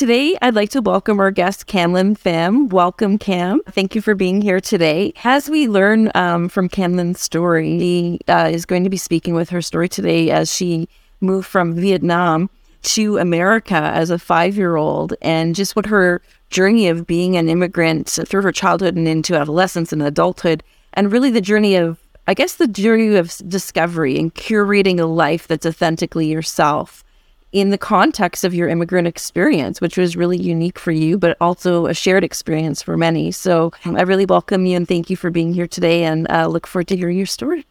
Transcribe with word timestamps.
today 0.00 0.34
I'd 0.40 0.54
like 0.54 0.70
to 0.70 0.80
welcome 0.80 1.20
our 1.20 1.30
guest, 1.30 1.66
Cam 1.66 1.92
Linh 1.92 2.16
Pham. 2.16 2.70
Welcome, 2.70 3.18
Cam. 3.18 3.60
Thank 3.68 3.94
you 3.94 4.00
for 4.00 4.14
being 4.14 4.40
here 4.40 4.58
today. 4.58 5.12
As 5.24 5.50
we 5.50 5.68
learn 5.68 6.10
um, 6.14 6.48
from 6.48 6.70
Cam 6.70 6.96
Linh's 6.96 7.20
story, 7.20 7.78
she 7.78 8.18
uh, 8.26 8.48
is 8.50 8.64
going 8.64 8.82
to 8.84 8.88
be 8.88 8.96
speaking 8.96 9.34
with 9.34 9.50
her 9.50 9.60
story 9.60 9.90
today 9.90 10.30
as 10.30 10.50
she 10.50 10.88
moved 11.20 11.46
from 11.46 11.74
Vietnam 11.74 12.48
to 12.94 13.18
America 13.18 13.74
as 13.74 14.08
a 14.08 14.18
five 14.18 14.56
year 14.56 14.76
old 14.76 15.12
and 15.20 15.54
just 15.54 15.76
what 15.76 15.84
her 15.84 16.22
journey 16.48 16.88
of 16.88 17.06
being 17.06 17.36
an 17.36 17.50
immigrant 17.50 18.08
through 18.08 18.40
her 18.40 18.52
childhood 18.52 18.96
and 18.96 19.06
into 19.06 19.36
adolescence 19.36 19.92
and 19.92 20.02
adulthood, 20.02 20.62
and 20.94 21.12
really 21.12 21.30
the 21.30 21.42
journey 21.42 21.76
of, 21.76 21.98
I 22.26 22.32
guess, 22.32 22.54
the 22.54 22.68
journey 22.68 23.16
of 23.16 23.36
discovery 23.46 24.18
and 24.18 24.34
curating 24.34 24.98
a 24.98 25.04
life 25.04 25.46
that's 25.46 25.66
authentically 25.66 26.28
yourself 26.28 27.04
in 27.52 27.70
the 27.70 27.78
context 27.78 28.44
of 28.44 28.54
your 28.54 28.68
immigrant 28.68 29.08
experience, 29.08 29.80
which 29.80 29.96
was 29.96 30.16
really 30.16 30.38
unique 30.38 30.78
for 30.78 30.92
you, 30.92 31.18
but 31.18 31.36
also 31.40 31.86
a 31.86 31.94
shared 31.94 32.24
experience 32.24 32.82
for 32.82 32.96
many. 32.96 33.32
So 33.32 33.72
um, 33.84 33.96
I 33.96 34.02
really 34.02 34.26
welcome 34.26 34.66
you 34.66 34.76
and 34.76 34.86
thank 34.86 35.10
you 35.10 35.16
for 35.16 35.30
being 35.30 35.52
here 35.52 35.66
today 35.66 36.04
and 36.04 36.30
uh, 36.30 36.46
look 36.46 36.66
forward 36.66 36.88
to 36.88 36.96
hearing 36.96 37.16
your 37.16 37.26
story. 37.26 37.66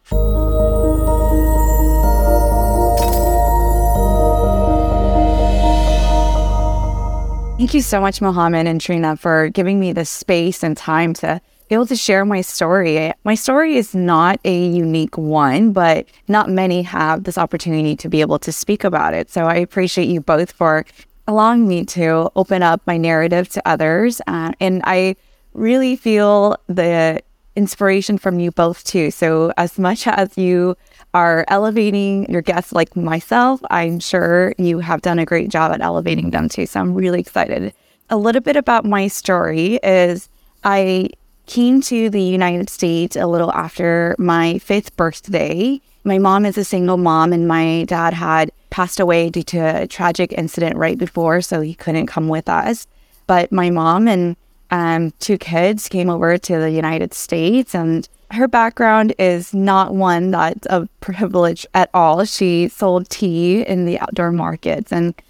Thank 7.58 7.74
you 7.74 7.82
so 7.82 8.00
much, 8.00 8.22
Muhammad 8.22 8.66
and 8.66 8.80
Triena, 8.80 9.18
for 9.18 9.50
giving 9.50 9.78
me 9.78 9.92
the 9.92 10.06
space 10.06 10.62
and 10.62 10.76
time 10.76 11.12
to 11.14 11.42
able 11.74 11.86
to 11.86 11.96
share 11.96 12.24
my 12.24 12.40
story. 12.40 13.12
My 13.24 13.34
story 13.34 13.76
is 13.76 13.94
not 13.94 14.40
a 14.44 14.66
unique 14.66 15.16
one, 15.16 15.72
but 15.72 16.06
not 16.28 16.50
many 16.50 16.82
have 16.82 17.24
this 17.24 17.38
opportunity 17.38 17.96
to 17.96 18.08
be 18.08 18.20
able 18.20 18.38
to 18.40 18.52
speak 18.52 18.84
about 18.84 19.14
it. 19.14 19.30
So 19.30 19.46
I 19.46 19.54
appreciate 19.54 20.08
you 20.08 20.20
both 20.20 20.52
for 20.52 20.84
allowing 21.28 21.68
me 21.68 21.84
to 21.84 22.30
open 22.34 22.62
up 22.62 22.82
my 22.86 22.96
narrative 22.96 23.48
to 23.50 23.62
others. 23.66 24.20
Uh, 24.26 24.52
and 24.60 24.82
I 24.84 25.16
really 25.54 25.96
feel 25.96 26.56
the 26.66 27.20
inspiration 27.56 28.18
from 28.18 28.40
you 28.40 28.50
both 28.50 28.84
too. 28.84 29.10
So 29.10 29.52
as 29.56 29.78
much 29.78 30.06
as 30.06 30.36
you 30.36 30.76
are 31.14 31.44
elevating 31.48 32.30
your 32.30 32.42
guests 32.42 32.72
like 32.72 32.96
myself, 32.96 33.60
I'm 33.70 34.00
sure 34.00 34.54
you 34.58 34.78
have 34.78 35.02
done 35.02 35.18
a 35.18 35.26
great 35.26 35.50
job 35.50 35.72
at 35.72 35.80
elevating 35.80 36.30
them 36.30 36.48
too. 36.48 36.66
So 36.66 36.80
I'm 36.80 36.94
really 36.94 37.20
excited. 37.20 37.74
A 38.08 38.16
little 38.16 38.40
bit 38.40 38.56
about 38.56 38.84
my 38.84 39.08
story 39.08 39.78
is 39.82 40.28
I 40.64 41.10
came 41.50 41.80
to 41.80 42.08
the 42.08 42.22
United 42.22 42.70
States 42.70 43.16
a 43.16 43.26
little 43.26 43.52
after 43.52 44.14
my 44.18 44.58
fifth 44.58 44.96
birthday. 44.96 45.80
My 46.04 46.16
mom 46.16 46.46
is 46.46 46.56
a 46.56 46.62
single 46.62 46.96
mom, 46.96 47.32
and 47.32 47.48
my 47.48 47.84
dad 47.88 48.14
had 48.14 48.52
passed 48.70 49.00
away 49.00 49.30
due 49.30 49.42
to 49.42 49.82
a 49.82 49.86
tragic 49.88 50.32
incident 50.32 50.76
right 50.76 50.96
before, 50.96 51.40
so 51.40 51.60
he 51.60 51.74
couldn't 51.74 52.06
come 52.06 52.28
with 52.28 52.48
us. 52.48 52.86
But 53.26 53.50
my 53.50 53.68
mom 53.68 54.06
and 54.06 54.36
um, 54.70 55.10
two 55.18 55.38
kids 55.38 55.88
came 55.88 56.08
over 56.08 56.38
to 56.38 56.60
the 56.60 56.70
United 56.70 57.12
States, 57.12 57.74
and 57.74 58.08
her 58.30 58.46
background 58.46 59.12
is 59.18 59.52
not 59.52 59.92
one 59.92 60.30
that's 60.30 60.66
of 60.68 60.88
privilege 61.00 61.66
at 61.74 61.90
all. 61.92 62.24
She 62.26 62.68
sold 62.68 63.10
tea 63.10 63.62
in 63.62 63.86
the 63.86 63.98
outdoor 63.98 64.30
markets 64.30 64.92
and 64.92 65.20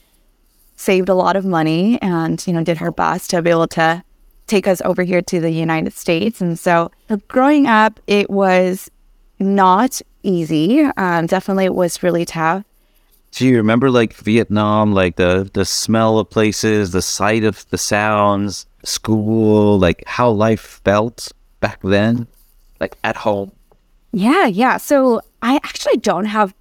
saved 0.76 1.08
a 1.08 1.14
lot 1.14 1.34
of 1.34 1.46
money 1.46 1.98
and, 2.02 2.46
you 2.46 2.52
know, 2.52 2.62
did 2.62 2.76
her 2.76 2.92
best 2.92 3.30
to 3.30 3.40
be 3.40 3.48
able 3.48 3.68
to 3.68 4.04
take 4.50 4.66
us 4.66 4.82
over 4.84 5.02
here 5.02 5.22
to 5.22 5.40
the 5.40 5.50
United 5.50 5.92
States. 5.92 6.40
And 6.40 6.58
so 6.58 6.90
growing 7.28 7.66
up, 7.66 8.00
it 8.06 8.28
was 8.28 8.90
not 9.38 10.02
easy. 10.22 10.82
Um, 10.96 11.26
definitely, 11.26 11.64
it 11.64 11.74
was 11.74 12.02
really 12.02 12.24
tough. 12.24 12.64
Do 13.32 13.46
you 13.46 13.56
remember 13.56 13.90
like 13.90 14.12
Vietnam, 14.14 14.92
like 14.92 15.16
the 15.16 15.48
the 15.52 15.64
smell 15.64 16.18
of 16.18 16.28
places, 16.28 16.90
the 16.90 17.00
sight 17.02 17.44
of 17.44 17.64
the 17.70 17.78
sounds, 17.78 18.66
school, 18.84 19.78
like 19.78 20.02
how 20.06 20.30
life 20.30 20.80
felt 20.84 21.30
back 21.60 21.80
then, 21.82 22.26
like 22.80 22.98
at 23.04 23.16
home? 23.16 23.52
Yeah, 24.12 24.46
yeah. 24.46 24.78
So 24.78 25.20
I 25.42 25.56
actually 25.56 25.98
don't 25.98 26.24
have 26.24 26.54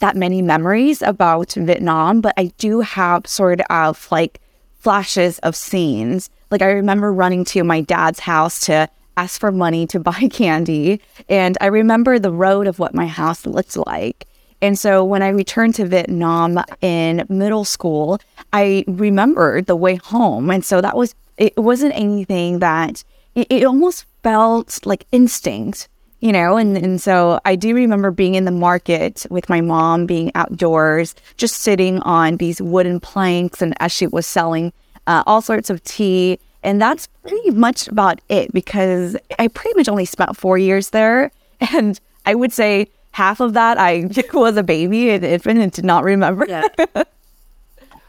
that 0.00 0.16
many 0.16 0.40
memories 0.40 1.02
about 1.02 1.52
Vietnam, 1.52 2.22
but 2.22 2.34
I 2.38 2.46
do 2.56 2.80
have 2.80 3.26
sort 3.26 3.60
of 3.68 4.08
like 4.10 4.40
flashes 4.78 5.38
of 5.40 5.54
scenes 5.54 6.30
like 6.52 6.62
I 6.62 6.70
remember 6.70 7.12
running 7.12 7.44
to 7.46 7.64
my 7.64 7.80
dad's 7.80 8.20
house 8.20 8.60
to 8.66 8.88
ask 9.16 9.40
for 9.40 9.50
money 9.50 9.86
to 9.88 9.98
buy 10.10 10.28
candy. 10.30 11.00
And 11.28 11.58
I 11.60 11.66
remember 11.66 12.18
the 12.18 12.32
road 12.32 12.66
of 12.66 12.78
what 12.78 12.94
my 12.94 13.06
house 13.06 13.46
looked 13.46 13.76
like. 13.86 14.28
And 14.60 14.78
so 14.78 15.02
when 15.04 15.22
I 15.22 15.28
returned 15.28 15.74
to 15.76 15.86
Vietnam 15.86 16.62
in 16.80 17.26
middle 17.28 17.64
school, 17.64 18.20
I 18.52 18.84
remembered 18.86 19.66
the 19.66 19.74
way 19.74 19.96
home. 19.96 20.50
And 20.50 20.64
so 20.64 20.80
that 20.80 20.96
was, 20.96 21.16
it 21.36 21.56
wasn't 21.56 21.96
anything 21.96 22.60
that, 22.60 23.02
it, 23.34 23.48
it 23.50 23.64
almost 23.64 24.04
felt 24.22 24.86
like 24.86 25.04
instinct, 25.10 25.88
you 26.20 26.30
know? 26.30 26.56
And, 26.58 26.76
and 26.76 27.00
so 27.00 27.40
I 27.44 27.56
do 27.56 27.74
remember 27.74 28.12
being 28.12 28.36
in 28.36 28.44
the 28.44 28.52
market 28.52 29.26
with 29.30 29.48
my 29.48 29.60
mom, 29.60 30.06
being 30.06 30.30
outdoors, 30.36 31.16
just 31.36 31.56
sitting 31.56 31.98
on 32.00 32.36
these 32.36 32.62
wooden 32.62 33.00
planks. 33.00 33.62
And 33.62 33.74
as 33.80 33.90
she 33.90 34.06
was 34.06 34.28
selling 34.28 34.72
uh, 35.06 35.22
all 35.26 35.42
sorts 35.42 35.70
of 35.70 35.82
tea. 35.84 36.38
And 36.62 36.80
that's 36.80 37.08
pretty 37.26 37.50
much 37.50 37.88
about 37.88 38.20
it 38.28 38.52
because 38.52 39.16
I 39.38 39.48
pretty 39.48 39.76
much 39.76 39.88
only 39.88 40.04
spent 40.04 40.36
four 40.36 40.58
years 40.58 40.90
there. 40.90 41.30
And 41.72 42.00
I 42.26 42.34
would 42.34 42.52
say 42.52 42.88
half 43.12 43.38
of 43.38 43.52
that 43.52 43.78
I 43.78 44.10
was 44.34 44.56
a 44.56 44.64
baby, 44.64 45.10
an 45.10 45.22
infant, 45.22 45.60
and 45.60 45.70
did 45.70 45.84
not 45.84 46.02
remember. 46.02 46.44
Yeah. 46.48 46.66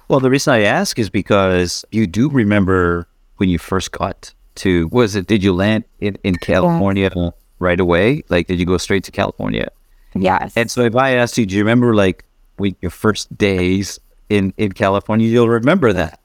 well, 0.08 0.20
the 0.20 0.32
reason 0.32 0.54
I 0.54 0.62
ask 0.64 0.98
is 0.98 1.12
because 1.12 1.86
you 1.92 2.08
do 2.08 2.30
remember 2.30 3.08
when 3.38 3.48
you 3.48 3.60
first 3.60 3.92
got 3.92 4.34
to, 4.56 4.88
was 4.88 5.16
it, 5.16 5.28
did 5.28 5.44
you 5.44 5.54
land 5.54 5.84
in, 6.00 6.18
in 6.24 6.36
California 6.38 7.12
yeah. 7.16 7.30
right 7.60 7.80
away? 7.80 8.24
Like, 8.30 8.48
did 8.48 8.60
you 8.60 8.66
go 8.66 8.78
straight 8.78 9.04
to 9.04 9.12
California? 9.12 9.70
Yes. 10.16 10.54
And 10.56 10.72
so 10.72 10.82
if 10.82 10.96
I 10.96 11.16
asked 11.16 11.38
you, 11.38 11.46
do 11.46 11.56
you 11.56 11.62
remember 11.62 11.94
like 11.94 12.26
when 12.58 12.76
your 12.82 12.92
first 12.92 13.36
days 13.38 14.00
in, 14.30 14.54
in 14.58 14.72
California, 14.72 15.28
you'll 15.28 15.50
remember 15.50 15.94
that. 15.94 16.20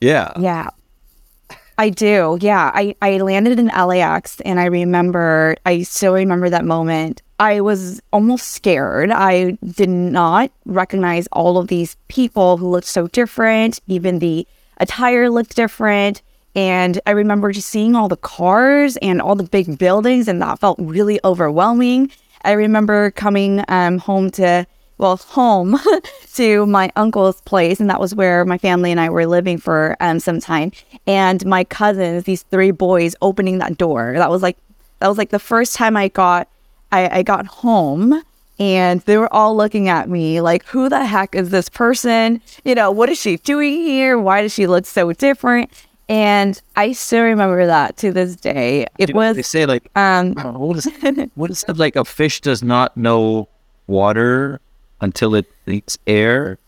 Yeah. 0.00 0.32
Yeah. 0.38 0.68
I 1.78 1.88
do. 1.88 2.38
Yeah. 2.40 2.70
I, 2.74 2.94
I 3.00 3.18
landed 3.18 3.58
in 3.58 3.68
LAX 3.68 4.40
and 4.42 4.60
I 4.60 4.66
remember, 4.66 5.56
I 5.64 5.82
still 5.82 6.14
remember 6.14 6.50
that 6.50 6.64
moment. 6.64 7.22
I 7.38 7.62
was 7.62 8.02
almost 8.12 8.48
scared. 8.48 9.10
I 9.10 9.52
did 9.64 9.88
not 9.88 10.50
recognize 10.66 11.26
all 11.32 11.56
of 11.56 11.68
these 11.68 11.96
people 12.08 12.58
who 12.58 12.68
looked 12.68 12.86
so 12.86 13.06
different. 13.08 13.80
Even 13.86 14.18
the 14.18 14.46
attire 14.76 15.30
looked 15.30 15.56
different. 15.56 16.20
And 16.54 17.00
I 17.06 17.12
remember 17.12 17.52
just 17.52 17.68
seeing 17.68 17.94
all 17.94 18.08
the 18.08 18.16
cars 18.16 18.96
and 18.98 19.22
all 19.22 19.36
the 19.36 19.44
big 19.44 19.78
buildings, 19.78 20.26
and 20.26 20.42
that 20.42 20.58
felt 20.58 20.78
really 20.80 21.20
overwhelming. 21.24 22.10
I 22.42 22.52
remember 22.52 23.12
coming 23.12 23.64
um, 23.68 23.98
home 23.98 24.30
to 24.32 24.66
well, 25.00 25.16
home 25.16 25.78
to 26.34 26.66
my 26.66 26.92
uncle's 26.94 27.40
place. 27.40 27.80
And 27.80 27.88
that 27.88 27.98
was 27.98 28.14
where 28.14 28.44
my 28.44 28.58
family 28.58 28.90
and 28.90 29.00
I 29.00 29.08
were 29.08 29.26
living 29.26 29.58
for 29.58 29.96
um, 29.98 30.20
some 30.20 30.40
time. 30.40 30.72
And 31.06 31.44
my 31.46 31.64
cousins, 31.64 32.24
these 32.24 32.42
three 32.42 32.70
boys, 32.70 33.16
opening 33.22 33.58
that 33.58 33.78
door. 33.78 34.12
That 34.16 34.30
was 34.30 34.42
like, 34.42 34.58
that 34.98 35.08
was 35.08 35.16
like 35.16 35.30
the 35.30 35.38
first 35.38 35.74
time 35.74 35.96
I 35.96 36.08
got, 36.08 36.48
I, 36.92 37.18
I 37.18 37.22
got 37.22 37.46
home 37.46 38.22
and 38.58 39.00
they 39.02 39.16
were 39.16 39.32
all 39.32 39.56
looking 39.56 39.88
at 39.88 40.10
me 40.10 40.42
like, 40.42 40.66
who 40.66 40.90
the 40.90 41.06
heck 41.06 41.34
is 41.34 41.48
this 41.48 41.70
person? 41.70 42.42
You 42.64 42.74
know, 42.74 42.90
what 42.90 43.08
is 43.08 43.18
she 43.18 43.38
doing 43.38 43.72
here? 43.72 44.18
Why 44.18 44.42
does 44.42 44.52
she 44.52 44.66
look 44.66 44.84
so 44.84 45.12
different? 45.12 45.70
And 46.10 46.60
I 46.76 46.92
still 46.92 47.22
remember 47.22 47.66
that 47.66 47.96
to 47.98 48.12
this 48.12 48.36
day. 48.36 48.84
It 48.98 49.14
was 49.14 49.36
they 49.36 49.42
say 49.42 49.64
like 49.64 49.88
um 49.94 50.34
what 50.34 50.76
is 50.76 50.88
what 51.36 51.50
is 51.52 51.64
it 51.68 51.78
like 51.78 51.94
a 51.94 52.04
fish 52.04 52.40
does 52.40 52.64
not 52.64 52.96
know 52.96 53.48
water 53.86 54.60
until 55.00 55.34
it 55.34 55.46
meets 55.66 55.98
air, 56.06 56.58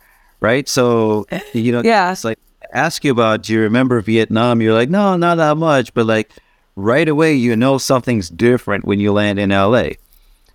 right? 0.40 0.68
So 0.68 1.26
you 1.52 1.72
know, 1.72 1.82
yeah, 1.82 2.12
it's 2.12 2.24
like 2.24 2.38
ask 2.72 3.04
you 3.04 3.12
about. 3.12 3.42
Do 3.42 3.52
you 3.52 3.60
remember 3.60 4.00
Vietnam? 4.00 4.60
You're 4.60 4.74
like, 4.74 4.90
no, 4.90 5.16
not 5.16 5.36
that 5.36 5.56
much, 5.56 5.94
but 5.94 6.06
like 6.06 6.30
right 6.76 7.08
away, 7.08 7.34
you 7.34 7.56
know 7.56 7.78
something's 7.78 8.28
different 8.28 8.84
when 8.84 9.00
you 9.00 9.12
land 9.12 9.38
in 9.38 9.50
LA. 9.50 9.90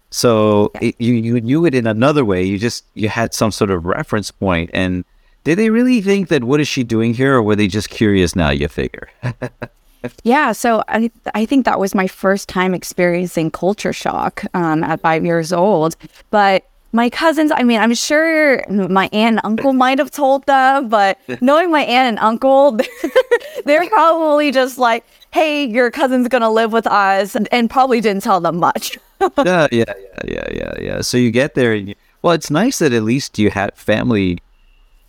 So 0.09 0.71
yeah. 0.75 0.89
it, 0.89 0.95
you 1.00 1.13
you 1.13 1.41
knew 1.41 1.65
it 1.65 1.75
in 1.75 1.88
another 1.88 2.24
way. 2.24 2.44
You 2.44 2.57
just 2.57 2.85
you 2.94 3.09
had 3.09 3.33
some 3.33 3.51
sort 3.51 3.71
of 3.71 3.85
reference 3.85 4.31
point. 4.31 4.69
And 4.74 5.06
did 5.44 5.57
they 5.57 5.69
really 5.69 6.01
think 6.01 6.29
that 6.29 6.44
what 6.44 6.59
is 6.59 6.68
she 6.68 6.83
doing 6.83 7.13
here, 7.13 7.35
or 7.35 7.44
were 7.44 7.56
they 7.56 7.68
just 7.68 7.89
curious? 7.89 8.35
Now 8.35 8.50
you 8.50 8.68
figure. 8.68 9.09
yeah, 10.24 10.51
so 10.51 10.83
I 10.88 11.12
I 11.35 11.45
think 11.45 11.65
that 11.65 11.79
was 11.79 11.94
my 11.94 12.07
first 12.07 12.47
time 12.50 12.74
experiencing 12.74 13.51
culture 13.51 13.94
shock 13.94 14.44
um, 14.53 14.83
at 14.83 15.01
five 15.01 15.25
years 15.25 15.51
old, 15.51 15.97
but 16.31 16.65
my 16.92 17.10
cousins, 17.10 17.51
I 17.54 17.63
mean, 17.63 17.80
I'm 17.80 17.94
sure 17.94 18.63
my 18.69 19.10
aunt 19.12 19.38
and 19.38 19.42
uncle 19.44 19.74
might 19.74 20.00
have 20.00 20.12
told 20.12 20.45
them, 20.45 20.89
but 20.89 21.18
knowing 21.42 21.72
my 21.72 21.81
aunt 21.81 22.18
and 22.18 22.19
uncle, 22.19 22.78
they're 23.66 23.88
probably 23.89 24.51
just 24.51 24.78
like, 24.78 25.06
hey, 25.31 25.66
your 25.66 25.92
cousin's 25.92 26.28
going 26.28 26.42
to 26.42 26.50
live 26.50 26.72
with 26.72 26.88
us, 26.88 27.36
and, 27.36 27.48
and, 27.51 27.69
probably 27.69 28.00
didn't 28.01 28.24
tell 28.24 28.39
them 28.39 28.57
much. 28.57 28.98
yeah, 29.22 29.28
yeah, 29.44 29.68
yeah, 29.72 30.24
yeah, 30.25 30.48
yeah, 30.51 30.74
yeah. 30.80 31.01
So 31.01 31.18
you 31.18 31.31
get 31.31 31.56
there, 31.56 31.74
and 31.74 31.89
you, 31.89 31.95
well, 32.22 32.34
it's 32.34 32.50
nice 32.50 32.80
that 32.80 32.94
at 32.94 33.04
least 33.04 33.38
you 33.38 33.50
had 33.50 33.75
family 33.75 34.39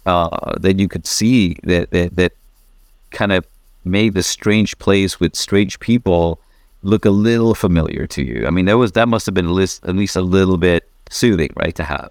uh, 0.07 0.59
that 0.59 0.79
you 0.79 0.89
could 0.89 1.07
see 1.07 1.57
that 1.63 1.91
that, 1.91 2.17
that 2.17 2.33
kind 3.11 3.33
of 3.33 3.47
made 3.85 4.15
the 4.15 4.23
strange 4.23 4.79
place 4.79 5.21
with 5.21 5.35
strange 5.35 5.79
people 5.81 6.41
look 6.83 7.05
a 7.05 7.11
little 7.11 7.55
familiar 7.55 8.07
to 8.07 8.23
you? 8.23 8.47
I 8.47 8.51
mean, 8.51 8.67
that 8.67 8.79
was 8.79 8.93
that 8.93 9.09
must 9.09 9.27
have 9.27 9.35
been 9.35 9.47
at 9.47 9.53
least, 9.53 9.85
at 9.85 9.95
least 9.97 10.17
a 10.17 10.21
little 10.21 10.57
bit 10.57 10.89
soothing, 11.10 11.50
right, 11.56 11.75
to 11.75 11.84
have. 11.84 12.10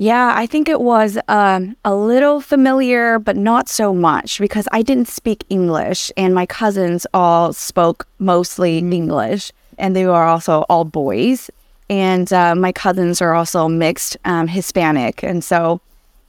Yeah, 0.00 0.32
I 0.36 0.46
think 0.46 0.68
it 0.68 0.80
was 0.80 1.18
um, 1.26 1.76
a 1.84 1.92
little 1.92 2.40
familiar, 2.40 3.18
but 3.18 3.36
not 3.36 3.68
so 3.68 3.92
much 3.92 4.38
because 4.38 4.68
I 4.70 4.82
didn't 4.82 5.08
speak 5.08 5.42
English 5.48 6.12
and 6.16 6.32
my 6.32 6.46
cousins 6.46 7.04
all 7.12 7.52
spoke 7.52 8.06
mostly 8.20 8.78
English 8.78 9.50
and 9.76 9.96
they 9.96 10.06
were 10.06 10.22
also 10.22 10.64
all 10.68 10.84
boys. 10.84 11.50
And 11.90 12.32
uh, 12.32 12.54
my 12.54 12.70
cousins 12.70 13.20
are 13.20 13.34
also 13.34 13.66
mixed 13.66 14.16
um, 14.24 14.46
Hispanic. 14.46 15.24
And 15.24 15.42
so, 15.42 15.80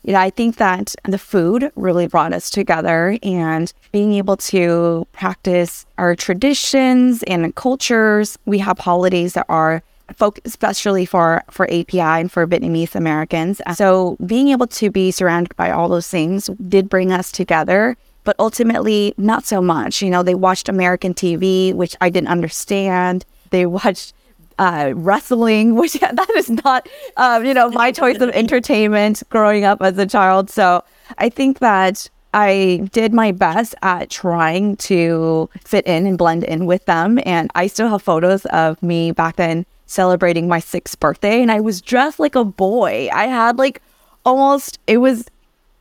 you 0.04 0.14
know, 0.14 0.20
I 0.20 0.32
think 0.32 0.56
that 0.56 0.96
the 1.04 1.20
food 1.20 1.72
really 1.76 2.08
brought 2.08 2.34
us 2.34 2.50
together 2.50 3.20
and 3.22 3.72
being 3.92 4.14
able 4.14 4.38
to 4.38 5.06
practice 5.12 5.86
our 6.00 6.16
traditions 6.16 7.22
and 7.24 7.54
cultures. 7.54 8.40
We 8.46 8.58
have 8.60 8.80
holidays 8.80 9.34
that 9.34 9.46
are 9.48 9.84
focus, 10.16 10.42
especially 10.46 11.06
for 11.06 11.44
for 11.50 11.66
API 11.72 12.00
and 12.00 12.32
for 12.32 12.46
Vietnamese 12.48 12.96
Americans. 12.96 13.62
So 13.76 14.18
being 14.26 14.50
able 14.50 14.68
to 14.68 14.90
be 14.90 15.12
surrounded 15.12 15.56
by 15.56 15.72
all 15.72 15.90
those 15.90 16.08
things 16.08 16.50
did 16.68 16.90
bring 16.90 17.12
us 17.12 17.32
together, 17.32 17.98
but 18.24 18.36
ultimately 18.40 19.14
not 19.18 19.46
so 19.46 19.62
much. 19.62 20.02
You 20.02 20.10
know, 20.10 20.24
they 20.24 20.36
watched 20.36 20.70
American 20.70 21.14
TV, 21.14 21.74
which 21.74 21.96
I 22.02 22.10
didn't 22.10 22.30
understand. 22.30 23.26
They 23.50 23.66
watched 23.66 24.14
uh, 24.60 24.94
wrestling, 24.96 25.76
which 25.82 25.94
that 25.94 26.30
is 26.36 26.50
not, 26.50 26.88
um, 27.18 27.46
you 27.46 27.54
know, 27.54 27.70
my 27.70 27.92
choice 27.92 28.20
of 28.20 28.30
entertainment 28.30 29.24
growing 29.30 29.64
up 29.64 29.82
as 29.82 29.98
a 29.98 30.06
child. 30.06 30.50
So 30.50 30.84
I 31.18 31.30
think 31.30 31.60
that 31.60 32.10
I 32.34 32.88
did 32.92 33.14
my 33.14 33.32
best 33.32 33.74
at 33.82 34.10
trying 34.12 34.76
to 34.78 35.50
fit 35.64 35.88
in 35.88 36.06
and 36.06 36.18
blend 36.18 36.44
in 36.44 36.68
with 36.68 36.86
them. 36.86 37.20
And 37.26 37.50
I 37.56 37.68
still 37.68 37.90
have 37.90 38.04
photos 38.04 38.46
of 38.48 38.82
me 38.84 39.12
back 39.12 39.38
then 39.38 39.66
celebrating 39.90 40.48
my 40.48 40.60
sixth 40.60 41.00
birthday 41.00 41.42
and 41.42 41.52
I 41.52 41.60
was 41.60 41.82
dressed 41.82 42.20
like 42.20 42.36
a 42.36 42.44
boy. 42.46 43.10
I 43.12 43.26
had 43.26 43.58
like 43.58 43.82
almost, 44.24 44.80
it 44.88 44.98
was, 44.98 45.26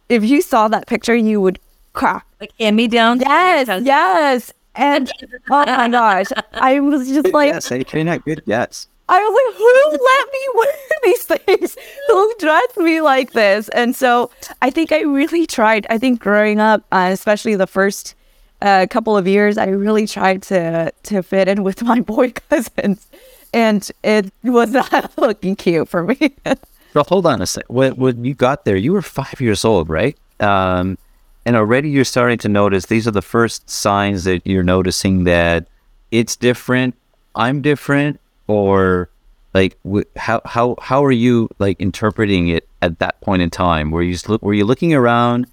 if 0.09 0.25
you 0.25 0.41
saw 0.41 0.69
that 0.69 0.87
picture, 0.87 1.15
you 1.15 1.41
would 1.41 1.59
crack. 1.93 2.27
Like 2.41 2.53
hand 2.59 2.77
me 2.77 2.89
down. 2.89 3.21
Yes, 3.21 3.69
yes. 3.85 4.53
And 4.75 5.11
oh 5.51 5.67
my 5.67 5.89
gosh, 5.91 6.27
I 6.53 6.81
was 6.81 7.09
just 7.09 7.33
like, 7.33 7.53
yes, 7.53 7.69
hey, 7.69 7.85
Karina, 7.85 8.19
good 8.19 8.43
yes. 8.47 8.89
I 9.11 9.21
was 9.21 9.35
like, 9.35 9.57
who 9.57 10.05
let 10.05 10.33
me 10.33 10.49
wear 10.55 10.75
these 11.05 11.25
things? 11.25 11.77
Who 12.09 12.35
dressed 12.39 12.77
me 12.77 13.01
like 13.01 13.33
this? 13.33 13.69
And 13.71 13.97
so 13.97 14.31
I 14.61 14.71
think 14.71 14.93
I 14.93 15.01
really 15.01 15.47
tried. 15.47 15.87
I 15.89 15.99
think 15.99 16.21
growing 16.21 16.61
up, 16.61 16.85
uh, 16.93 17.09
especially 17.11 17.57
the 17.57 17.67
first 17.67 18.15
uh, 18.61 18.87
couple 18.89 19.17
of 19.17 19.27
years, 19.27 19.57
I 19.57 19.69
really 19.69 20.07
tried 20.07 20.43
to 20.45 20.93
to 21.05 21.23
fit 21.23 21.49
in 21.49 21.63
with 21.63 21.83
my 21.83 22.01
boy 22.01 22.33
cousins 22.51 23.07
and 23.53 23.91
it 24.03 24.33
was 24.43 24.71
not 24.73 25.17
looking 25.19 25.57
cute 25.57 25.89
for 25.89 26.05
me. 26.05 26.35
well, 26.95 27.05
hold 27.05 27.27
on 27.27 27.43
a 27.43 27.47
sec. 27.47 27.65
When, 27.69 27.93
when 27.97 28.25
you 28.25 28.35
got 28.35 28.65
there, 28.65 28.77
you 28.77 28.93
were 28.93 29.03
five 29.03 29.41
years 29.41 29.65
old, 29.65 29.89
right? 29.89 30.17
Um, 30.41 30.99
and 31.45 31.57
already 31.57 31.89
you're 31.89 32.05
starting 32.05 32.39
to 32.39 32.49
notice 32.49 32.87
these 32.87 33.09
are 33.09 33.13
the 33.13 33.23
first 33.23 33.69
signs 33.71 34.25
that 34.25 34.47
you're 34.47 34.63
noticing 34.63 35.25
that 35.25 35.67
it's 36.11 36.37
different. 36.37 36.95
I'm 37.35 37.63
different, 37.63 38.21
or 38.47 39.09
like 39.55 39.77
how 40.17 40.41
how 40.45 40.77
how 40.81 41.05
are 41.05 41.13
you 41.13 41.49
like 41.59 41.81
interpreting 41.81 42.49
it 42.49 42.69
at 42.83 42.99
that 42.99 43.21
point 43.21 43.43
in 43.43 43.51
time? 43.51 43.91
Were 43.91 44.03
you 44.03 44.17
were 44.41 44.55
you 44.55 44.65
looking 44.65 44.93
around 44.95 45.47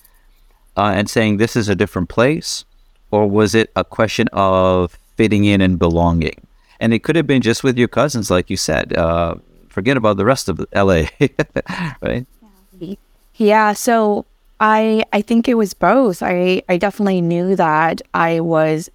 uh, 0.75 0.91
and 0.95 1.09
saying 1.09 1.38
this 1.38 1.56
is 1.56 1.69
a 1.69 1.75
different 1.75 2.09
place, 2.09 2.65
or 3.12 3.30
was 3.30 3.56
it 3.56 3.71
a 3.75 3.83
question 3.83 4.27
of 4.33 5.00
fitting 5.15 5.45
in 5.45 5.62
and 5.62 5.80
belonging? 5.80 6.44
And 6.86 6.94
it 6.94 7.02
could 7.02 7.16
have 7.16 7.26
been 7.26 7.42
just 7.42 7.64
with 7.64 7.80
your 7.80 7.88
cousins, 7.88 8.30
like 8.30 8.48
you 8.52 8.58
said. 8.58 8.96
Uh, 8.96 9.34
forget 9.70 9.98
about 9.98 10.18
the 10.18 10.24
rest 10.24 10.48
of 10.48 10.64
LA, 10.72 11.06
right? 12.00 12.28
Yeah. 13.38 13.74
So 13.74 14.28
I 14.60 15.04
I 15.12 15.24
think 15.24 15.50
it 15.50 15.56
was 15.56 15.74
both. 15.74 16.22
I 16.22 16.62
I 16.70 16.78
definitely 16.78 17.22
knew 17.22 17.56
that 17.56 18.04
I 18.14 18.40
was 18.40 18.92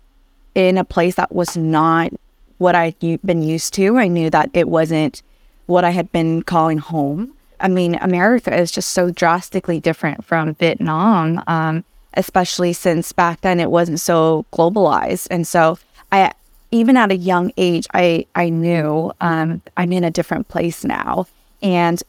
in 0.55 0.79
a 0.79 0.85
place 0.85 1.17
that 1.17 1.35
was 1.35 1.57
not 1.57 2.13
what 2.59 2.77
I'd 2.77 2.97
been 3.27 3.43
used 3.43 3.75
to. 3.75 3.99
I 3.99 4.07
knew 4.07 4.31
that 4.31 4.51
it 4.55 4.69
wasn't 4.69 5.21
what 5.67 5.83
I 5.83 5.91
had 5.91 6.13
been 6.13 6.45
calling 6.45 6.79
home. 6.79 7.35
I 7.59 7.67
mean, 7.67 7.97
America 7.97 8.57
is 8.57 8.71
just 8.71 8.91
so 8.91 9.11
drastically 9.11 9.81
different 9.81 10.25
from 10.25 10.55
Vietnam, 10.55 11.43
um, 11.49 11.83
especially 12.15 12.73
since 12.73 13.11
back 13.11 13.41
then 13.41 13.59
it 13.59 13.73
wasn't 13.73 13.99
so 13.99 14.47
globalized. 14.53 15.27
And 15.29 15.45
so 15.45 15.77
I 16.13 16.31
even 16.71 16.97
at 16.97 17.11
a 17.11 17.17
young 17.17 17.53
age, 17.57 17.87
I 17.93 18.27
I 18.35 18.49
knew 18.49 19.13
um, 19.21 19.63
I'm 19.77 19.93
in 19.93 20.05
a 20.05 20.11
different 20.11 20.49
place 20.49 20.85
now, 20.85 21.27
and 21.63 22.03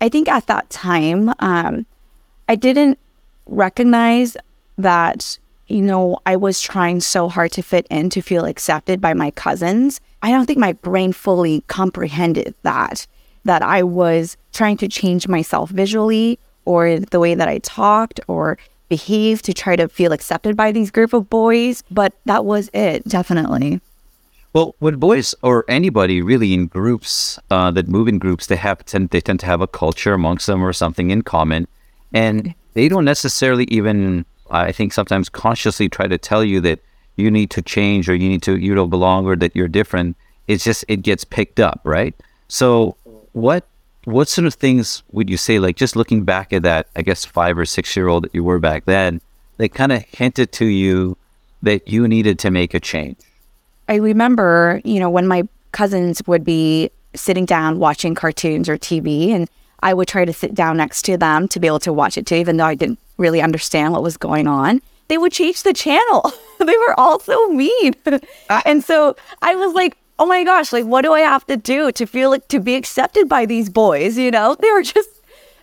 I 0.00 0.08
think 0.08 0.28
at 0.28 0.46
that 0.46 0.68
time, 0.70 1.32
um, 1.38 1.86
I 2.48 2.54
didn't 2.54 2.98
recognize 3.46 4.36
that 4.76 5.38
you 5.66 5.82
know 5.82 6.18
I 6.26 6.36
was 6.36 6.60
trying 6.60 7.00
so 7.00 7.28
hard 7.28 7.52
to 7.52 7.62
fit 7.62 7.86
in 7.90 8.10
to 8.10 8.20
feel 8.20 8.44
accepted 8.44 9.00
by 9.00 9.14
my 9.14 9.30
cousins. 9.30 10.00
I 10.22 10.30
don't 10.30 10.46
think 10.46 10.58
my 10.58 10.72
brain 10.72 11.12
fully 11.12 11.62
comprehended 11.68 12.54
that 12.62 13.06
that 13.44 13.62
I 13.62 13.82
was 13.82 14.36
trying 14.52 14.76
to 14.78 14.88
change 14.88 15.28
myself 15.28 15.70
visually 15.70 16.38
or 16.64 16.98
the 16.98 17.20
way 17.20 17.34
that 17.34 17.48
I 17.48 17.58
talked 17.58 18.20
or 18.28 18.58
behave 18.88 19.42
to 19.42 19.52
try 19.52 19.76
to 19.76 19.88
feel 19.88 20.12
accepted 20.12 20.56
by 20.56 20.72
these 20.72 20.90
group 20.90 21.12
of 21.12 21.28
boys, 21.28 21.82
but 21.90 22.14
that 22.24 22.44
was 22.44 22.70
it, 22.72 23.04
definitely. 23.06 23.80
Well, 24.52 24.74
with 24.80 24.98
boys 24.98 25.34
or 25.42 25.64
anybody 25.68 26.22
really 26.22 26.54
in 26.54 26.66
groups 26.66 27.38
uh, 27.50 27.70
that 27.72 27.86
move 27.86 28.08
in 28.08 28.18
groups, 28.18 28.46
they 28.46 28.56
have 28.56 28.84
tend 28.84 29.10
they 29.10 29.20
tend 29.20 29.40
to 29.40 29.46
have 29.46 29.60
a 29.60 29.66
culture 29.66 30.14
amongst 30.14 30.46
them 30.46 30.64
or 30.64 30.72
something 30.72 31.10
in 31.10 31.22
common, 31.22 31.68
and 32.12 32.54
they 32.72 32.88
don't 32.88 33.04
necessarily 33.04 33.64
even 33.64 34.24
I 34.50 34.72
think 34.72 34.92
sometimes 34.92 35.28
consciously 35.28 35.88
try 35.88 36.06
to 36.06 36.16
tell 36.16 36.42
you 36.42 36.60
that 36.62 36.80
you 37.16 37.30
need 37.30 37.50
to 37.50 37.62
change 37.62 38.08
or 38.08 38.14
you 38.14 38.28
need 38.28 38.42
to 38.44 38.56
you 38.56 38.74
don't 38.74 38.90
belong 38.90 39.26
or 39.26 39.36
that 39.36 39.54
you're 39.54 39.68
different. 39.68 40.16
It's 40.46 40.64
just 40.64 40.84
it 40.88 41.02
gets 41.02 41.24
picked 41.24 41.60
up, 41.60 41.80
right? 41.84 42.14
So 42.48 42.96
what 43.32 43.66
what 44.12 44.28
sort 44.28 44.46
of 44.46 44.54
things 44.54 45.02
would 45.12 45.28
you 45.28 45.36
say, 45.36 45.58
like 45.58 45.76
just 45.76 45.96
looking 45.96 46.24
back 46.24 46.52
at 46.52 46.62
that, 46.62 46.88
I 46.96 47.02
guess 47.02 47.24
five 47.24 47.58
or 47.58 47.66
six 47.66 47.94
year 47.96 48.08
old 48.08 48.24
that 48.24 48.34
you 48.34 48.42
were 48.42 48.58
back 48.58 48.84
then, 48.86 49.20
they 49.58 49.68
kind 49.68 49.92
of 49.92 50.02
hinted 50.04 50.52
to 50.52 50.64
you 50.64 51.16
that 51.62 51.88
you 51.88 52.08
needed 52.08 52.38
to 52.40 52.50
make 52.50 52.74
a 52.74 52.80
change? 52.80 53.18
I 53.88 53.96
remember, 53.96 54.80
you 54.84 55.00
know, 55.00 55.10
when 55.10 55.26
my 55.26 55.44
cousins 55.72 56.22
would 56.26 56.44
be 56.44 56.90
sitting 57.14 57.44
down 57.44 57.78
watching 57.78 58.14
cartoons 58.14 58.68
or 58.68 58.78
TV, 58.78 59.30
and 59.30 59.48
I 59.80 59.94
would 59.94 60.08
try 60.08 60.24
to 60.24 60.32
sit 60.32 60.54
down 60.54 60.76
next 60.76 61.02
to 61.02 61.16
them 61.16 61.48
to 61.48 61.60
be 61.60 61.66
able 61.66 61.78
to 61.80 61.92
watch 61.92 62.16
it 62.16 62.26
too, 62.26 62.36
even 62.36 62.56
though 62.56 62.66
I 62.66 62.74
didn't 62.74 62.98
really 63.16 63.42
understand 63.42 63.92
what 63.92 64.02
was 64.02 64.16
going 64.16 64.46
on. 64.46 64.80
They 65.08 65.18
would 65.18 65.32
change 65.32 65.62
the 65.62 65.72
channel. 65.72 66.32
they 66.58 66.76
were 66.76 66.98
all 66.98 67.18
so 67.18 67.48
mean. 67.48 67.94
and 68.64 68.84
so 68.84 69.16
I 69.42 69.54
was 69.54 69.74
like, 69.74 69.96
oh 70.18 70.26
my 70.26 70.44
gosh, 70.44 70.72
like, 70.72 70.84
what 70.84 71.02
do 71.02 71.12
I 71.12 71.20
have 71.20 71.46
to 71.46 71.56
do 71.56 71.92
to 71.92 72.06
feel 72.06 72.30
like 72.30 72.48
to 72.48 72.60
be 72.60 72.74
accepted 72.74 73.28
by 73.28 73.46
these 73.46 73.68
boys? 73.70 74.18
You 74.18 74.30
know, 74.30 74.54
they 74.60 74.70
were 74.70 74.82
just, 74.82 75.08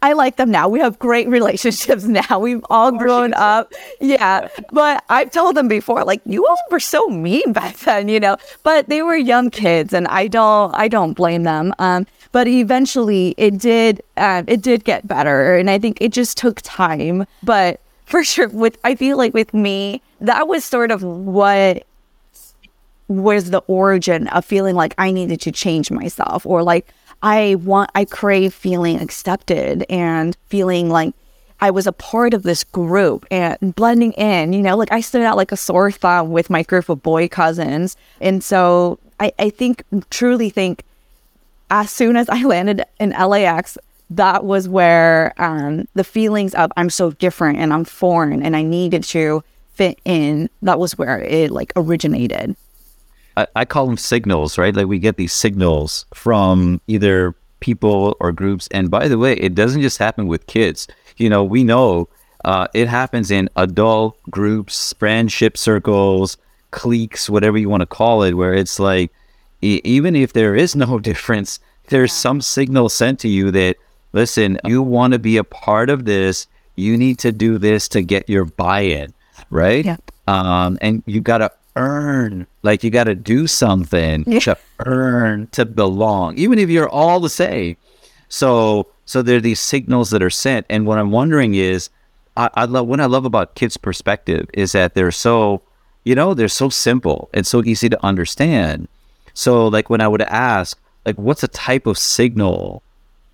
I 0.01 0.13
like 0.13 0.37
them 0.37 0.51
now. 0.51 0.69
We 0.69 0.79
have 0.79 0.99
great 0.99 1.27
relationships 1.39 2.05
now. 2.05 2.39
We've 2.39 2.65
all 2.69 2.91
grown 2.91 3.33
up. 3.33 3.73
Yeah. 3.99 4.49
But 4.71 5.03
I've 5.09 5.31
told 5.31 5.55
them 5.55 5.67
before, 5.67 6.03
like, 6.03 6.21
you 6.25 6.45
all 6.45 6.57
were 6.69 6.79
so 6.79 7.07
mean 7.07 7.53
back 7.53 7.77
then, 7.77 8.09
you 8.09 8.19
know, 8.19 8.35
but 8.63 8.89
they 8.89 9.01
were 9.01 9.15
young 9.15 9.49
kids 9.49 9.93
and 9.93 10.07
I 10.07 10.27
don't, 10.27 10.73
I 10.75 10.87
don't 10.89 11.13
blame 11.13 11.43
them. 11.43 11.73
Um, 11.79 12.07
but 12.33 12.47
eventually 12.47 13.35
it 13.37 13.57
did, 13.57 14.01
uh, 14.17 14.43
it 14.47 14.61
did 14.61 14.83
get 14.83 15.07
better. 15.07 15.55
And 15.55 15.69
I 15.69 15.79
think 15.79 15.97
it 16.01 16.11
just 16.11 16.37
took 16.37 16.61
time, 16.61 17.25
but 17.41 17.79
for 18.05 18.23
sure 18.23 18.49
with, 18.49 18.77
I 18.83 18.95
feel 18.95 19.17
like 19.17 19.33
with 19.33 19.53
me, 19.53 20.01
that 20.19 20.47
was 20.47 20.65
sort 20.65 20.91
of 20.91 21.03
what 21.03 21.85
was 23.07 23.51
the 23.51 23.63
origin 23.67 24.27
of 24.29 24.45
feeling 24.45 24.75
like 24.75 24.95
I 24.97 25.11
needed 25.11 25.41
to 25.41 25.51
change 25.51 25.91
myself 25.91 26.45
or 26.45 26.63
like 26.63 26.87
I 27.21 27.55
want, 27.55 27.91
I 27.95 28.05
crave 28.05 28.53
feeling 28.53 28.99
accepted 28.99 29.85
and 29.89 30.35
feeling 30.47 30.89
like 30.89 31.13
I 31.61 31.71
was 31.71 31.87
a 31.87 31.91
part 31.91 32.33
of 32.33 32.43
this 32.43 32.63
group 32.63 33.25
and 33.31 33.75
blending 33.75 34.11
in, 34.13 34.53
you 34.53 34.61
know, 34.61 34.75
like 34.75 34.91
I 34.91 35.01
stood 35.01 35.21
out 35.21 35.37
like 35.37 35.51
a 35.51 35.57
sore 35.57 35.91
thumb 35.91 36.31
with 36.31 36.49
my 36.49 36.63
group 36.63 36.89
of 36.89 37.01
boy 37.01 37.27
cousins. 37.27 37.95
And 38.19 38.43
so 38.43 38.99
I, 39.19 39.31
I 39.39 39.49
think, 39.49 39.83
truly 40.09 40.49
think 40.49 40.83
as 41.71 41.89
soon 41.89 42.17
as 42.17 42.27
I 42.29 42.43
landed 42.43 42.83
in 42.99 43.11
LAX, 43.11 43.77
that 44.09 44.43
was 44.43 44.69
where 44.69 45.33
um, 45.37 45.87
the 45.93 46.03
feelings 46.03 46.53
of 46.55 46.71
I'm 46.77 46.89
so 46.89 47.11
different 47.11 47.57
and 47.59 47.73
I'm 47.73 47.85
foreign 47.85 48.43
and 48.43 48.55
I 48.55 48.61
needed 48.61 49.03
to 49.05 49.43
fit 49.73 49.99
in, 50.05 50.49
that 50.61 50.79
was 50.79 50.97
where 50.97 51.21
it 51.21 51.51
like 51.51 51.73
originated. 51.75 52.55
I, 53.37 53.47
I 53.55 53.65
call 53.65 53.87
them 53.87 53.97
signals, 53.97 54.57
right? 54.57 54.75
Like 54.75 54.87
we 54.87 54.99
get 54.99 55.17
these 55.17 55.33
signals 55.33 56.05
from 56.13 56.81
either 56.87 57.35
people 57.59 58.15
or 58.19 58.31
groups. 58.31 58.67
And 58.71 58.91
by 58.91 59.07
the 59.07 59.17
way, 59.17 59.33
it 59.33 59.55
doesn't 59.55 59.81
just 59.81 59.97
happen 59.97 60.27
with 60.27 60.47
kids. 60.47 60.87
You 61.17 61.29
know, 61.29 61.43
we 61.43 61.63
know 61.63 62.09
uh, 62.43 62.67
it 62.73 62.87
happens 62.87 63.31
in 63.31 63.49
adult 63.55 64.17
groups, 64.29 64.93
friendship 64.93 65.57
circles, 65.57 66.37
cliques, 66.71 67.29
whatever 67.29 67.57
you 67.57 67.69
want 67.69 67.81
to 67.81 67.87
call 67.87 68.23
it, 68.23 68.33
where 68.33 68.53
it's 68.53 68.79
like, 68.79 69.11
e- 69.61 69.81
even 69.83 70.15
if 70.15 70.33
there 70.33 70.55
is 70.55 70.75
no 70.75 70.99
difference, 71.11 71.59
there's 71.87 72.11
yeah. 72.11 72.17
some 72.17 72.41
signal 72.41 72.89
sent 72.89 73.19
to 73.21 73.27
you 73.27 73.51
that, 73.51 73.77
listen, 74.13 74.59
you 74.63 74.81
want 74.83 75.13
to 75.13 75.19
be 75.19 75.37
a 75.37 75.43
part 75.43 75.89
of 75.89 76.05
this. 76.05 76.47
You 76.75 76.97
need 76.97 77.19
to 77.19 77.31
do 77.31 77.57
this 77.57 77.87
to 77.89 78.01
get 78.01 78.29
your 78.29 78.45
buy 78.45 78.81
in, 78.81 79.13
right? 79.49 79.85
Yeah. 79.85 79.97
Um, 80.27 80.77
and 80.81 81.01
you 81.05 81.21
got 81.21 81.39
to 81.39 81.51
earn, 81.75 82.47
like 82.63 82.83
you 82.83 82.89
got 82.89 83.05
to 83.05 83.15
do 83.15 83.47
something 83.47 84.23
yeah. 84.27 84.39
to 84.39 84.57
earn 84.85 85.47
to 85.47 85.65
belong, 85.65 86.37
even 86.37 86.59
if 86.59 86.69
you're 86.69 86.89
all 86.89 87.19
the 87.19 87.29
same. 87.29 87.77
So, 88.29 88.87
so 89.05 89.21
there 89.21 89.37
are 89.37 89.41
these 89.41 89.59
signals 89.59 90.09
that 90.09 90.23
are 90.23 90.29
sent. 90.29 90.65
And 90.69 90.85
what 90.85 90.97
I'm 90.97 91.11
wondering 91.11 91.55
is, 91.55 91.89
I, 92.37 92.49
I 92.53 92.65
love 92.65 92.87
what 92.87 92.99
I 92.99 93.05
love 93.05 93.25
about 93.25 93.55
kids' 93.55 93.77
perspective 93.77 94.49
is 94.53 94.73
that 94.73 94.93
they're 94.93 95.11
so, 95.11 95.61
you 96.03 96.15
know, 96.15 96.33
they're 96.33 96.47
so 96.47 96.69
simple 96.69 97.29
and 97.33 97.45
so 97.45 97.63
easy 97.63 97.89
to 97.89 98.05
understand. 98.05 98.87
So, 99.33 99.67
like 99.67 99.89
when 99.89 100.01
I 100.01 100.07
would 100.07 100.21
ask, 100.21 100.77
like, 101.05 101.17
what's 101.17 101.43
a 101.43 101.47
type 101.47 101.85
of 101.87 101.97
signal 101.97 102.81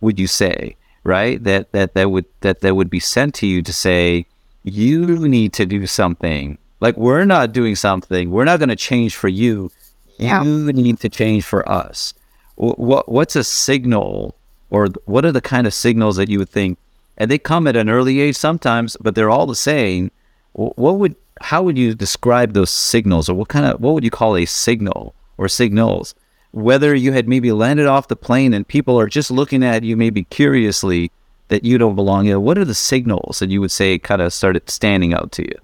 would 0.01 0.19
you 0.19 0.27
say, 0.27 0.75
right? 1.03 1.43
That 1.43 1.71
that 1.71 1.93
that 1.93 2.11
would 2.11 2.25
that 2.41 2.61
that 2.61 2.75
would 2.75 2.89
be 2.89 2.99
sent 2.99 3.35
to 3.35 3.47
you 3.47 3.61
to 3.61 3.73
say 3.73 4.25
you 4.63 5.27
need 5.27 5.53
to 5.53 5.65
do 5.65 5.87
something 5.87 6.57
like 6.81 6.97
we're 6.97 7.25
not 7.25 7.53
doing 7.53 7.75
something. 7.75 8.31
We're 8.31 8.43
not 8.43 8.59
going 8.59 8.69
to 8.69 8.75
change 8.75 9.15
for 9.15 9.29
you. 9.29 9.71
Yeah. 10.17 10.43
You 10.43 10.73
need 10.73 10.99
to 10.99 11.09
change 11.09 11.45
for 11.45 11.67
us. 11.69 12.13
What 12.55 13.09
what's 13.09 13.35
a 13.35 13.43
signal, 13.43 14.35
or 14.69 14.87
what 15.05 15.25
are 15.25 15.31
the 15.31 15.41
kind 15.41 15.65
of 15.65 15.73
signals 15.73 16.17
that 16.17 16.29
you 16.29 16.37
would 16.39 16.49
think? 16.49 16.77
And 17.17 17.31
they 17.31 17.37
come 17.37 17.65
at 17.67 17.75
an 17.75 17.89
early 17.89 18.19
age 18.19 18.35
sometimes, 18.35 18.97
but 18.99 19.15
they're 19.15 19.29
all 19.29 19.47
the 19.47 19.55
same. 19.55 20.11
What 20.53 20.97
would 20.99 21.15
how 21.39 21.63
would 21.63 21.77
you 21.77 21.95
describe 21.95 22.53
those 22.53 22.69
signals, 22.69 23.29
or 23.29 23.33
what 23.35 23.47
kind 23.47 23.65
of 23.65 23.79
what 23.79 23.93
would 23.93 24.03
you 24.03 24.11
call 24.11 24.35
a 24.35 24.45
signal 24.45 25.15
or 25.37 25.47
signals? 25.47 26.13
Whether 26.51 26.93
you 26.93 27.13
had 27.13 27.29
maybe 27.29 27.51
landed 27.51 27.87
off 27.87 28.09
the 28.09 28.15
plane 28.15 28.53
and 28.53 28.67
people 28.67 28.99
are 28.99 29.07
just 29.07 29.31
looking 29.31 29.63
at 29.63 29.83
you 29.83 29.95
maybe 29.95 30.25
curiously 30.25 31.09
that 31.47 31.63
you 31.63 31.77
don't 31.77 31.95
belong 31.95 32.25
here. 32.25 32.39
What 32.39 32.57
are 32.57 32.65
the 32.65 32.75
signals 32.75 33.39
that 33.39 33.49
you 33.49 33.61
would 33.61 33.71
say 33.71 33.97
kind 33.97 34.21
of 34.21 34.33
started 34.33 34.69
standing 34.69 35.13
out 35.13 35.31
to 35.33 35.43
you? 35.43 35.57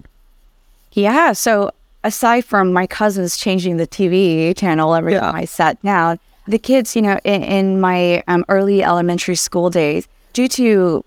Yeah. 0.92 1.32
So 1.32 1.70
aside 2.04 2.44
from 2.44 2.72
my 2.72 2.86
cousins 2.86 3.36
changing 3.36 3.76
the 3.76 3.86
TV 3.86 4.56
channel 4.56 4.94
every 4.94 5.14
yeah. 5.14 5.20
time 5.20 5.34
I 5.34 5.44
sat 5.44 5.80
down, 5.82 6.18
the 6.46 6.58
kids, 6.58 6.96
you 6.96 7.02
know, 7.02 7.18
in, 7.24 7.42
in 7.42 7.80
my 7.80 8.22
um, 8.28 8.44
early 8.48 8.82
elementary 8.82 9.36
school 9.36 9.70
days, 9.70 10.08
due 10.32 10.48
to 10.48 11.04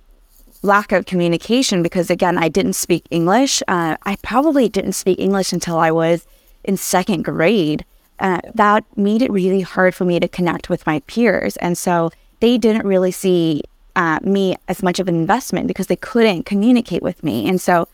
lack 0.61 0.91
of 0.91 1.05
communication, 1.05 1.81
because 1.81 2.09
again, 2.09 2.37
I 2.37 2.47
didn't 2.47 2.73
speak 2.73 3.05
English. 3.09 3.63
Uh, 3.67 3.97
I 4.03 4.17
probably 4.17 4.69
didn't 4.69 4.93
speak 4.93 5.19
English 5.19 5.51
until 5.51 5.79
I 5.79 5.91
was 5.91 6.27
in 6.63 6.77
second 6.77 7.23
grade. 7.23 7.83
Uh, 8.19 8.39
that 8.53 8.85
made 8.95 9.23
it 9.23 9.31
really 9.31 9.61
hard 9.61 9.95
for 9.95 10.05
me 10.05 10.19
to 10.19 10.27
connect 10.27 10.69
with 10.69 10.85
my 10.85 10.99
peers. 11.07 11.57
And 11.57 11.75
so 11.75 12.11
they 12.39 12.59
didn't 12.59 12.85
really 12.85 13.11
see 13.11 13.63
uh, 13.95 14.19
me 14.21 14.55
as 14.67 14.83
much 14.83 14.99
of 14.99 15.07
an 15.07 15.15
investment 15.15 15.67
because 15.67 15.87
they 15.87 15.95
couldn't 15.95 16.45
communicate 16.45 17.01
with 17.01 17.23
me. 17.23 17.49
And 17.49 17.59
so 17.59 17.87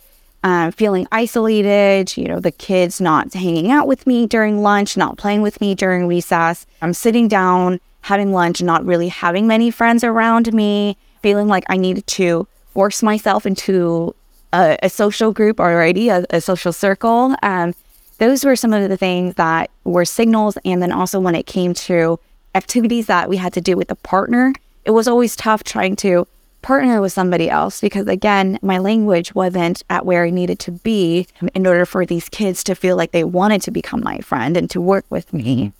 uh, 0.47 0.71
feeling 0.71 1.05
isolated, 1.11 2.15
you 2.15 2.25
know, 2.25 2.39
the 2.39 2.51
kids 2.51 3.01
not 3.01 3.33
hanging 3.33 3.69
out 3.69 3.85
with 3.85 4.07
me 4.07 4.25
during 4.25 4.61
lunch, 4.61 4.95
not 4.95 5.17
playing 5.17 5.41
with 5.41 5.59
me 5.59 5.75
during 5.75 6.07
recess. 6.07 6.65
I'm 6.81 6.93
sitting 6.93 7.27
down, 7.27 7.81
having 8.01 8.31
lunch, 8.31 8.61
not 8.61 8.85
really 8.85 9.09
having 9.09 9.45
many 9.45 9.69
friends 9.71 10.05
around 10.05 10.53
me, 10.53 10.95
feeling 11.21 11.47
like 11.47 11.65
I 11.67 11.75
needed 11.75 12.07
to 12.07 12.47
force 12.73 13.03
myself 13.03 13.45
into 13.45 14.15
a, 14.53 14.77
a 14.81 14.89
social 14.89 15.33
group 15.33 15.59
already, 15.59 16.07
a, 16.07 16.25
a 16.29 16.39
social 16.39 16.71
circle. 16.71 17.35
Um, 17.43 17.75
those 18.19 18.45
were 18.45 18.55
some 18.55 18.71
of 18.71 18.87
the 18.87 18.97
things 18.97 19.35
that 19.35 19.69
were 19.83 20.05
signals. 20.05 20.57
And 20.63 20.81
then 20.81 20.93
also 20.93 21.19
when 21.19 21.35
it 21.35 21.45
came 21.45 21.73
to 21.73 22.19
activities 22.55 23.07
that 23.07 23.27
we 23.27 23.35
had 23.35 23.51
to 23.53 23.61
do 23.61 23.75
with 23.75 23.91
a 23.91 23.95
partner, 23.95 24.53
it 24.85 24.91
was 24.91 25.09
always 25.09 25.35
tough 25.35 25.65
trying 25.65 25.97
to 25.97 26.25
partner 26.67 26.99
with 26.99 27.13
somebody 27.13 27.49
else 27.49 27.79
because 27.79 28.07
again 28.07 28.59
my 28.61 28.77
language 28.77 29.33
wasn't 29.33 29.81
at 29.89 30.05
where 30.05 30.25
i 30.25 30.29
needed 30.29 30.59
to 30.59 30.69
be 30.69 31.25
in 31.55 31.65
order 31.65 31.85
for 31.85 32.05
these 32.05 32.27
kids 32.27 32.61
to 32.61 32.75
feel 32.75 32.97
like 32.97 33.13
they 33.13 33.23
wanted 33.23 33.61
to 33.61 33.71
become 33.71 34.01
my 34.03 34.17
friend 34.19 34.57
and 34.57 34.69
to 34.69 34.81
work 34.81 35.05
with 35.09 35.31
me. 35.31 35.55
Mm-hmm. 35.55 35.77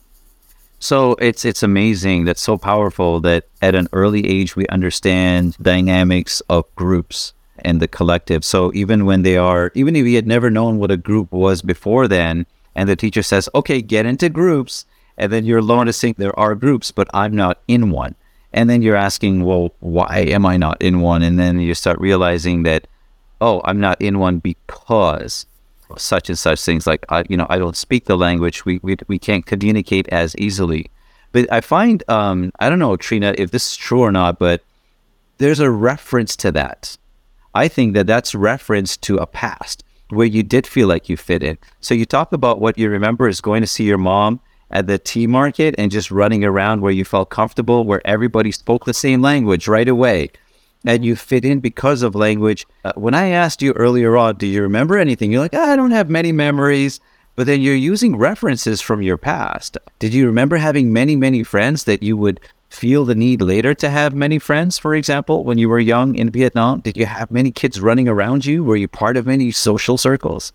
So 0.79 1.15
it's 1.15 1.43
it's 1.43 1.61
amazing 1.61 2.23
that's 2.23 2.41
so 2.41 2.57
powerful 2.57 3.19
that 3.19 3.49
at 3.61 3.75
an 3.75 3.89
early 3.91 4.25
age 4.25 4.55
we 4.55 4.65
understand 4.67 5.57
dynamics 5.61 6.41
of 6.47 6.63
groups 6.75 7.33
and 7.65 7.81
the 7.81 7.89
collective. 7.89 8.45
So 8.45 8.71
even 8.73 9.05
when 9.05 9.23
they 9.23 9.35
are 9.35 9.73
even 9.75 9.93
if 9.93 10.03
we 10.05 10.13
had 10.13 10.25
never 10.25 10.49
known 10.49 10.79
what 10.79 10.89
a 10.89 11.03
group 11.09 11.33
was 11.33 11.61
before 11.61 12.07
then 12.07 12.45
and 12.75 12.87
the 12.87 12.95
teacher 12.95 13.23
says 13.23 13.49
okay 13.53 13.81
get 13.81 14.05
into 14.05 14.29
groups 14.29 14.85
and 15.17 15.33
then 15.33 15.43
you're 15.43 15.65
alone 15.67 15.87
to 15.87 15.91
think 15.93 16.15
there 16.15 16.39
are 16.39 16.55
groups 16.55 16.91
but 16.91 17.09
i'm 17.13 17.35
not 17.35 17.59
in 17.67 17.89
one 17.89 18.15
and 18.53 18.69
then 18.69 18.81
you're 18.81 18.95
asking, 18.95 19.43
well, 19.43 19.73
why 19.79 20.19
am 20.19 20.45
I 20.45 20.57
not 20.57 20.81
in 20.81 21.01
one? 21.01 21.21
And 21.21 21.37
then 21.37 21.59
you 21.59 21.73
start 21.73 21.99
realizing 21.99 22.63
that, 22.63 22.87
oh, 23.41 23.61
I'm 23.65 23.79
not 23.79 24.01
in 24.01 24.19
one 24.19 24.39
because 24.39 25.45
such 25.97 26.29
and 26.29 26.37
such 26.37 26.61
things 26.61 26.85
like 26.85 27.05
I, 27.09 27.23
you 27.29 27.37
know, 27.37 27.47
I 27.49 27.57
don't 27.57 27.77
speak 27.77 28.05
the 28.05 28.17
language. 28.17 28.65
We 28.65 28.79
we 28.81 28.97
we 29.07 29.19
can't 29.19 29.45
communicate 29.45 30.07
as 30.09 30.35
easily. 30.37 30.89
But 31.31 31.51
I 31.51 31.61
find, 31.61 32.03
um, 32.09 32.51
I 32.59 32.69
don't 32.69 32.79
know, 32.79 32.95
Triena, 32.95 33.35
if 33.37 33.51
this 33.51 33.71
is 33.71 33.77
true 33.77 34.01
or 34.01 34.11
not, 34.11 34.39
but 34.39 34.63
there's 35.37 35.59
a 35.59 35.69
reference 35.69 36.35
to 36.37 36.51
that. 36.53 36.97
I 37.53 37.67
think 37.67 37.93
that 37.93 38.07
that's 38.07 38.33
reference 38.33 38.97
to 38.97 39.17
a 39.17 39.25
past 39.25 39.83
where 40.09 40.25
you 40.27 40.41
did 40.41 40.65
feel 40.65 40.87
like 40.87 41.09
you 41.09 41.17
fit 41.17 41.43
in. 41.43 41.57
So 41.81 41.93
you 41.93 42.05
talk 42.05 42.31
about 42.31 42.61
what 42.61 42.77
you 42.77 42.89
remember 42.89 43.27
is 43.27 43.41
going 43.41 43.61
to 43.61 43.67
see 43.67 43.83
your 43.83 43.97
mom 43.97 44.39
at 44.69 44.87
the 44.87 44.97
tea 44.97 45.27
market 45.27 45.75
and 45.77 45.91
just 45.91 46.11
running 46.11 46.43
around 46.43 46.81
where 46.81 46.91
you 46.91 47.05
felt 47.05 47.29
comfortable, 47.29 47.83
where 47.83 48.05
everybody 48.05 48.51
spoke 48.51 48.85
the 48.85 48.93
same 48.93 49.21
language 49.21 49.67
right 49.67 49.87
away. 49.87 50.29
And 50.85 51.03
you 51.03 51.15
fit 51.15 51.43
in 51.43 51.59
because 51.59 52.01
of 52.01 52.15
language. 52.15 52.65
Uh, 52.85 52.93
when 52.95 53.13
I 53.13 53.29
asked 53.29 53.61
you 53.61 53.73
earlier 53.73 54.15
on, 54.15 54.35
do 54.35 54.45
you 54.45 54.61
remember 54.61 54.97
anything? 54.97 55.31
You're 55.31 55.41
like, 55.41 55.53
oh, 55.53 55.71
I 55.71 55.75
don't 55.75 55.91
have 55.91 56.09
many 56.09 56.31
memories. 56.31 56.99
But 57.35 57.45
then 57.45 57.61
you're 57.61 57.75
using 57.75 58.15
references 58.15 58.81
from 58.81 59.01
your 59.01 59.17
past. 59.17 59.77
Did 59.99 60.13
you 60.13 60.25
remember 60.25 60.57
having 60.57 60.91
many, 60.91 61.15
many 61.15 61.43
friends 61.43 61.83
that 61.83 62.01
you 62.01 62.17
would 62.17 62.39
feel 62.69 63.05
the 63.05 63.15
need 63.15 63.41
later 63.41 63.73
to 63.75 63.89
have 63.89 64.13
many 64.13 64.39
friends, 64.39 64.77
for 64.77 64.95
example, 64.95 65.43
when 65.43 65.57
you 65.57 65.69
were 65.69 65.79
young 65.79 66.15
in 66.15 66.31
Vietnam? 66.31 66.79
Did 66.79 66.97
you 66.97 67.05
have 67.05 67.31
many 67.31 67.51
kids 67.51 67.79
running 67.79 68.07
around 68.07 68.45
you? 68.45 68.63
Were 68.63 68.75
you 68.75 68.87
part 68.87 69.17
of 69.17 69.27
many 69.27 69.51
social 69.51 69.97
circles? 69.97 70.51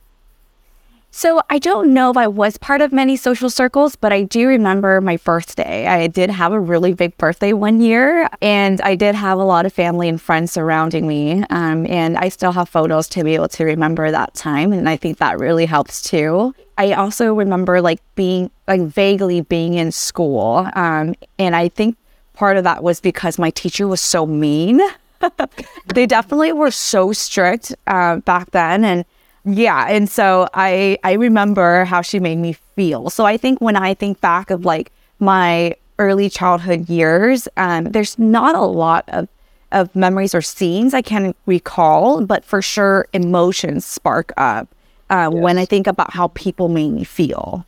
So 1.14 1.42
I 1.50 1.59
don't 1.59 1.92
know 1.92 2.11
if 2.11 2.16
I 2.16 2.26
was 2.26 2.57
part 2.57 2.81
of 2.81 2.90
many 2.90 3.16
social 3.16 3.50
circles, 3.50 3.97
but 3.97 4.14
I 4.14 4.23
do 4.23 4.49
remember 4.49 4.99
my 5.02 5.19
birthday. 5.19 5.87
I 5.87 6.07
did 6.07 6.31
have 6.31 6.52
a 6.52 6.59
really 6.59 6.95
big 6.95 7.19
birthday 7.19 7.52
one 7.52 7.83
year, 7.83 8.31
and 8.40 8.81
I 8.81 8.95
did 8.95 9.14
have 9.14 9.37
a 9.37 9.45
lot 9.45 9.66
of 9.66 9.75
family 9.75 10.09
and 10.09 10.19
friends 10.19 10.52
surrounding 10.52 11.07
me. 11.07 11.45
Um, 11.50 11.87
and 11.87 12.16
I 12.16 12.31
still 12.31 12.52
have 12.52 12.71
photos 12.71 13.09
to 13.09 13.25
be 13.25 13.35
able 13.35 13.49
to 13.49 13.64
remember 13.64 14.11
that 14.11 14.33
time, 14.33 14.73
and 14.73 14.88
I 14.88 14.97
think 14.97 15.19
that 15.19 15.38
really 15.38 15.66
helps 15.66 16.00
too. 16.00 16.54
I 16.78 16.95
also 16.95 17.35
remember 17.35 17.83
like 17.83 18.00
being 18.14 18.50
like 18.66 18.81
vaguely 18.81 19.42
being 19.42 19.75
in 19.75 19.92
school, 19.92 20.66
um, 20.75 21.14
and 21.38 21.54
I 21.54 21.69
think 21.69 21.99
part 22.33 22.57
of 22.57 22.64
that 22.64 22.83
was 22.83 23.00
because 23.00 23.38
my 23.38 23.50
teacher 23.50 23.87
was 23.87 24.00
so 24.00 24.25
mean. 24.25 24.81
they 25.95 26.07
definitely 26.07 26.54
were 26.54 26.71
so 26.71 27.12
strict 27.12 27.75
uh, 27.87 28.16
back 28.16 28.50
then, 28.52 28.83
and 28.83 29.04
yeah, 29.44 29.87
and 29.88 30.08
so 30.08 30.49
I 30.54 30.99
I 31.02 31.12
remember 31.12 31.84
how 31.84 32.00
she 32.02 32.20
made 32.20 32.38
me 32.38 32.52
feel. 32.52 33.11
So 33.11 33.25
I 33.25 33.37
think 33.37 33.61
when 33.61 33.76
I 33.76 33.94
think 33.94 34.20
back 34.20 34.50
of 34.50 34.64
like 34.64 34.92
my 35.18 35.75
early 35.99 36.28
childhood 36.28 36.88
years, 36.88 37.49
um, 37.56 37.84
there's 37.84 38.18
not 38.18 38.54
a 38.54 38.62
lot 38.62 39.04
of 39.08 39.28
of 39.72 39.94
memories 39.96 40.34
or 40.34 40.42
scenes 40.42 40.94
I 40.94 41.02
can 41.02 41.34
recall, 41.46 42.25
but 42.25 42.44
for 42.44 42.62
sure 42.62 43.08
emotions 43.12 43.84
spark 43.84 44.32
up 44.37 44.68
uh, 45.11 45.30
yes. 45.32 45.42
when 45.42 45.58
I 45.58 45.64
think 45.64 45.87
about 45.87 46.12
how 46.12 46.28
people 46.28 46.68
made 46.68 46.90
me 46.90 47.04
feel. 47.04 47.66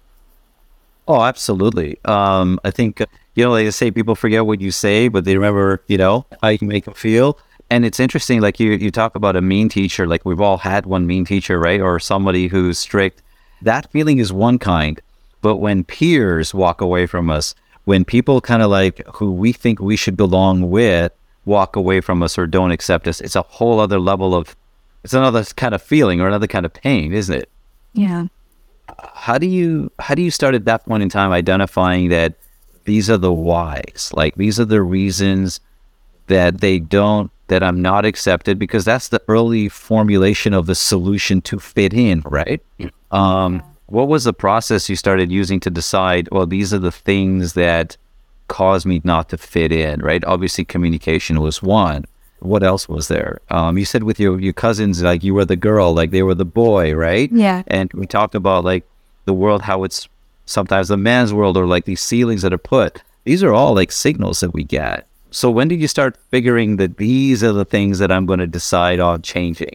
Oh, 1.09 1.23
absolutely. 1.23 1.99
Um, 2.05 2.61
I 2.65 2.71
think 2.71 3.01
you 3.35 3.45
know, 3.45 3.51
like 3.51 3.67
I 3.67 3.71
say, 3.71 3.91
people 3.91 4.15
forget 4.15 4.47
what 4.47 4.61
you 4.61 4.71
say, 4.71 5.09
but 5.09 5.25
they 5.25 5.37
remember, 5.37 5.83
you 5.89 5.99
know, 5.99 6.25
how 6.41 6.49
you 6.49 6.59
make 6.63 6.85
them 6.85 6.95
feel 6.95 7.37
and 7.71 7.85
it's 7.85 8.01
interesting 8.01 8.41
like 8.41 8.61
you 8.61 8.73
you 8.73 8.91
talk 8.91 9.15
about 9.15 9.37
a 9.37 9.41
mean 9.41 9.69
teacher 9.69 10.07
like 10.07 10.25
we've 10.25 10.41
all 10.41 10.59
had 10.59 10.87
one 10.87 11.07
mean 11.07 11.25
teacher 11.25 11.59
right? 11.59 11.81
Or 11.81 11.99
somebody 11.99 12.49
who's 12.49 12.79
strict. 12.79 13.23
That 13.63 13.91
feeling 13.91 14.19
is 14.19 14.33
one 14.33 14.59
kind. 14.59 15.01
But 15.41 15.57
when 15.57 15.85
peers 15.85 16.55
walk 16.55 16.81
away 16.81 17.07
from 17.07 17.31
us 17.31 17.55
when 17.85 18.05
people 18.05 18.41
kind 18.41 18.63
of 18.63 18.71
like 18.71 19.07
who 19.15 19.31
we 19.31 19.53
think 19.53 19.79
we 19.81 19.97
should 19.97 20.17
belong 20.17 20.71
with 20.71 21.13
walk 21.45 21.77
away 21.77 22.01
from 22.01 22.23
us 22.23 22.39
or 22.39 22.47
don't 22.47 22.71
accept 22.71 23.07
us 23.07 23.21
it's 23.21 23.37
a 23.37 23.43
whole 23.43 23.79
other 23.79 23.99
level 23.99 24.35
of 24.35 24.57
it's 25.03 25.13
another 25.13 25.45
kind 25.45 25.75
of 25.75 25.83
feeling 25.83 26.19
or 26.21 26.27
another 26.27 26.47
kind 26.47 26.65
of 26.65 26.73
pain 26.73 27.13
isn't 27.13 27.35
it? 27.35 27.49
Yeah. 27.93 28.27
How 29.15 29.39
do 29.39 29.47
you 29.47 29.91
how 29.99 30.15
do 30.15 30.23
you 30.23 30.31
start 30.31 30.55
at 30.55 30.65
that 30.65 30.85
point 30.85 31.03
in 31.03 31.09
time 31.09 31.33
identifying 31.33 32.09
that 32.09 32.35
these 32.85 33.11
are 33.11 33.17
the 33.17 33.33
whys. 33.33 34.11
Like 34.15 34.35
these 34.37 34.61
are 34.61 34.65
the 34.65 34.83
reasons 34.83 35.61
that 36.27 36.61
they 36.61 36.79
don't 36.79 37.31
that 37.49 37.63
I'm 37.63 37.83
not 37.83 38.05
accepted 38.05 38.59
because 38.59 38.85
that's 38.85 39.09
the 39.09 39.23
early 39.29 39.69
formulation 39.69 40.55
of 40.55 40.67
the 40.67 40.75
solution 40.75 41.41
to 41.43 41.59
fit 41.59 41.93
in, 41.93 42.23
right? 42.25 42.63
Um, 43.11 43.63
what 43.87 44.09
was 44.09 44.25
the 44.25 44.33
process 44.33 44.89
you 44.89 44.97
started 44.97 45.31
using 45.31 45.61
to 45.61 45.71
decide, 45.71 46.29
well, 46.33 46.47
these 46.47 46.73
are 46.73 46.79
the 46.79 46.93
things 46.93 47.53
that 47.53 47.97
cause 48.49 48.87
me 48.87 49.01
not 49.05 49.29
to 49.29 49.39
fit 49.39 49.73
in, 49.73 50.01
right? 50.01 50.25
Obviously, 50.25 50.65
communication 50.65 51.41
was 51.41 51.63
one. 51.63 52.05
What 52.41 52.63
else 52.63 52.89
was 52.89 53.09
there? 53.09 53.41
Um, 53.51 53.79
you 53.79 53.85
said 53.85 54.03
with 54.03 54.19
your, 54.19 54.41
your 54.41 54.53
cousins, 54.53 55.03
like 55.03 55.23
you 55.23 55.35
were 55.35 55.45
the 55.45 55.57
girl, 55.57 55.95
like 55.95 56.11
they 56.11 56.23
were 56.23 56.35
the 56.35 56.45
boy, 56.45 56.95
right? 56.95 57.31
Yeah. 57.33 57.63
And 57.67 57.93
we 57.93 58.07
talked 58.07 58.35
about 58.35 58.65
like 58.65 58.85
the 59.25 59.33
world, 59.33 59.63
how 59.63 59.85
it's 59.85 60.09
sometimes 60.47 60.89
the 60.89 60.97
man's 60.97 61.33
world 61.33 61.57
or 61.57 61.67
like 61.67 61.85
these 61.85 62.03
ceilings 62.03 62.43
that 62.43 62.53
are 62.53 62.59
put. 62.59 63.03
These 63.25 63.43
are 63.43 63.53
all 63.53 63.75
like 63.75 63.93
signals 63.93 64.41
that 64.41 64.53
we 64.53 64.65
get. 64.65 65.07
So 65.35 65.51
when 65.51 65.67
did 65.67 65.81
you 65.81 65.89
start 65.89 66.17
figuring 66.29 66.77
that 66.77 66.97
these 66.97 67.43
are 67.43 67.53
the 67.53 67.65
things 67.65 67.99
that 67.99 68.13
I'm 68.13 68.25
going 68.25 68.39
to 68.39 68.47
decide 68.47 69.01
on 69.01 69.23
changing? 69.23 69.75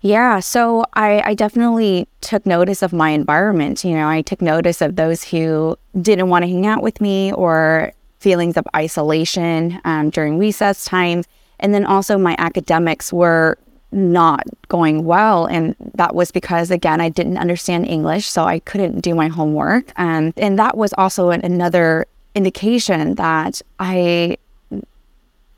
Yeah, 0.00 0.38
so 0.38 0.84
I, 0.94 1.20
I 1.24 1.34
definitely 1.34 2.06
took 2.20 2.46
notice 2.46 2.82
of 2.82 2.92
my 2.92 3.10
environment. 3.10 3.84
You 3.84 3.96
know, 3.96 4.08
I 4.08 4.22
took 4.22 4.40
notice 4.40 4.80
of 4.80 4.94
those 4.94 5.24
who 5.24 5.76
didn't 6.00 6.28
want 6.28 6.44
to 6.44 6.48
hang 6.48 6.66
out 6.66 6.84
with 6.84 7.00
me 7.00 7.32
or 7.32 7.92
feelings 8.20 8.56
of 8.56 8.64
isolation 8.76 9.80
um, 9.84 10.10
during 10.10 10.38
recess 10.38 10.84
times. 10.84 11.26
And 11.58 11.74
then 11.74 11.84
also 11.84 12.16
my 12.16 12.36
academics 12.38 13.12
were 13.12 13.58
not 13.90 14.44
going 14.68 15.04
well. 15.04 15.46
And 15.46 15.74
that 15.94 16.14
was 16.14 16.30
because, 16.30 16.70
again, 16.70 17.00
I 17.00 17.08
didn't 17.08 17.38
understand 17.38 17.88
English, 17.88 18.26
so 18.26 18.44
I 18.44 18.60
couldn't 18.60 19.00
do 19.00 19.16
my 19.16 19.26
homework. 19.26 19.92
Um, 19.98 20.32
and 20.36 20.56
that 20.60 20.76
was 20.76 20.92
also 20.96 21.30
an, 21.30 21.40
another 21.44 22.06
indication 22.36 23.16
that 23.16 23.62
I 23.80 24.36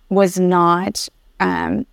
was 0.09 0.39
not 0.39 1.09
um, 1.41 1.87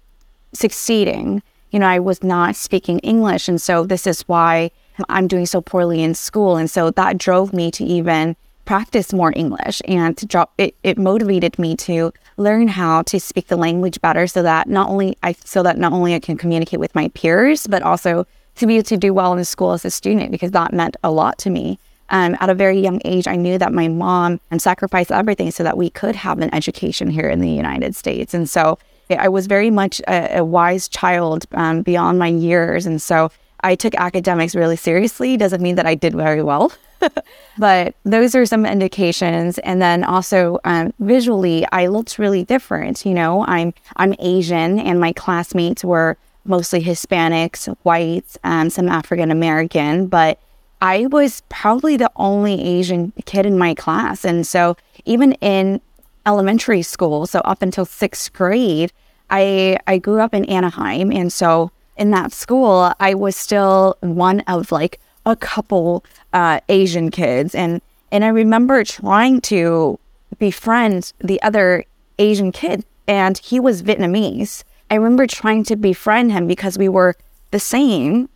succeeding. 0.54 1.42
You 1.72 1.80
know, 1.80 1.88
I 1.88 2.00
was 2.00 2.24
not 2.24 2.56
speaking 2.56 3.00
English. 3.00 3.50
And 3.50 3.62
so 3.62 3.84
this 3.84 4.08
is 4.08 4.22
why 4.22 4.72
I'm 5.10 5.28
doing 5.28 5.46
so 5.46 5.60
poorly 5.60 6.02
in 6.02 6.14
school. 6.14 6.56
And 6.56 6.70
so 6.70 6.92
that 6.92 7.18
drove 7.18 7.52
me 7.52 7.72
to 7.72 7.84
even 7.84 8.38
practice 8.64 9.14
more 9.14 9.34
English 9.36 9.82
and 9.88 10.18
to 10.18 10.26
drop 10.26 10.54
it, 10.58 10.76
it 10.84 10.98
motivated 10.98 11.60
me 11.60 11.76
to 11.76 12.12
learn 12.38 12.68
how 12.68 13.02
to 13.04 13.20
speak 13.20 13.48
the 13.48 13.56
language 13.56 14.02
better 14.02 14.26
so 14.28 14.42
that 14.42 14.68
not 14.68 14.90
only 14.90 15.16
I 15.22 15.34
so 15.34 15.62
that 15.64 15.78
not 15.78 15.94
only 15.94 16.16
I 16.16 16.20
can 16.20 16.36
communicate 16.36 16.80
with 16.80 16.96
my 16.96 17.10
peers, 17.10 17.68
but 17.68 17.84
also 17.84 18.26
to 18.56 18.66
be 18.66 18.78
able 18.78 18.86
to 18.86 18.98
do 18.98 19.14
well 19.14 19.34
in 19.34 19.46
school 19.46 19.74
as 19.74 19.86
a 19.86 19.92
student 19.92 20.32
because 20.32 20.52
that 20.52 20.74
meant 20.74 20.98
a 21.04 21.12
lot 21.12 21.38
to 21.40 21.50
me. 21.50 21.78
Um, 22.10 22.38
at 22.40 22.50
a 22.50 22.54
very 22.54 22.80
young 22.80 23.02
age, 23.04 23.28
I 23.28 23.36
knew 23.36 23.58
that 23.58 23.74
my 23.74 23.88
mom 23.88 24.40
and 24.52 24.62
sacrificed 24.62 25.12
everything 25.12 25.52
so 25.52 25.64
that 25.64 25.78
we 25.78 25.90
could 25.90 26.16
have 26.16 26.40
an 26.40 26.54
education 26.54 27.10
here 27.10 27.30
in 27.30 27.40
the 27.40 27.50
United 27.50 27.96
States. 27.96 28.34
And 28.34 28.50
so 28.50 28.78
I 29.10 29.30
was 29.30 29.48
very 29.48 29.70
much 29.70 30.02
a, 30.08 30.40
a 30.40 30.46
wise 30.46 30.88
child 30.88 31.46
um, 31.54 31.82
beyond 31.82 32.20
my 32.20 32.28
years. 32.28 32.86
And 32.86 33.02
so 33.02 33.32
I 33.62 33.76
took 33.76 33.96
academics 33.96 34.56
really 34.56 34.76
seriously. 34.76 35.38
Doesn't 35.38 35.62
mean 35.62 35.76
that 35.76 35.86
I 35.86 35.96
did 35.96 36.14
very 36.14 36.44
well, 36.44 36.72
but 37.58 37.96
those 38.04 38.36
are 38.36 38.46
some 38.46 38.66
indications. 38.66 39.58
And 39.60 39.82
then 39.82 40.04
also 40.04 40.60
um, 40.66 40.94
visually, 41.00 41.66
I 41.72 41.88
looked 41.88 42.20
really 42.20 42.44
different. 42.44 43.06
You 43.06 43.14
know, 43.14 43.46
I'm 43.46 43.74
I'm 43.96 44.14
Asian, 44.20 44.80
and 44.80 45.00
my 45.00 45.14
classmates 45.14 45.84
were 45.84 46.18
mostly 46.46 46.84
Hispanics, 46.84 47.76
whites, 47.84 48.38
and 48.44 48.72
some 48.72 48.88
African 48.88 49.32
American, 49.32 50.08
but 50.08 50.40
I 50.86 51.08
was 51.08 51.42
probably 51.50 51.98
the 51.98 52.12
only 52.16 52.62
Asian 52.62 53.12
kid 53.26 53.48
in 53.48 53.58
my 53.58 53.74
class. 53.74 54.24
And 54.24 54.46
so 54.46 54.78
even 55.04 55.32
in 55.42 55.82
elementary 56.28 56.84
school, 56.84 57.26
so 57.26 57.40
up 57.40 57.64
until 57.64 57.86
sixth 57.86 58.32
grade, 58.34 58.94
I 59.32 59.80
I 59.88 59.98
grew 59.98 60.20
up 60.20 60.36
in 60.36 60.46
Anaheim. 60.46 61.12
And 61.12 61.34
so 61.34 61.72
in 61.98 62.12
that 62.12 62.34
school, 62.34 62.94
I 63.00 63.16
was 63.16 63.36
still 63.36 63.98
one 64.02 64.42
of 64.42 64.72
like 64.72 65.00
a 65.26 65.36
couple 65.36 66.06
uh, 66.34 66.60
Asian 66.70 67.10
kids. 67.10 67.56
And 67.56 67.82
and 68.12 68.24
I 68.24 68.28
remember 68.28 68.84
trying 68.84 69.42
to 69.50 69.98
befriend 70.38 71.14
the 71.18 71.42
other 71.42 71.84
Asian 72.20 72.52
kid, 72.52 72.86
and 73.08 73.40
he 73.40 73.60
was 73.60 73.82
Vietnamese. 73.82 74.64
I 74.92 74.96
remember 74.96 75.26
trying 75.26 75.64
to 75.64 75.76
befriend 75.76 76.32
him 76.32 76.46
because 76.46 76.78
we 76.78 76.90
were 76.90 77.16
the 77.50 77.60
same, 77.60 78.30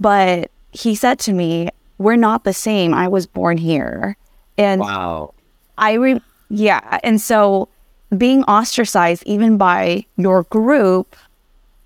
but 0.00 0.50
he 0.72 0.94
said 0.94 1.18
to 1.20 1.32
me, 1.32 1.70
"We're 1.98 2.16
not 2.16 2.44
the 2.44 2.52
same. 2.52 2.94
I 2.94 3.08
was 3.08 3.26
born 3.26 3.56
here." 3.58 4.16
And 4.58 4.80
wow, 4.80 5.34
I 5.78 5.94
re- 5.94 6.22
yeah, 6.48 6.98
and 7.02 7.20
so 7.20 7.68
being 8.16 8.44
ostracized 8.44 9.22
even 9.26 9.56
by 9.56 10.06
your 10.16 10.44
group, 10.44 11.16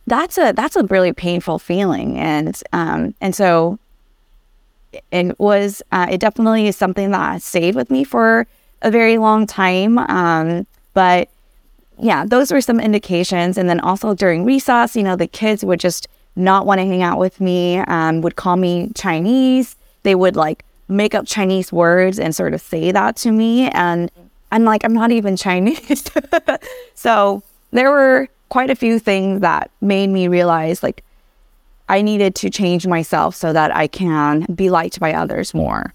that's 0.07 0.39
a 0.39 0.53
that's 0.53 0.77
a 0.77 0.85
really 0.85 1.13
painful 1.13 1.59
feeling, 1.59 2.19
and 2.19 2.61
um 2.73 3.15
and 3.21 3.35
so 3.35 3.79
it 5.11 5.39
was 5.39 5.83
uh, 5.93 6.07
it 6.11 6.19
definitely 6.19 6.67
is 6.67 6.77
something 6.77 7.11
that 7.11 7.43
stayed 7.43 7.75
with 7.75 7.91
me 7.91 8.05
for 8.05 8.47
a 8.83 8.91
very 8.91 9.19
long 9.19 9.47
time. 9.47 9.99
Um, 9.99 10.67
but 10.95 11.29
yeah, 11.99 12.25
those 12.25 12.51
were 12.51 12.61
some 12.61 12.81
indications, 12.81 13.59
and 13.59 13.69
then 13.69 13.81
also 13.81 14.15
during 14.15 14.45
recess, 14.45 14.97
you 14.97 15.03
know, 15.03 15.17
the 15.17 15.27
kids 15.27 15.65
would 15.65 15.81
just 15.81 16.09
not 16.37 16.67
want 16.67 16.81
to 16.81 16.87
hang 16.87 17.03
out 17.03 17.19
with 17.19 17.41
me, 17.41 17.79
um, 17.79 18.21
would 18.23 18.37
call 18.37 18.57
me 18.57 18.91
Chinese. 18.95 19.77
They 20.03 20.15
would 20.15 20.37
like 20.37 20.65
make 20.89 21.15
up 21.15 21.27
Chinese 21.27 21.73
words 21.73 22.19
and 22.19 22.35
sort 22.35 22.55
of 22.55 22.61
say 22.61 22.93
that 22.93 23.17
to 23.17 23.31
me. 23.31 23.69
And 23.71 24.11
I'm 24.53 24.65
like, 24.65 24.85
I'm 24.85 24.95
not 24.95 25.11
even 25.11 25.37
Chinese. 25.37 26.05
so 26.95 27.43
there 27.71 27.91
were 27.91 28.29
quite 28.49 28.71
a 28.71 28.75
few 28.75 28.99
things 28.99 29.41
that 29.41 29.71
made 29.81 30.09
me 30.09 30.29
realize 30.29 30.83
like 30.83 31.05
I 31.89 32.03
needed 32.03 32.35
to 32.37 32.51
change 32.51 32.87
myself 32.87 33.35
so 33.35 33.53
that 33.53 33.75
I 33.75 33.87
can 33.87 34.47
be 34.55 34.71
liked 34.71 35.01
by 35.01 35.13
others 35.13 35.55
more. 35.55 35.93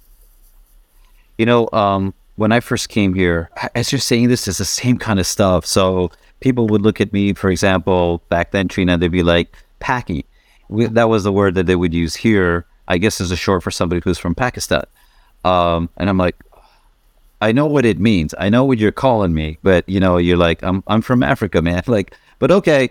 You 1.37 1.45
know, 1.45 1.69
um, 1.71 2.13
when 2.35 2.51
I 2.51 2.59
first 2.59 2.89
came 2.89 3.13
here, 3.13 3.49
as 3.75 3.91
you're 3.91 3.99
saying 3.99 4.27
this, 4.27 4.47
is 4.47 4.57
the 4.57 4.65
same 4.65 4.97
kind 4.97 5.19
of 5.19 5.27
stuff. 5.27 5.65
So 5.65 6.11
people 6.39 6.67
would 6.67 6.81
look 6.81 6.99
at 6.99 7.13
me, 7.13 7.33
for 7.33 7.49
example, 7.49 8.21
back 8.29 8.51
then, 8.51 8.67
Triena, 8.67 8.97
they'd 8.97 9.07
be 9.07 9.23
like, 9.23 9.55
Paki. 9.79 10.25
We, 10.69 10.85
that 10.87 11.09
was 11.09 11.23
the 11.23 11.31
word 11.31 11.55
that 11.55 11.67
they 11.67 11.75
would 11.75 11.93
use 11.93 12.15
here, 12.15 12.65
I 12.87 12.97
guess, 12.97 13.21
as 13.21 13.31
a 13.31 13.35
short 13.35 13.63
for 13.63 13.71
somebody 13.71 14.01
who's 14.03 14.17
from 14.17 14.35
Pakistan. 14.35 14.83
Um, 15.43 15.89
and 15.97 16.09
I'm 16.09 16.17
like, 16.17 16.35
I 17.41 17.51
know 17.51 17.67
what 17.67 17.85
it 17.85 17.99
means. 17.99 18.33
I 18.39 18.49
know 18.49 18.65
what 18.65 18.79
you're 18.79 18.91
calling 18.91 19.33
me, 19.33 19.59
but 19.61 19.87
you 19.87 19.99
know, 19.99 20.17
you're 20.17 20.37
like, 20.37 20.63
I'm 20.63 20.83
I'm 20.87 21.01
from 21.01 21.21
Africa, 21.21 21.61
man. 21.61 21.83
Like, 21.87 22.15
but 22.39 22.51
okay. 22.51 22.89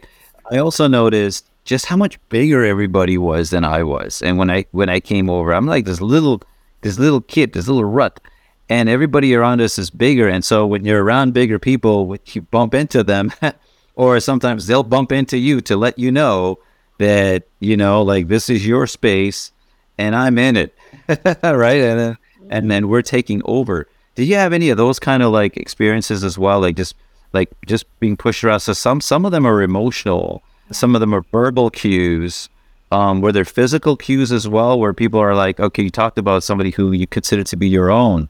I 0.52 0.58
also 0.58 0.86
noticed 0.86 1.48
just 1.64 1.86
how 1.86 1.96
much 1.96 2.20
bigger 2.28 2.64
everybody 2.64 3.16
was 3.16 3.50
than 3.50 3.64
I 3.64 3.82
was. 3.82 4.22
And 4.22 4.38
when 4.38 4.50
I 4.50 4.66
when 4.70 4.88
I 4.88 5.00
came 5.00 5.30
over, 5.30 5.52
I'm 5.52 5.66
like 5.66 5.86
this 5.86 6.00
little 6.00 6.42
this 6.82 6.98
little 6.98 7.22
kid, 7.22 7.54
this 7.54 7.66
little 7.66 7.84
rut, 7.84 8.20
and 8.68 8.88
everybody 8.88 9.34
around 9.34 9.60
us 9.60 9.78
is 9.78 9.90
bigger. 9.90 10.28
And 10.28 10.44
so 10.44 10.66
when 10.66 10.84
you're 10.84 11.02
around 11.02 11.32
bigger 11.32 11.58
people, 11.58 12.16
you 12.26 12.42
bump 12.42 12.74
into 12.74 13.02
them, 13.02 13.32
or 13.94 14.20
sometimes 14.20 14.66
they'll 14.66 14.82
bump 14.82 15.12
into 15.12 15.38
you 15.38 15.60
to 15.62 15.76
let 15.76 15.98
you 15.98 16.12
know 16.12 16.58
that 16.98 17.44
you 17.60 17.76
know 17.76 18.02
like 18.02 18.28
this 18.28 18.48
is 18.48 18.66
your 18.66 18.86
space 18.86 19.52
and 19.98 20.14
I'm 20.14 20.38
in 20.38 20.56
it, 20.56 20.74
right? 21.42 21.80
And 21.80 22.00
uh, 22.00 22.14
and 22.50 22.70
then 22.70 22.88
we're 22.88 23.02
taking 23.02 23.42
over. 23.44 23.88
Did 24.14 24.24
you 24.28 24.36
have 24.36 24.52
any 24.52 24.70
of 24.70 24.76
those 24.76 24.98
kind 24.98 25.22
of 25.22 25.32
like 25.32 25.56
experiences 25.56 26.22
as 26.22 26.38
well? 26.38 26.60
Like 26.60 26.76
just 26.76 26.94
like 27.32 27.50
just 27.66 27.86
being 28.00 28.16
pushed 28.16 28.44
around. 28.44 28.60
So 28.60 28.72
some 28.72 29.00
some 29.00 29.24
of 29.24 29.32
them 29.32 29.46
are 29.46 29.62
emotional, 29.62 30.42
some 30.70 30.94
of 30.94 31.00
them 31.00 31.14
are 31.14 31.22
verbal 31.32 31.70
cues. 31.70 32.48
Um, 32.92 33.20
were 33.22 33.32
there 33.32 33.44
physical 33.44 33.96
cues 33.96 34.30
as 34.30 34.46
well, 34.46 34.78
where 34.78 34.92
people 34.92 35.18
are 35.18 35.34
like, 35.34 35.58
okay, 35.58 35.82
you 35.82 35.90
talked 35.90 36.16
about 36.16 36.44
somebody 36.44 36.70
who 36.70 36.92
you 36.92 37.08
consider 37.08 37.42
to 37.42 37.56
be 37.56 37.68
your 37.68 37.90
own. 37.90 38.28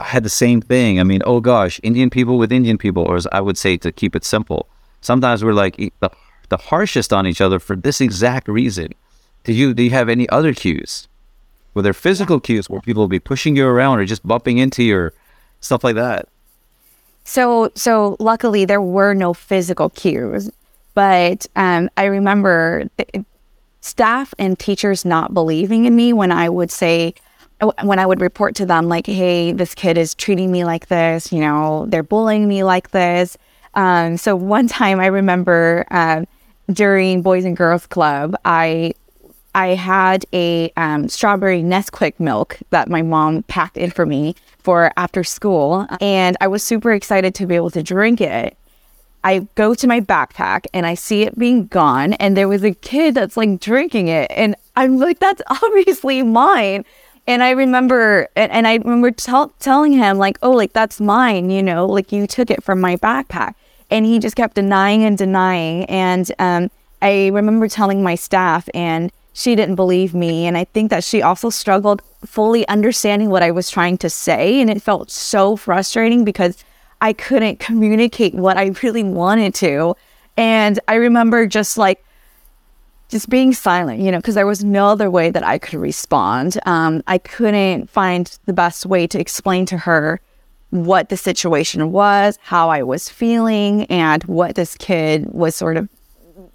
I 0.00 0.04
had 0.04 0.24
the 0.24 0.30
same 0.30 0.60
thing. 0.60 0.98
I 0.98 1.04
mean, 1.04 1.22
oh 1.26 1.40
gosh, 1.40 1.78
Indian 1.84 2.10
people 2.10 2.36
with 2.36 2.50
Indian 2.50 2.76
people, 2.76 3.04
or 3.04 3.16
as 3.16 3.28
I 3.30 3.40
would 3.40 3.56
say, 3.56 3.76
to 3.76 3.92
keep 3.92 4.16
it 4.16 4.24
simple. 4.24 4.66
Sometimes 5.00 5.44
we're 5.44 5.52
like 5.52 5.76
the, 6.00 6.10
the 6.50 6.58
harshest 6.58 7.12
on 7.12 7.26
each 7.26 7.40
other 7.40 7.58
for 7.58 7.74
this 7.74 8.00
exact 8.00 8.46
reason. 8.46 8.94
Do 9.44 9.52
you 9.52 9.72
do 9.72 9.82
you 9.82 9.90
have 9.90 10.08
any 10.08 10.28
other 10.28 10.52
cues? 10.52 11.08
Were 11.72 11.82
there 11.82 11.94
physical 11.94 12.40
cues 12.40 12.68
where 12.68 12.80
people 12.80 13.02
will 13.02 13.08
be 13.08 13.20
pushing 13.20 13.56
you 13.56 13.66
around 13.66 14.00
or 14.00 14.04
just 14.04 14.26
bumping 14.26 14.58
into 14.58 14.82
your 14.82 15.14
stuff 15.60 15.82
like 15.84 15.94
that? 15.94 16.28
So, 17.24 17.70
so 17.74 18.16
luckily 18.18 18.64
there 18.64 18.80
were 18.80 19.14
no 19.14 19.32
physical 19.32 19.88
cues, 19.90 20.50
but 20.94 21.46
um, 21.54 21.88
I 21.96 22.06
remember 22.06 22.90
staff 23.80 24.34
and 24.38 24.58
teachers 24.58 25.04
not 25.04 25.32
believing 25.32 25.84
in 25.84 25.94
me 25.94 26.12
when 26.12 26.32
I 26.32 26.48
would 26.48 26.70
say, 26.70 27.14
when 27.82 27.98
I 27.98 28.06
would 28.06 28.20
report 28.20 28.56
to 28.56 28.66
them, 28.66 28.88
like, 28.88 29.06
hey, 29.06 29.52
this 29.52 29.74
kid 29.74 29.96
is 29.96 30.14
treating 30.14 30.50
me 30.50 30.64
like 30.64 30.88
this, 30.88 31.30
you 31.30 31.40
know, 31.40 31.86
they're 31.88 32.02
bullying 32.02 32.48
me 32.48 32.64
like 32.64 32.90
this. 32.90 33.38
Um, 33.74 34.16
so 34.16 34.34
one 34.34 34.66
time 34.80 34.98
I 34.98 35.06
remember 35.06 35.86
um, 35.90 36.26
during 36.72 37.22
Boys 37.22 37.44
and 37.44 37.56
Girls 37.56 37.86
Club, 37.86 38.36
I 38.44 38.94
I 39.54 39.68
had 39.68 40.24
a 40.32 40.72
um, 40.76 41.08
strawberry 41.08 41.62
Nesquik 41.62 42.20
milk 42.20 42.58
that 42.70 42.88
my 42.88 43.02
mom 43.02 43.42
packed 43.44 43.76
in 43.76 43.90
for 43.90 44.06
me 44.06 44.36
for 44.58 44.92
after 44.96 45.24
school. 45.24 45.86
And 46.00 46.36
I 46.40 46.46
was 46.46 46.62
super 46.62 46.92
excited 46.92 47.34
to 47.36 47.46
be 47.46 47.56
able 47.56 47.70
to 47.70 47.82
drink 47.82 48.20
it. 48.20 48.56
I 49.24 49.48
go 49.54 49.74
to 49.74 49.86
my 49.86 50.00
backpack 50.00 50.66
and 50.72 50.86
I 50.86 50.94
see 50.94 51.22
it 51.22 51.38
being 51.38 51.66
gone. 51.66 52.14
And 52.14 52.36
there 52.36 52.48
was 52.48 52.62
a 52.62 52.72
kid 52.72 53.14
that's 53.14 53.36
like 53.36 53.60
drinking 53.60 54.08
it. 54.08 54.30
And 54.34 54.54
I'm 54.76 54.98
like, 54.98 55.18
that's 55.18 55.42
obviously 55.62 56.22
mine. 56.22 56.84
And 57.26 57.42
I 57.42 57.50
remember, 57.50 58.28
and, 58.34 58.50
and 58.50 58.66
I 58.66 58.76
remember 58.76 59.10
tell, 59.10 59.48
telling 59.60 59.92
him, 59.92 60.18
like, 60.18 60.38
oh, 60.42 60.50
like, 60.50 60.72
that's 60.72 61.00
mine, 61.00 61.50
you 61.50 61.62
know, 61.62 61.86
like, 61.86 62.12
you 62.12 62.26
took 62.26 62.50
it 62.50 62.64
from 62.64 62.80
my 62.80 62.96
backpack. 62.96 63.54
And 63.90 64.06
he 64.06 64.18
just 64.18 64.36
kept 64.36 64.54
denying 64.54 65.04
and 65.04 65.18
denying. 65.18 65.84
And 65.86 66.30
um, 66.38 66.70
I 67.02 67.28
remember 67.28 67.68
telling 67.68 68.02
my 68.02 68.14
staff, 68.14 68.68
and 68.74 69.10
she 69.32 69.54
didn't 69.54 69.76
believe 69.76 70.14
me. 70.14 70.46
And 70.46 70.56
I 70.56 70.64
think 70.64 70.90
that 70.90 71.04
she 71.04 71.22
also 71.22 71.50
struggled 71.50 72.02
fully 72.24 72.66
understanding 72.68 73.30
what 73.30 73.42
I 73.42 73.50
was 73.50 73.70
trying 73.70 73.98
to 73.98 74.10
say. 74.10 74.60
And 74.60 74.70
it 74.70 74.82
felt 74.82 75.10
so 75.10 75.56
frustrating 75.56 76.24
because 76.24 76.64
I 77.00 77.12
couldn't 77.12 77.58
communicate 77.58 78.34
what 78.34 78.56
I 78.56 78.72
really 78.82 79.04
wanted 79.04 79.54
to. 79.56 79.96
And 80.36 80.78
I 80.88 80.94
remember 80.94 81.46
just 81.46 81.78
like, 81.78 82.04
just 83.08 83.28
being 83.28 83.52
silent, 83.52 84.00
you 84.00 84.12
know, 84.12 84.18
because 84.18 84.36
there 84.36 84.46
was 84.46 84.62
no 84.62 84.86
other 84.86 85.10
way 85.10 85.30
that 85.30 85.44
I 85.44 85.58
could 85.58 85.80
respond. 85.80 86.58
Um, 86.64 87.02
I 87.08 87.18
couldn't 87.18 87.90
find 87.90 88.38
the 88.46 88.52
best 88.52 88.86
way 88.86 89.08
to 89.08 89.18
explain 89.18 89.66
to 89.66 89.78
her 89.78 90.20
what 90.70 91.08
the 91.08 91.16
situation 91.16 91.92
was, 91.92 92.38
how 92.42 92.70
I 92.70 92.82
was 92.82 93.08
feeling, 93.08 93.84
and 93.86 94.22
what 94.24 94.54
this 94.54 94.76
kid 94.76 95.32
was 95.32 95.54
sort 95.54 95.76
of 95.76 95.88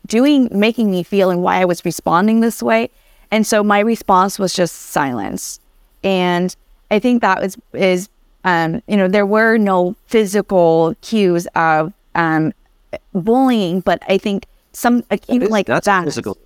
doing, 0.08 0.48
making 0.52 0.92
me 0.92 1.04
feel, 1.04 1.30
and 1.30 1.42
why 1.42 1.62
I 1.62 1.66
was 1.66 1.84
responding 1.86 2.40
this 2.40 2.64
way. 2.64 2.90
And 3.32 3.46
so 3.46 3.64
my 3.64 3.80
response 3.80 4.40
was 4.40 4.54
just 4.54 4.76
silence. 4.76 5.60
And 6.04 6.56
I 6.92 7.00
think 7.00 7.22
that 7.22 7.42
was 7.42 7.58
is 7.74 8.10
um, 8.44 8.82
you 8.88 8.96
know 8.96 9.08
there 9.08 9.26
were 9.26 9.58
no 9.58 9.96
physical 10.08 10.96
cues 11.02 11.48
of 11.56 11.94
um, 12.14 12.54
bullying, 13.14 13.82
but 13.82 14.02
I 14.08 14.18
think 14.18 14.46
some 14.72 15.04
even 15.28 15.50
like 15.50 15.66
that's 15.68 15.86
that. 15.86 16.06
physical 16.06 16.38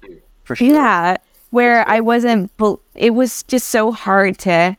for 0.43 0.55
sure. 0.55 0.67
Yeah, 0.67 1.17
where 1.51 1.87
I 1.87 1.99
wasn't. 1.99 2.51
It 2.95 3.11
was 3.11 3.43
just 3.43 3.69
so 3.69 3.91
hard 3.91 4.37
to 4.39 4.77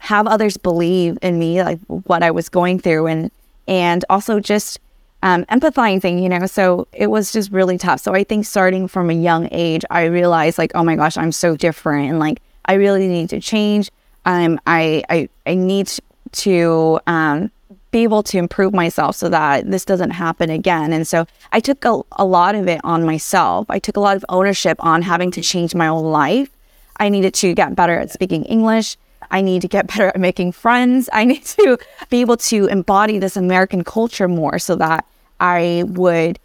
have 0.00 0.26
others 0.26 0.56
believe 0.56 1.18
in 1.22 1.38
me, 1.38 1.62
like 1.62 1.78
what 1.86 2.22
I 2.22 2.30
was 2.30 2.48
going 2.48 2.78
through, 2.80 3.06
and 3.06 3.30
and 3.68 4.04
also 4.10 4.40
just 4.40 4.80
um, 5.22 5.44
empathizing. 5.44 6.22
You 6.22 6.28
know, 6.28 6.46
so 6.46 6.88
it 6.92 7.08
was 7.08 7.32
just 7.32 7.52
really 7.52 7.78
tough. 7.78 8.00
So 8.00 8.14
I 8.14 8.24
think 8.24 8.44
starting 8.46 8.88
from 8.88 9.10
a 9.10 9.14
young 9.14 9.48
age, 9.52 9.84
I 9.90 10.04
realized 10.04 10.58
like, 10.58 10.72
oh 10.74 10.82
my 10.82 10.96
gosh, 10.96 11.16
I'm 11.16 11.32
so 11.32 11.56
different, 11.56 12.10
and 12.10 12.18
like 12.18 12.40
I 12.64 12.74
really 12.74 13.06
need 13.06 13.30
to 13.30 13.40
change. 13.40 13.90
Um, 14.24 14.58
I 14.66 15.04
I 15.08 15.28
I 15.46 15.54
need 15.54 15.90
to 16.32 17.00
um 17.06 17.50
be 17.90 18.02
able 18.04 18.22
to 18.22 18.38
improve 18.38 18.72
myself 18.72 19.16
so 19.16 19.28
that 19.28 19.70
this 19.70 19.84
doesn't 19.84 20.10
happen 20.10 20.48
again. 20.48 20.92
And 20.92 21.06
so 21.06 21.26
I 21.52 21.60
took 21.60 21.84
a, 21.84 22.00
a 22.12 22.24
lot 22.24 22.54
of 22.54 22.68
it 22.68 22.80
on 22.84 23.04
myself. 23.04 23.66
I 23.68 23.80
took 23.80 23.96
a 23.96 24.00
lot 24.00 24.16
of 24.16 24.24
ownership 24.28 24.76
on 24.80 25.02
having 25.02 25.30
to 25.32 25.40
change 25.40 25.74
my 25.74 25.88
own 25.88 26.04
life. 26.04 26.50
I 26.98 27.08
needed 27.08 27.34
to 27.34 27.52
get 27.54 27.74
better 27.74 27.98
at 27.98 28.10
speaking 28.10 28.44
English. 28.44 28.96
I 29.30 29.40
need 29.40 29.62
to 29.62 29.68
get 29.68 29.86
better 29.88 30.08
at 30.08 30.20
making 30.20 30.52
friends. 30.52 31.08
I 31.12 31.24
need 31.24 31.44
to 31.44 31.78
be 32.08 32.20
able 32.20 32.36
to 32.38 32.66
embody 32.66 33.18
this 33.18 33.36
American 33.36 33.84
culture 33.84 34.28
more 34.28 34.58
so 34.58 34.76
that 34.76 35.04
I 35.38 35.84
would 35.86 36.38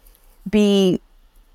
be 0.48 1.00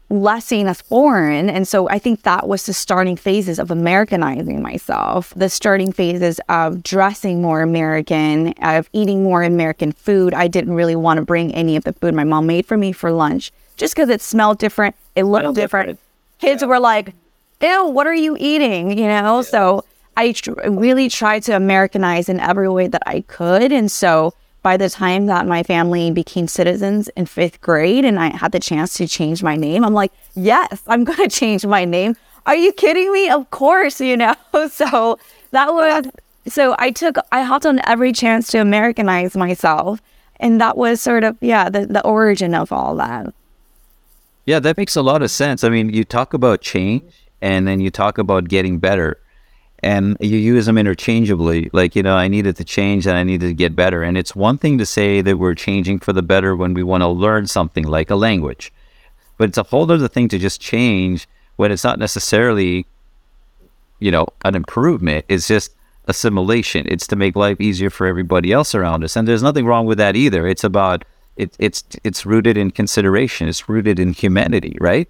less 0.09 0.45
seen 0.45 0.67
as 0.67 0.81
foreign. 0.81 1.49
And 1.49 1.65
so 1.65 1.87
I 1.87 1.97
think 1.97 2.23
that 2.23 2.47
was 2.47 2.65
the 2.65 2.73
starting 2.73 3.15
phases 3.15 3.57
of 3.59 3.71
Americanizing 3.71 4.61
myself, 4.61 5.33
the 5.35 5.49
starting 5.49 5.93
phases 5.93 6.41
of 6.49 6.83
dressing 6.83 7.41
more 7.41 7.61
American, 7.61 8.49
of 8.61 8.89
eating 8.91 9.23
more 9.23 9.41
American 9.41 9.93
food. 9.93 10.33
I 10.33 10.49
didn't 10.49 10.73
really 10.73 10.97
want 10.97 11.19
to 11.19 11.25
bring 11.25 11.53
any 11.55 11.77
of 11.77 11.85
the 11.85 11.93
food 11.93 12.13
my 12.13 12.25
mom 12.25 12.45
made 12.45 12.65
for 12.65 12.75
me 12.75 12.91
for 12.91 13.11
lunch 13.11 13.53
just 13.77 13.95
because 13.95 14.09
it 14.09 14.21
smelled 14.21 14.59
different, 14.59 14.95
it 15.15 15.23
looked 15.23 15.55
different. 15.55 15.99
Kids 16.39 16.61
yeah. 16.61 16.67
were 16.67 16.79
like, 16.79 17.13
ew, 17.61 17.87
what 17.87 18.05
are 18.05 18.13
you 18.13 18.37
eating? 18.39 18.97
You 18.97 19.07
know? 19.07 19.37
Yeah. 19.37 19.41
So 19.41 19.85
I 20.17 20.33
tr- 20.33 20.53
really 20.67 21.09
tried 21.09 21.43
to 21.43 21.55
Americanize 21.55 22.29
in 22.29 22.39
every 22.39 22.69
way 22.69 22.87
that 22.87 23.03
I 23.05 23.21
could. 23.21 23.71
And 23.71 23.91
so 23.91 24.33
by 24.61 24.77
the 24.77 24.89
time 24.89 25.25
that 25.25 25.47
my 25.47 25.63
family 25.63 26.11
became 26.11 26.47
citizens 26.47 27.07
in 27.09 27.25
fifth 27.25 27.61
grade 27.61 28.05
and 28.05 28.19
I 28.19 28.35
had 28.35 28.51
the 28.51 28.59
chance 28.59 28.93
to 28.95 29.07
change 29.07 29.41
my 29.41 29.55
name, 29.55 29.83
I'm 29.83 29.93
like, 29.93 30.11
yes, 30.35 30.81
I'm 30.87 31.03
going 31.03 31.17
to 31.29 31.29
change 31.29 31.65
my 31.65 31.85
name. 31.85 32.15
Are 32.45 32.55
you 32.55 32.71
kidding 32.73 33.11
me? 33.11 33.29
Of 33.29 33.49
course, 33.51 34.01
you 34.01 34.17
know. 34.17 34.35
So 34.69 35.17
that 35.51 35.73
was, 35.73 36.05
so 36.47 36.75
I 36.77 36.91
took, 36.91 37.17
I 37.31 37.43
hopped 37.43 37.65
on 37.65 37.81
every 37.85 38.11
chance 38.13 38.47
to 38.49 38.59
Americanize 38.59 39.35
myself. 39.35 40.01
And 40.39 40.59
that 40.59 40.75
was 40.75 41.01
sort 41.01 41.23
of, 41.23 41.37
yeah, 41.39 41.69
the, 41.69 41.85
the 41.85 42.03
origin 42.03 42.55
of 42.55 42.71
all 42.71 42.95
that. 42.95 43.33
Yeah, 44.45 44.59
that 44.59 44.75
makes 44.75 44.95
a 44.95 45.01
lot 45.01 45.21
of 45.21 45.29
sense. 45.29 45.63
I 45.63 45.69
mean, 45.69 45.93
you 45.93 46.03
talk 46.03 46.33
about 46.33 46.61
change 46.61 47.29
and 47.41 47.67
then 47.67 47.79
you 47.79 47.91
talk 47.91 48.17
about 48.17 48.47
getting 48.47 48.79
better 48.79 49.19
and 49.83 50.15
you 50.19 50.37
use 50.37 50.67
them 50.67 50.77
interchangeably. 50.77 51.69
Like, 51.73 51.95
you 51.95 52.03
know, 52.03 52.15
I 52.15 52.27
needed 52.27 52.55
to 52.57 52.63
change 52.63 53.07
and 53.07 53.17
I 53.17 53.23
needed 53.23 53.47
to 53.47 53.53
get 53.53 53.75
better. 53.75 54.03
And 54.03 54.17
it's 54.17 54.35
one 54.35 54.57
thing 54.57 54.77
to 54.77 54.85
say 54.85 55.21
that 55.21 55.37
we're 55.37 55.55
changing 55.55 55.99
for 55.99 56.13
the 56.13 56.21
better 56.21 56.55
when 56.55 56.73
we 56.73 56.83
want 56.83 57.01
to 57.01 57.07
learn 57.07 57.47
something 57.47 57.85
like 57.85 58.09
a 58.09 58.15
language, 58.15 58.71
but 59.37 59.49
it's 59.49 59.57
a 59.57 59.63
whole 59.63 59.91
other 59.91 60.07
thing 60.07 60.27
to 60.29 60.37
just 60.37 60.61
change 60.61 61.27
when 61.55 61.71
it's 61.71 61.83
not 61.83 61.97
necessarily, 61.97 62.85
you 63.99 64.11
know, 64.11 64.27
an 64.45 64.55
improvement. 64.55 65.25
It's 65.27 65.47
just 65.47 65.73
assimilation. 66.05 66.85
It's 66.87 67.07
to 67.07 67.15
make 67.15 67.35
life 67.35 67.59
easier 67.59 67.89
for 67.89 68.05
everybody 68.05 68.51
else 68.51 68.75
around 68.75 69.03
us. 69.03 69.15
And 69.15 69.27
there's 69.27 69.43
nothing 69.43 69.65
wrong 69.65 69.85
with 69.87 69.97
that 69.97 70.15
either. 70.15 70.47
It's 70.47 70.63
about, 70.63 71.05
it, 71.37 71.55
it's, 71.57 71.83
it's 72.03 72.25
rooted 72.25 72.55
in 72.55 72.69
consideration. 72.71 73.47
It's 73.47 73.67
rooted 73.67 73.99
in 73.99 74.13
humanity, 74.13 74.77
right? 74.79 75.09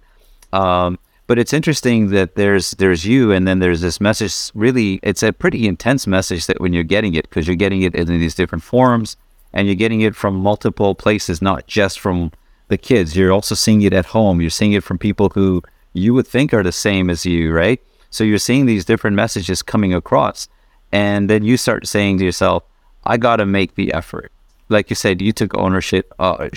Um, 0.52 0.98
but 1.26 1.38
it's 1.38 1.52
interesting 1.52 2.10
that 2.10 2.34
there's 2.34 2.72
there's 2.72 3.04
you, 3.06 3.32
and 3.32 3.46
then 3.46 3.58
there's 3.60 3.80
this 3.80 4.00
message. 4.00 4.50
Really, 4.54 4.98
it's 5.02 5.22
a 5.22 5.32
pretty 5.32 5.66
intense 5.66 6.06
message 6.06 6.46
that 6.46 6.60
when 6.60 6.72
you're 6.72 6.82
getting 6.82 7.14
it, 7.14 7.28
because 7.28 7.46
you're 7.46 7.56
getting 7.56 7.82
it 7.82 7.94
in 7.94 8.06
these 8.06 8.34
different 8.34 8.64
forms, 8.64 9.16
and 9.52 9.66
you're 9.66 9.76
getting 9.76 10.00
it 10.00 10.16
from 10.16 10.34
multiple 10.34 10.94
places, 10.94 11.40
not 11.40 11.66
just 11.66 12.00
from 12.00 12.32
the 12.68 12.78
kids. 12.78 13.16
You're 13.16 13.32
also 13.32 13.54
seeing 13.54 13.82
it 13.82 13.92
at 13.92 14.06
home. 14.06 14.40
You're 14.40 14.50
seeing 14.50 14.72
it 14.72 14.82
from 14.82 14.98
people 14.98 15.30
who 15.30 15.62
you 15.92 16.12
would 16.14 16.26
think 16.26 16.52
are 16.52 16.62
the 16.62 16.72
same 16.72 17.08
as 17.08 17.24
you, 17.24 17.52
right? 17.52 17.80
So 18.10 18.24
you're 18.24 18.38
seeing 18.38 18.66
these 18.66 18.84
different 18.84 19.16
messages 19.16 19.62
coming 19.62 19.94
across, 19.94 20.48
and 20.90 21.30
then 21.30 21.44
you 21.44 21.56
start 21.56 21.86
saying 21.86 22.18
to 22.18 22.24
yourself, 22.24 22.64
"I 23.04 23.16
got 23.16 23.36
to 23.36 23.46
make 23.46 23.76
the 23.76 23.92
effort." 23.92 24.32
Like 24.68 24.90
you 24.90 24.96
said, 24.96 25.22
you 25.22 25.32
took 25.32 25.56
ownership 25.56 26.12
uh, 26.18 26.48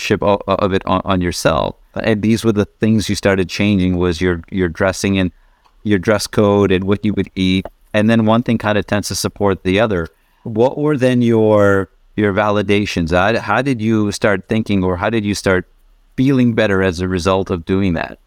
of 0.48 0.74
it 0.74 0.86
on, 0.86 1.02
on 1.06 1.22
yourself 1.22 1.76
and 2.04 2.22
these 2.22 2.44
were 2.44 2.52
the 2.52 2.66
things 2.66 3.10
you 3.10 3.16
started 3.16 3.50
changing 3.50 3.98
was 3.98 4.22
your 4.22 4.42
your 4.52 4.70
dressing 4.70 5.18
and 5.18 5.32
your 5.86 6.00
dress 6.00 6.28
code 6.28 6.72
and 6.72 6.84
what 6.84 7.06
you 7.06 7.14
would 7.14 7.30
eat. 7.36 7.66
And 7.94 8.10
then 8.10 8.26
one 8.26 8.44
thing 8.44 8.58
kind 8.58 8.78
of 8.78 8.86
tends 8.86 9.08
to 9.08 9.16
support 9.16 9.64
the 9.64 9.80
other. 9.80 10.10
What 10.44 10.78
were 10.78 10.98
then 10.98 11.22
your 11.22 11.90
your 12.16 12.34
validations? 12.34 13.12
How, 13.12 13.40
how 13.40 13.62
did 13.62 13.82
you 13.82 14.12
start 14.12 14.50
thinking 14.50 14.84
or 14.84 14.98
how 14.98 15.10
did 15.10 15.24
you 15.24 15.36
start 15.36 15.68
feeling 16.18 16.54
better 16.54 16.82
as 16.82 17.00
a 17.00 17.08
result 17.08 17.50
of 17.50 17.66
doing 17.66 17.94
that? 17.94 18.20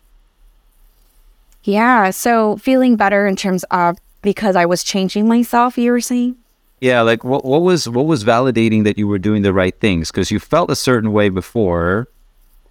Yeah 1.65 2.11
so 2.11 2.57
feeling 2.57 2.97
better 2.97 3.27
in 3.27 3.37
terms 3.37 3.65
of 3.71 3.99
because 4.23 4.57
i 4.57 4.67
was 4.67 4.83
changing 4.83 5.29
myself 5.29 5.77
you 5.77 5.91
were 5.91 6.01
saying? 6.01 6.37
Yeah 6.81 7.03
like 7.03 7.25
what, 7.25 7.45
what 7.45 7.63
was 7.63 7.89
what 7.89 8.07
was 8.07 8.25
validating 8.25 8.85
that 8.85 8.97
you 8.99 9.09
were 9.09 9.19
doing 9.19 9.43
the 9.43 9.53
right 9.53 9.79
things? 9.81 10.11
Because 10.11 10.31
you 10.31 10.39
felt 10.39 10.71
a 10.71 10.77
certain 10.77 11.13
way 11.13 11.29
before 11.29 12.09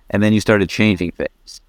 and 0.09 0.23
then 0.23 0.33
you 0.33 0.39
started 0.39 0.69
changing 0.69 1.11
things? 1.11 1.61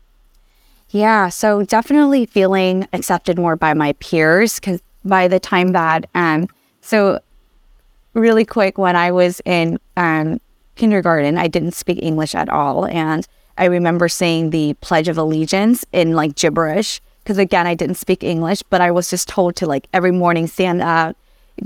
Yeah, 0.90 1.28
so 1.28 1.62
definitely 1.62 2.26
feeling 2.26 2.88
accepted 2.92 3.38
more 3.38 3.56
by 3.56 3.74
my 3.74 3.92
peers 3.94 4.56
because 4.56 4.80
by 5.04 5.28
the 5.28 5.38
time 5.38 5.72
that, 5.72 6.08
um, 6.14 6.48
so 6.80 7.20
really 8.14 8.44
quick, 8.44 8.78
when 8.78 8.96
I 8.96 9.10
was 9.12 9.42
in 9.44 9.78
um, 9.96 10.40
kindergarten, 10.76 11.36
I 11.36 11.48
didn't 11.48 11.72
speak 11.72 11.98
English 12.02 12.34
at 12.34 12.48
all. 12.48 12.86
And 12.86 13.26
I 13.58 13.66
remember 13.66 14.08
saying 14.08 14.50
the 14.50 14.74
Pledge 14.80 15.08
of 15.08 15.18
Allegiance 15.18 15.84
in 15.92 16.12
like 16.12 16.36
gibberish 16.36 17.02
because 17.28 17.36
again, 17.36 17.66
I 17.66 17.74
didn't 17.74 17.96
speak 17.96 18.24
English, 18.24 18.62
but 18.62 18.80
I 18.80 18.90
was 18.90 19.10
just 19.10 19.28
told 19.28 19.54
to 19.56 19.66
like 19.66 19.86
every 19.92 20.12
morning 20.12 20.46
stand 20.46 20.80
up 20.80 21.14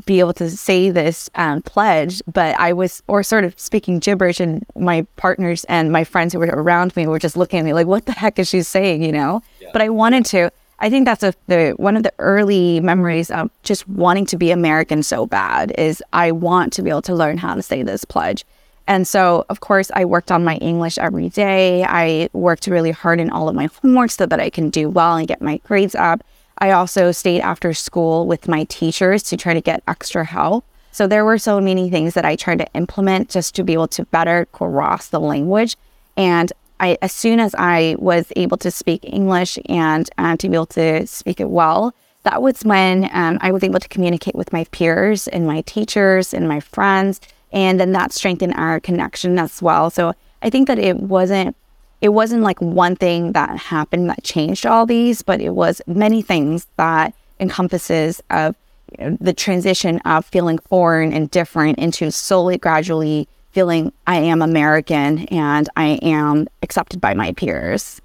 be 0.04 0.20
able 0.20 0.32
to 0.34 0.50
say 0.50 0.90
this 0.90 1.30
um, 1.34 1.62
pledge, 1.62 2.22
but 2.32 2.58
I 2.58 2.72
was, 2.72 3.02
or 3.08 3.22
sort 3.22 3.44
of 3.44 3.58
speaking 3.58 3.98
gibberish, 3.98 4.40
and 4.40 4.64
my 4.76 5.06
partners 5.16 5.64
and 5.64 5.92
my 5.92 6.04
friends 6.04 6.32
who 6.32 6.38
were 6.38 6.46
around 6.46 6.94
me 6.96 7.06
were 7.06 7.18
just 7.18 7.36
looking 7.36 7.58
at 7.58 7.64
me 7.64 7.72
like, 7.72 7.86
"What 7.86 8.06
the 8.06 8.12
heck 8.12 8.38
is 8.38 8.48
she 8.48 8.62
saying?" 8.62 9.02
You 9.02 9.12
know. 9.12 9.42
Yeah. 9.60 9.70
But 9.72 9.82
I 9.82 9.88
wanted 9.88 10.24
to. 10.26 10.50
I 10.78 10.90
think 10.90 11.04
that's 11.04 11.22
a, 11.22 11.32
the 11.46 11.74
one 11.76 11.96
of 11.96 12.02
the 12.02 12.12
early 12.18 12.80
memories 12.80 13.30
of 13.30 13.50
just 13.62 13.88
wanting 13.88 14.26
to 14.26 14.36
be 14.36 14.50
American 14.50 15.02
so 15.02 15.26
bad 15.26 15.72
is 15.78 16.02
I 16.12 16.32
want 16.32 16.72
to 16.74 16.82
be 16.82 16.90
able 16.90 17.02
to 17.02 17.14
learn 17.14 17.38
how 17.38 17.54
to 17.54 17.62
say 17.62 17.82
this 17.82 18.04
pledge. 18.04 18.44
And 18.88 19.06
so, 19.06 19.46
of 19.48 19.60
course, 19.60 19.90
I 19.94 20.04
worked 20.04 20.32
on 20.32 20.44
my 20.44 20.56
English 20.56 20.98
every 20.98 21.28
day. 21.28 21.84
I 21.84 22.28
worked 22.32 22.66
really 22.66 22.90
hard 22.90 23.20
in 23.20 23.30
all 23.30 23.48
of 23.48 23.54
my 23.54 23.68
homework 23.80 24.10
so 24.10 24.26
that 24.26 24.40
I 24.40 24.50
can 24.50 24.70
do 24.70 24.90
well 24.90 25.16
and 25.16 25.28
get 25.28 25.40
my 25.40 25.58
grades 25.58 25.94
up. 25.94 26.24
I 26.62 26.70
also 26.70 27.10
stayed 27.10 27.40
after 27.40 27.74
school 27.74 28.28
with 28.28 28.46
my 28.46 28.62
teachers 28.62 29.24
to 29.24 29.36
try 29.36 29.52
to 29.52 29.60
get 29.60 29.82
extra 29.88 30.24
help. 30.24 30.64
So 30.92 31.08
there 31.08 31.24
were 31.24 31.36
so 31.36 31.60
many 31.60 31.90
things 31.90 32.14
that 32.14 32.24
I 32.24 32.36
tried 32.36 32.60
to 32.60 32.72
implement 32.72 33.30
just 33.30 33.56
to 33.56 33.64
be 33.64 33.72
able 33.72 33.88
to 33.88 34.04
better 34.04 34.46
grasp 34.52 35.10
the 35.10 35.18
language. 35.18 35.76
And 36.16 36.52
I, 36.78 36.98
as 37.02 37.10
soon 37.10 37.40
as 37.40 37.56
I 37.58 37.96
was 37.98 38.32
able 38.36 38.58
to 38.58 38.70
speak 38.70 39.00
English 39.02 39.58
and 39.68 40.08
uh, 40.18 40.36
to 40.36 40.48
be 40.48 40.54
able 40.54 40.66
to 40.66 41.04
speak 41.04 41.40
it 41.40 41.50
well, 41.50 41.96
that 42.22 42.40
was 42.40 42.62
when 42.62 43.10
um, 43.12 43.38
I 43.40 43.50
was 43.50 43.64
able 43.64 43.80
to 43.80 43.88
communicate 43.88 44.36
with 44.36 44.52
my 44.52 44.62
peers 44.70 45.26
and 45.26 45.48
my 45.48 45.62
teachers 45.62 46.32
and 46.32 46.46
my 46.46 46.60
friends. 46.60 47.20
And 47.50 47.80
then 47.80 47.90
that 47.90 48.12
strengthened 48.12 48.54
our 48.54 48.78
connection 48.78 49.36
as 49.36 49.60
well. 49.60 49.90
So 49.90 50.12
I 50.42 50.48
think 50.48 50.68
that 50.68 50.78
it 50.78 50.98
wasn't 51.00 51.56
it 52.02 52.08
wasn't 52.08 52.42
like 52.42 52.60
one 52.60 52.96
thing 52.96 53.32
that 53.32 53.56
happened 53.56 54.10
that 54.10 54.24
changed 54.24 54.66
all 54.66 54.84
these, 54.84 55.22
but 55.22 55.40
it 55.40 55.54
was 55.54 55.80
many 55.86 56.20
things 56.20 56.66
that 56.76 57.14
encompasses 57.38 58.20
of 58.28 58.56
you 58.98 59.04
know, 59.04 59.16
the 59.20 59.32
transition 59.32 60.00
of 60.00 60.26
feeling 60.26 60.58
foreign 60.58 61.12
and 61.12 61.30
different 61.30 61.78
into 61.78 62.10
slowly, 62.10 62.58
gradually 62.58 63.28
feeling 63.52 63.92
I 64.06 64.16
am 64.16 64.42
American 64.42 65.26
and 65.28 65.68
I 65.76 66.00
am 66.02 66.48
accepted 66.60 67.00
by 67.00 67.14
my 67.14 67.32
peers. 67.34 68.00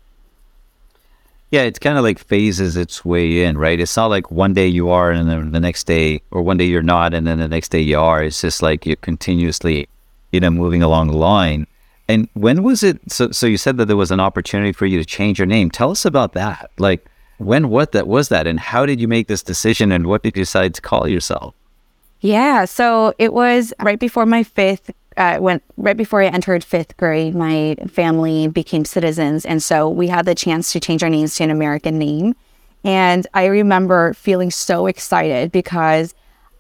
Yeah, 1.50 1.62
it's 1.62 1.80
kind 1.80 1.98
of 1.98 2.04
like 2.04 2.20
phases 2.20 2.78
its 2.78 3.04
way 3.04 3.44
in, 3.44 3.58
right? 3.58 3.80
It's 3.80 3.98
not 3.98 4.12
like 4.12 4.30
one 4.30 4.54
day 4.54 4.68
you 4.68 4.90
are 4.90 5.10
and 5.10 5.28
then 5.28 5.54
the 5.54 5.60
next 5.60 5.86
day, 5.86 6.22
or 6.30 6.44
one 6.44 6.58
day 6.58 6.66
you're 6.66 6.84
not 6.84 7.16
and 7.16 7.26
then 7.26 7.40
the 7.40 7.48
next 7.48 7.70
day 7.70 7.80
you 7.80 7.98
are. 7.98 8.22
It's 8.22 8.42
just 8.42 8.62
like 8.62 8.86
you're 8.86 8.98
continuously, 8.98 9.88
you 10.32 10.40
know, 10.40 10.52
moving 10.52 10.84
along 10.84 11.08
the 11.08 11.18
line. 11.18 11.66
And 12.08 12.30
when 12.34 12.64
was 12.64 12.84
it? 12.84 13.00
So, 13.12 13.32
so 13.32 13.48
you 13.48 13.58
said 13.58 13.78
that 13.78 13.86
there 13.86 13.98
was 13.98 14.12
an 14.12 14.20
opportunity 14.20 14.72
for 14.72 14.86
you 14.86 14.98
to 14.98 15.06
change 15.06 15.40
your 15.40 15.46
name. 15.46 15.70
Tell 15.70 15.92
us 15.92 16.06
about 16.06 16.34
that. 16.34 16.72
Like, 16.78 17.06
when, 17.38 17.70
what 17.70 17.92
that 17.92 18.08
was 18.08 18.30
that, 18.30 18.48
and 18.48 18.60
how 18.60 18.86
did 18.86 19.00
you 19.00 19.08
make 19.08 19.28
this 19.28 19.44
decision, 19.44 19.92
and 19.92 20.08
what 20.08 20.24
did 20.24 20.36
you 20.36 20.44
decide 20.44 20.74
to 20.76 20.82
call 20.82 21.08
yourself? 21.08 21.54
Yeah, 22.22 22.66
so 22.66 23.14
it 23.20 23.34
was 23.34 23.74
right 23.80 24.00
before 24.00 24.26
my 24.26 24.44
fifth 24.44 24.90
uh, 25.18 25.40
when 25.40 25.60
right 25.78 25.98
before 25.98 26.22
I 26.22 26.28
entered 26.28 26.64
fifth 26.64 26.96
grade, 26.96 27.36
my 27.36 27.76
family 27.88 28.48
became 28.48 28.86
citizens, 28.86 29.46
and 29.46 29.62
so 29.62 29.90
we 29.90 30.08
had 30.08 30.26
the 30.26 30.36
chance 30.36 30.72
to 30.74 30.80
change 30.80 31.04
our 31.04 31.10
names 31.10 31.36
to 31.36 31.44
an 31.44 31.50
American 31.50 31.98
name. 31.98 32.36
And 32.84 33.26
I 33.34 33.48
remember 33.48 34.14
feeling 34.14 34.52
so 34.52 34.86
excited 34.86 35.52
because 35.52 36.14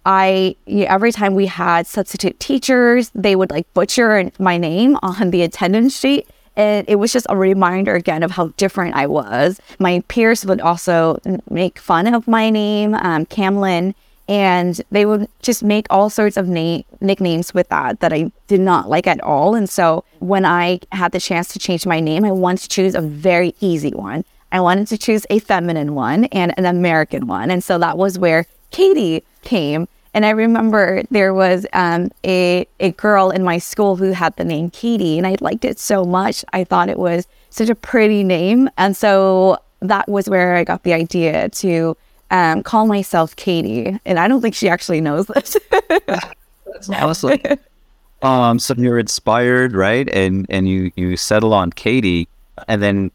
I 0.07 0.55
every 0.67 1.11
time 1.11 1.35
we 1.35 1.47
had 1.47 1.85
substitute 1.85 2.39
teachers, 2.39 3.11
they 3.13 3.35
would 3.35 3.51
like 3.51 3.71
butcher 3.73 4.31
my 4.39 4.57
name 4.57 4.97
on 5.03 5.31
the 5.31 5.41
attendance 5.43 5.99
sheet. 5.99 6.27
And 6.55 6.87
it 6.89 6.95
was 6.95 7.11
just 7.13 7.27
a 7.29 7.35
reminder 7.35 7.93
again 7.93 8.23
of 8.23 8.31
how 8.31 8.47
different 8.57 8.95
I 8.95 9.05
was. 9.05 9.59
My 9.77 10.01
peers 10.07 10.45
would 10.45 10.61
also 10.61 11.19
make 11.51 11.77
fun 11.77 12.11
of 12.11 12.27
my 12.27 12.49
name, 12.49 12.95
um, 12.95 13.25
Cam 13.25 13.57
Linh, 13.57 13.93
and 14.29 14.81
they 14.89 15.05
would 15.05 15.27
just 15.41 15.61
make 15.61 15.85
all 15.89 16.09
sorts 16.09 16.37
of 16.37 16.47
na- 16.47 16.81
nicknames 17.01 17.53
with 17.53 17.67
that 17.69 17.99
that 17.99 18.13
I 18.13 18.31
did 18.47 18.61
not 18.61 18.89
like 18.89 19.07
at 19.07 19.21
all. 19.21 19.55
And 19.55 19.69
so 19.69 20.03
when 20.19 20.45
I 20.45 20.79
had 20.93 21.11
the 21.11 21.19
chance 21.19 21.49
to 21.49 21.59
change 21.59 21.85
my 21.85 21.99
name, 21.99 22.23
I 22.25 22.31
wanted 22.31 22.61
to 22.63 22.69
choose 22.69 22.95
a 22.95 23.01
very 23.01 23.53
easy 23.59 23.91
one. 23.91 24.23
I 24.51 24.61
wanted 24.61 24.87
to 24.87 24.97
choose 24.97 25.25
a 25.29 25.39
feminine 25.39 25.95
one 25.95 26.25
and 26.25 26.53
an 26.57 26.65
American 26.65 27.27
one. 27.27 27.51
And 27.51 27.61
so 27.63 27.77
that 27.77 27.97
was 27.97 28.17
where 28.17 28.45
Katie 28.71 29.23
came. 29.43 29.87
And 30.13 30.25
I 30.25 30.31
remember 30.31 31.03
there 31.11 31.33
was 31.33 31.65
um, 31.73 32.11
a, 32.25 32.67
a 32.79 32.91
girl 32.91 33.29
in 33.29 33.43
my 33.43 33.57
school 33.57 33.95
who 33.95 34.11
had 34.11 34.35
the 34.35 34.45
name 34.45 34.69
Katie, 34.69 35.17
and 35.17 35.27
I 35.27 35.35
liked 35.41 35.65
it 35.65 35.79
so 35.79 36.05
much. 36.05 36.43
I 36.53 36.63
thought 36.63 36.89
it 36.89 36.99
was 36.99 37.27
such 37.49 37.69
a 37.69 37.75
pretty 37.75 38.23
name. 38.23 38.69
And 38.77 38.95
so 38.95 39.59
that 39.81 40.07
was 40.07 40.29
where 40.29 40.55
I 40.55 40.63
got 40.63 40.83
the 40.83 40.93
idea 40.93 41.49
to 41.49 41.95
um, 42.31 42.63
call 42.63 42.87
myself 42.87 43.35
Katie, 43.35 43.99
and 44.05 44.19
I 44.19 44.27
don't 44.27 44.41
think 44.41 44.55
she 44.55 44.69
actually 44.69 45.01
knows 45.01 45.27
this. 45.27 45.57
That's 45.97 46.89
awesome. 46.89 47.39
um, 48.21 48.59
so 48.59 48.73
you're 48.77 48.99
inspired, 48.99 49.73
right? 49.73 50.09
And 50.09 50.45
and 50.49 50.67
you 50.67 50.91
you 50.95 51.15
settle 51.15 51.53
on 51.53 51.71
Katie, 51.71 52.27
and 52.67 52.81
then 52.81 53.11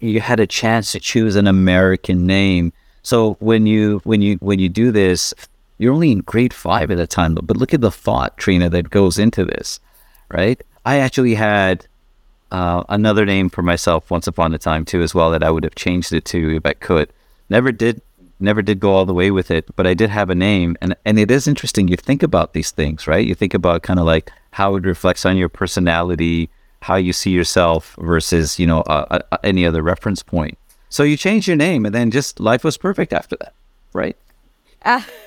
you 0.00 0.20
had 0.20 0.40
a 0.40 0.46
chance 0.46 0.92
to 0.92 1.00
choose 1.00 1.36
an 1.36 1.46
American 1.46 2.26
name. 2.26 2.72
So 3.02 3.34
when 3.40 3.66
you 3.66 4.00
when 4.04 4.20
you 4.20 4.36
when 4.36 4.58
you 4.58 4.68
do 4.68 4.90
this, 4.90 5.32
you're 5.84 5.94
only 5.94 6.10
in 6.10 6.20
grade 6.20 6.54
five 6.54 6.90
at 6.90 6.96
the 6.96 7.06
time. 7.06 7.34
But 7.34 7.56
look 7.56 7.74
at 7.74 7.82
the 7.82 7.90
thought, 7.90 8.38
Triena, 8.38 8.70
that 8.70 8.90
goes 8.90 9.18
into 9.18 9.44
this, 9.44 9.80
right? 10.30 10.60
I 10.84 10.98
actually 10.98 11.34
had 11.34 11.86
uh, 12.50 12.84
another 12.88 13.24
name 13.24 13.50
for 13.50 13.62
myself 13.62 14.10
once 14.10 14.26
upon 14.26 14.54
a 14.54 14.58
time 14.58 14.84
too, 14.84 15.02
as 15.02 15.14
well. 15.14 15.30
That 15.30 15.44
I 15.44 15.50
would 15.50 15.64
have 15.64 15.74
changed 15.74 16.12
it 16.12 16.24
to 16.26 16.56
if 16.56 16.66
I 16.66 16.72
could. 16.72 17.12
Never 17.50 17.70
did 17.70 18.00
never 18.40 18.62
did 18.62 18.80
go 18.80 18.92
all 18.92 19.06
the 19.06 19.14
way 19.14 19.30
with 19.30 19.50
it, 19.50 19.64
but 19.76 19.86
I 19.86 19.94
did 19.94 20.10
have 20.10 20.30
a 20.30 20.34
name. 20.34 20.76
And, 20.80 20.96
and 21.04 21.18
it 21.18 21.30
is 21.30 21.46
interesting. 21.46 21.88
You 21.88 21.96
think 21.96 22.22
about 22.22 22.52
these 22.52 22.70
things, 22.70 23.06
right? 23.06 23.26
You 23.26 23.34
think 23.34 23.54
about 23.54 23.82
kind 23.82 24.00
of 24.00 24.06
like 24.06 24.30
how 24.50 24.74
it 24.76 24.84
reflects 24.84 25.24
on 25.24 25.36
your 25.36 25.48
personality, 25.48 26.50
how 26.82 26.96
you 26.96 27.12
see 27.12 27.30
yourself 27.30 27.96
versus, 27.98 28.58
you 28.58 28.66
know, 28.66 28.80
uh, 28.82 29.20
uh, 29.32 29.36
any 29.44 29.64
other 29.64 29.82
reference 29.82 30.22
point. 30.22 30.58
So 30.88 31.02
you 31.02 31.16
change 31.16 31.48
your 31.48 31.56
name 31.56 31.86
and 31.86 31.94
then 31.94 32.10
just 32.10 32.40
life 32.40 32.64
was 32.64 32.76
perfect 32.76 33.12
after 33.12 33.36
that, 33.36 33.54
right? 33.92 34.16
Uh, 34.84 35.00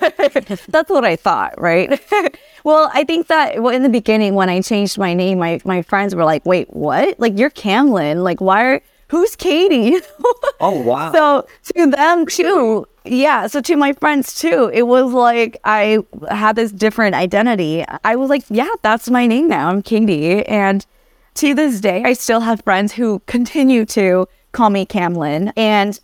that's 0.68 0.90
what 0.90 1.04
I 1.04 1.16
thought, 1.16 1.60
right? 1.60 2.00
well, 2.64 2.90
I 2.94 3.04
think 3.04 3.26
that 3.26 3.62
well, 3.62 3.74
in 3.74 3.82
the 3.82 3.88
beginning 3.88 4.34
when 4.34 4.48
I 4.48 4.60
changed 4.60 4.98
my 4.98 5.14
name, 5.14 5.38
my, 5.38 5.60
my 5.64 5.82
friends 5.82 6.14
were 6.14 6.24
like, 6.24 6.46
wait, 6.46 6.72
what? 6.72 7.18
Like, 7.18 7.38
you're 7.38 7.50
Cam 7.50 7.90
Linh. 7.90 8.20
Like, 8.20 8.40
why 8.40 8.64
are, 8.64 8.82
who's 9.08 9.34
Katie? 9.36 10.00
oh, 10.60 10.80
wow. 10.80 11.12
So 11.12 11.46
to 11.74 11.90
them 11.90 12.26
too, 12.26 12.86
yeah. 13.04 13.46
So 13.46 13.60
to 13.62 13.76
my 13.76 13.92
friends 13.94 14.38
too, 14.38 14.70
it 14.72 14.82
was 14.82 15.12
like 15.12 15.58
I 15.64 15.98
had 16.30 16.56
this 16.56 16.70
different 16.70 17.14
identity. 17.14 17.84
I 18.04 18.16
was 18.16 18.30
like, 18.30 18.44
yeah, 18.50 18.70
that's 18.82 19.10
my 19.10 19.26
name 19.26 19.48
now. 19.48 19.68
I'm 19.68 19.82
Katie. 19.82 20.46
And 20.46 20.86
to 21.34 21.54
this 21.54 21.80
day, 21.80 22.02
I 22.04 22.12
still 22.12 22.40
have 22.40 22.62
friends 22.62 22.92
who 22.92 23.20
continue 23.26 23.84
to 23.86 24.28
call 24.52 24.70
me 24.70 24.84
Cam 24.84 25.14
Linh. 25.14 25.52
And 25.56 25.98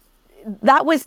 that 0.62 0.86
was 0.86 1.06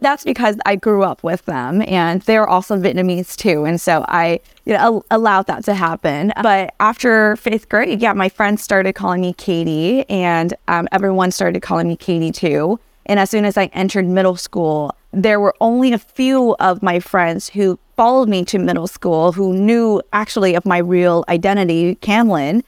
that's 0.00 0.24
because 0.24 0.56
I 0.66 0.76
grew 0.76 1.02
up 1.02 1.22
with 1.22 1.44
them 1.46 1.82
and 1.82 2.22
they're 2.22 2.46
also 2.46 2.76
Vietnamese 2.76 3.36
too. 3.36 3.64
And 3.64 3.80
so 3.80 4.04
I, 4.08 4.40
you 4.64 4.74
know, 4.74 5.02
allowed 5.10 5.46
that 5.46 5.64
to 5.64 5.74
happen. 5.74 6.32
But 6.42 6.74
after 6.80 7.36
fifth 7.36 7.68
grade, 7.68 8.00
yeah, 8.00 8.12
my 8.12 8.28
friends 8.28 8.62
started 8.62 8.94
calling 8.94 9.20
me 9.20 9.32
Katie 9.32 10.08
and 10.08 10.54
um, 10.68 10.88
everyone 10.92 11.30
started 11.30 11.60
calling 11.60 11.88
me 11.88 11.96
Katie 11.96 12.32
too. 12.32 12.78
And 13.06 13.18
as 13.18 13.30
soon 13.30 13.44
as 13.44 13.56
I 13.56 13.66
entered 13.66 14.06
middle 14.06 14.36
school, 14.36 14.94
there 15.12 15.40
were 15.40 15.54
only 15.60 15.92
a 15.92 15.98
few 15.98 16.54
of 16.60 16.82
my 16.82 17.00
friends 17.00 17.48
who 17.48 17.78
followed 17.96 18.28
me 18.28 18.44
to 18.44 18.58
middle 18.58 18.86
school 18.86 19.32
who 19.32 19.54
knew 19.54 20.02
actually 20.12 20.54
of 20.54 20.66
my 20.66 20.78
real 20.78 21.24
identity, 21.28 21.94
Cam 21.96 22.28
Linh. 22.28 22.62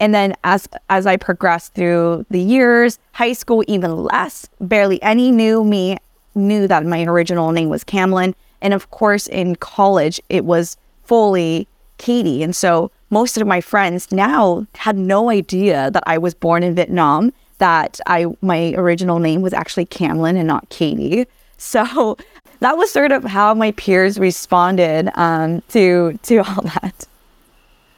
And 0.00 0.14
then 0.14 0.34
as 0.42 0.66
as 0.88 1.06
I 1.06 1.16
progressed 1.16 1.74
through 1.74 2.26
the 2.30 2.40
years, 2.40 2.98
high 3.12 3.34
school 3.34 3.62
even 3.68 3.94
less, 4.04 4.48
barely 4.60 5.00
any 5.02 5.30
knew 5.30 5.62
me 5.62 5.98
knew 6.34 6.66
that 6.66 6.86
my 6.86 7.04
original 7.04 7.52
name 7.52 7.68
was 7.68 7.84
Cam 7.84 8.12
Linh. 8.12 8.34
And 8.60 8.74
of 8.74 8.90
course, 8.90 9.26
in 9.26 9.56
college, 9.56 10.20
it 10.28 10.44
was 10.44 10.76
fully 11.04 11.66
Katie. 11.98 12.42
And 12.42 12.54
so 12.54 12.90
most 13.10 13.36
of 13.36 13.46
my 13.46 13.60
friends 13.60 14.10
now 14.10 14.66
had 14.74 14.96
no 14.96 15.30
idea 15.30 15.90
that 15.90 16.02
I 16.06 16.18
was 16.18 16.34
born 16.34 16.62
in 16.62 16.74
Vietnam, 16.74 17.32
that 17.58 18.00
I 18.06 18.26
my 18.40 18.74
original 18.76 19.18
name 19.18 19.42
was 19.42 19.52
actually 19.52 19.86
Cam 19.86 20.18
Linh 20.18 20.36
and 20.36 20.48
not 20.48 20.68
Katie. 20.70 21.26
So 21.58 22.16
that 22.60 22.76
was 22.76 22.90
sort 22.90 23.12
of 23.12 23.24
how 23.24 23.54
my 23.54 23.72
peers 23.72 24.18
responded 24.18 25.10
um, 25.14 25.62
to 25.68 26.18
to 26.22 26.38
all 26.38 26.62
that. 26.62 27.06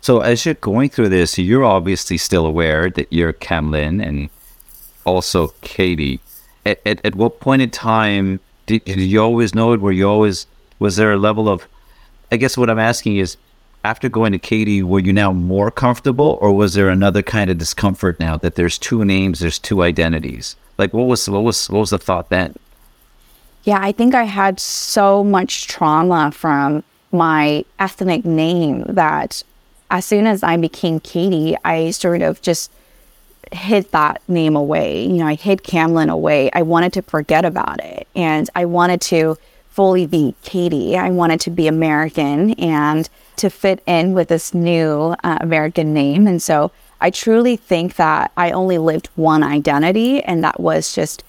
So 0.00 0.20
as 0.20 0.44
you're 0.44 0.54
going 0.54 0.90
through 0.90 1.08
this, 1.08 1.38
you're 1.38 1.64
obviously 1.64 2.18
still 2.18 2.44
aware 2.44 2.90
that 2.90 3.10
you're 3.10 3.32
Cam 3.32 3.70
Linh 3.70 4.02
and 4.02 4.28
also 5.06 5.54
Katie 5.62 6.20
at, 6.66 6.80
at, 6.86 7.04
at 7.04 7.14
what 7.14 7.40
point 7.40 7.62
in 7.62 7.70
time 7.70 8.40
did, 8.66 8.84
did 8.84 8.98
you 8.98 9.20
always 9.22 9.54
know 9.54 9.72
it? 9.72 9.80
Were 9.80 9.92
you 9.92 10.08
always 10.08 10.46
was 10.78 10.96
there 10.96 11.12
a 11.12 11.16
level 11.16 11.48
of? 11.48 11.66
I 12.32 12.36
guess 12.36 12.56
what 12.56 12.70
I'm 12.70 12.78
asking 12.78 13.16
is, 13.18 13.36
after 13.84 14.08
going 14.08 14.32
to 14.32 14.38
Katie, 14.38 14.82
were 14.82 14.98
you 14.98 15.12
now 15.12 15.32
more 15.32 15.70
comfortable, 15.70 16.38
or 16.40 16.52
was 16.52 16.74
there 16.74 16.88
another 16.88 17.22
kind 17.22 17.50
of 17.50 17.58
discomfort 17.58 18.18
now 18.18 18.36
that 18.38 18.54
there's 18.54 18.78
two 18.78 19.04
names, 19.04 19.38
there's 19.38 19.58
two 19.58 19.82
identities? 19.82 20.56
Like, 20.78 20.92
what 20.92 21.06
was 21.06 21.28
what 21.28 21.44
was 21.44 21.70
what 21.70 21.80
was 21.80 21.90
the 21.90 21.98
thought 21.98 22.30
then? 22.30 22.54
Yeah, 23.64 23.78
I 23.80 23.92
think 23.92 24.14
I 24.14 24.24
had 24.24 24.60
so 24.60 25.24
much 25.24 25.68
trauma 25.68 26.32
from 26.32 26.84
my 27.12 27.64
ethnic 27.78 28.24
name 28.24 28.84
that 28.88 29.42
as 29.90 30.04
soon 30.04 30.26
as 30.26 30.42
I 30.42 30.56
became 30.56 31.00
Katie, 31.00 31.56
I 31.64 31.92
sort 31.92 32.22
of 32.22 32.42
just 32.42 32.70
hid 33.54 33.90
that 33.92 34.20
name 34.28 34.56
away. 34.56 35.04
You 35.04 35.18
know, 35.18 35.26
I 35.26 35.34
hid 35.34 35.62
Cam 35.62 35.94
Linh 35.94 36.10
away. 36.10 36.50
I 36.52 36.62
wanted 36.62 36.92
to 36.94 37.02
forget 37.02 37.44
about 37.44 37.82
it. 37.82 38.06
And 38.14 38.48
I 38.54 38.64
wanted 38.64 39.00
to 39.02 39.36
fully 39.70 40.06
be 40.06 40.34
Katie. 40.42 40.96
I 40.96 41.10
wanted 41.10 41.40
to 41.40 41.50
be 41.50 41.66
American 41.66 42.52
and 42.52 43.08
to 43.36 43.50
fit 43.50 43.82
in 43.86 44.14
with 44.14 44.28
this 44.28 44.54
new 44.54 45.16
uh, 45.24 45.38
American 45.40 45.92
name. 45.92 46.26
And 46.26 46.40
so 46.40 46.70
I 47.00 47.10
truly 47.10 47.56
think 47.56 47.96
that 47.96 48.30
I 48.36 48.50
only 48.52 48.78
lived 48.78 49.08
one 49.16 49.42
identity, 49.42 50.22
and 50.22 50.42
that 50.44 50.60
was 50.60 50.94
just 50.94 51.24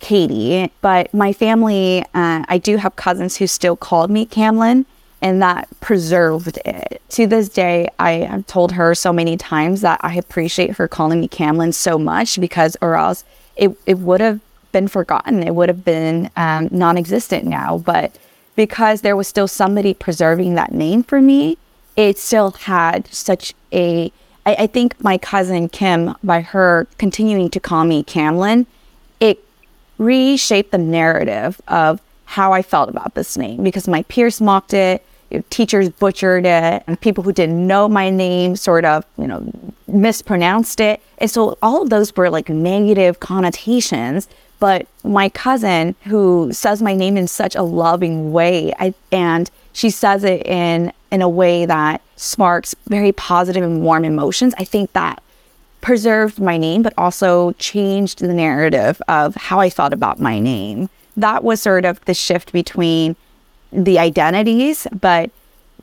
Katie. 0.00 0.70
But 0.80 1.12
my 1.12 1.32
family, 1.32 2.04
uh, 2.14 2.44
I 2.46 2.58
do 2.58 2.76
have 2.76 2.96
cousins 2.96 3.36
who 3.36 3.46
still 3.46 3.74
called 3.74 4.10
me 4.10 4.26
Cam 4.26 4.58
Linh, 4.58 4.86
and 5.20 5.42
that 5.42 5.68
preserved 5.80 6.58
it. 6.64 7.02
To 7.10 7.26
this 7.26 7.48
day, 7.48 7.88
I 7.98 8.12
have 8.12 8.46
told 8.46 8.72
her 8.72 8.94
so 8.94 9.12
many 9.12 9.36
times 9.36 9.80
that 9.80 10.00
I 10.02 10.14
appreciate 10.14 10.76
her 10.76 10.86
calling 10.86 11.20
me 11.20 11.28
Cam 11.28 11.56
Linh 11.56 11.72
so 11.72 11.98
much 11.98 12.40
because, 12.40 12.76
or 12.80 12.94
else 12.94 13.24
it, 13.56 13.76
it 13.86 13.98
would 13.98 14.20
have 14.20 14.40
been 14.72 14.88
forgotten. 14.88 15.42
It 15.42 15.54
would 15.54 15.68
have 15.68 15.84
been 15.84 16.30
um, 16.36 16.68
non 16.70 16.96
existent 16.96 17.44
now. 17.44 17.78
But 17.78 18.16
because 18.54 19.00
there 19.00 19.16
was 19.16 19.26
still 19.28 19.48
somebody 19.48 19.94
preserving 19.94 20.54
that 20.54 20.72
name 20.72 21.02
for 21.02 21.20
me, 21.20 21.58
it 21.96 22.18
still 22.18 22.52
had 22.52 23.06
such 23.12 23.54
a. 23.72 24.12
I, 24.46 24.54
I 24.60 24.66
think 24.68 25.02
my 25.02 25.18
cousin 25.18 25.68
Kim, 25.68 26.14
by 26.22 26.42
her 26.42 26.86
continuing 26.96 27.50
to 27.50 27.60
call 27.60 27.84
me 27.84 28.04
Cam 28.04 28.38
Linh, 28.38 28.66
it 29.18 29.42
reshaped 29.98 30.70
the 30.70 30.78
narrative 30.78 31.60
of 31.66 32.00
how 32.28 32.52
I 32.52 32.60
felt 32.60 32.90
about 32.90 33.14
this 33.14 33.38
name 33.38 33.64
because 33.64 33.88
my 33.88 34.02
peers 34.02 34.38
mocked 34.38 34.74
it, 34.74 35.02
teachers 35.48 35.88
butchered 35.88 36.44
it, 36.44 36.82
and 36.86 37.00
people 37.00 37.24
who 37.24 37.32
didn't 37.32 37.66
know 37.66 37.88
my 37.88 38.10
name 38.10 38.54
sort 38.54 38.84
of, 38.84 39.06
you 39.16 39.26
know, 39.26 39.50
mispronounced 39.86 40.78
it. 40.78 41.00
And 41.16 41.30
so 41.30 41.56
all 41.62 41.80
of 41.80 41.88
those 41.88 42.14
were 42.14 42.28
like 42.28 42.50
negative 42.50 43.20
connotations. 43.20 44.28
But 44.60 44.86
my 45.04 45.30
cousin, 45.30 45.94
who 46.04 46.50
says 46.52 46.82
my 46.82 46.94
name 46.94 47.16
in 47.16 47.28
such 47.28 47.54
a 47.54 47.62
loving 47.62 48.30
way, 48.30 48.74
I, 48.78 48.92
and 49.10 49.50
she 49.72 49.88
says 49.88 50.22
it 50.22 50.46
in 50.46 50.92
in 51.10 51.22
a 51.22 51.28
way 51.30 51.64
that 51.64 52.02
sparks 52.16 52.74
very 52.88 53.12
positive 53.12 53.62
and 53.62 53.82
warm 53.82 54.04
emotions. 54.04 54.52
I 54.58 54.64
think 54.64 54.92
that 54.92 55.22
preserved 55.80 56.38
my 56.38 56.58
name, 56.58 56.82
but 56.82 56.92
also 56.98 57.52
changed 57.52 58.18
the 58.18 58.34
narrative 58.34 59.00
of 59.08 59.34
how 59.36 59.60
I 59.60 59.70
thought 59.70 59.94
about 59.94 60.20
my 60.20 60.38
name. 60.38 60.90
That 61.18 61.42
was 61.44 61.60
sort 61.60 61.84
of 61.84 62.02
the 62.04 62.14
shift 62.14 62.52
between 62.52 63.16
the 63.72 63.98
identities, 63.98 64.86
but 64.92 65.30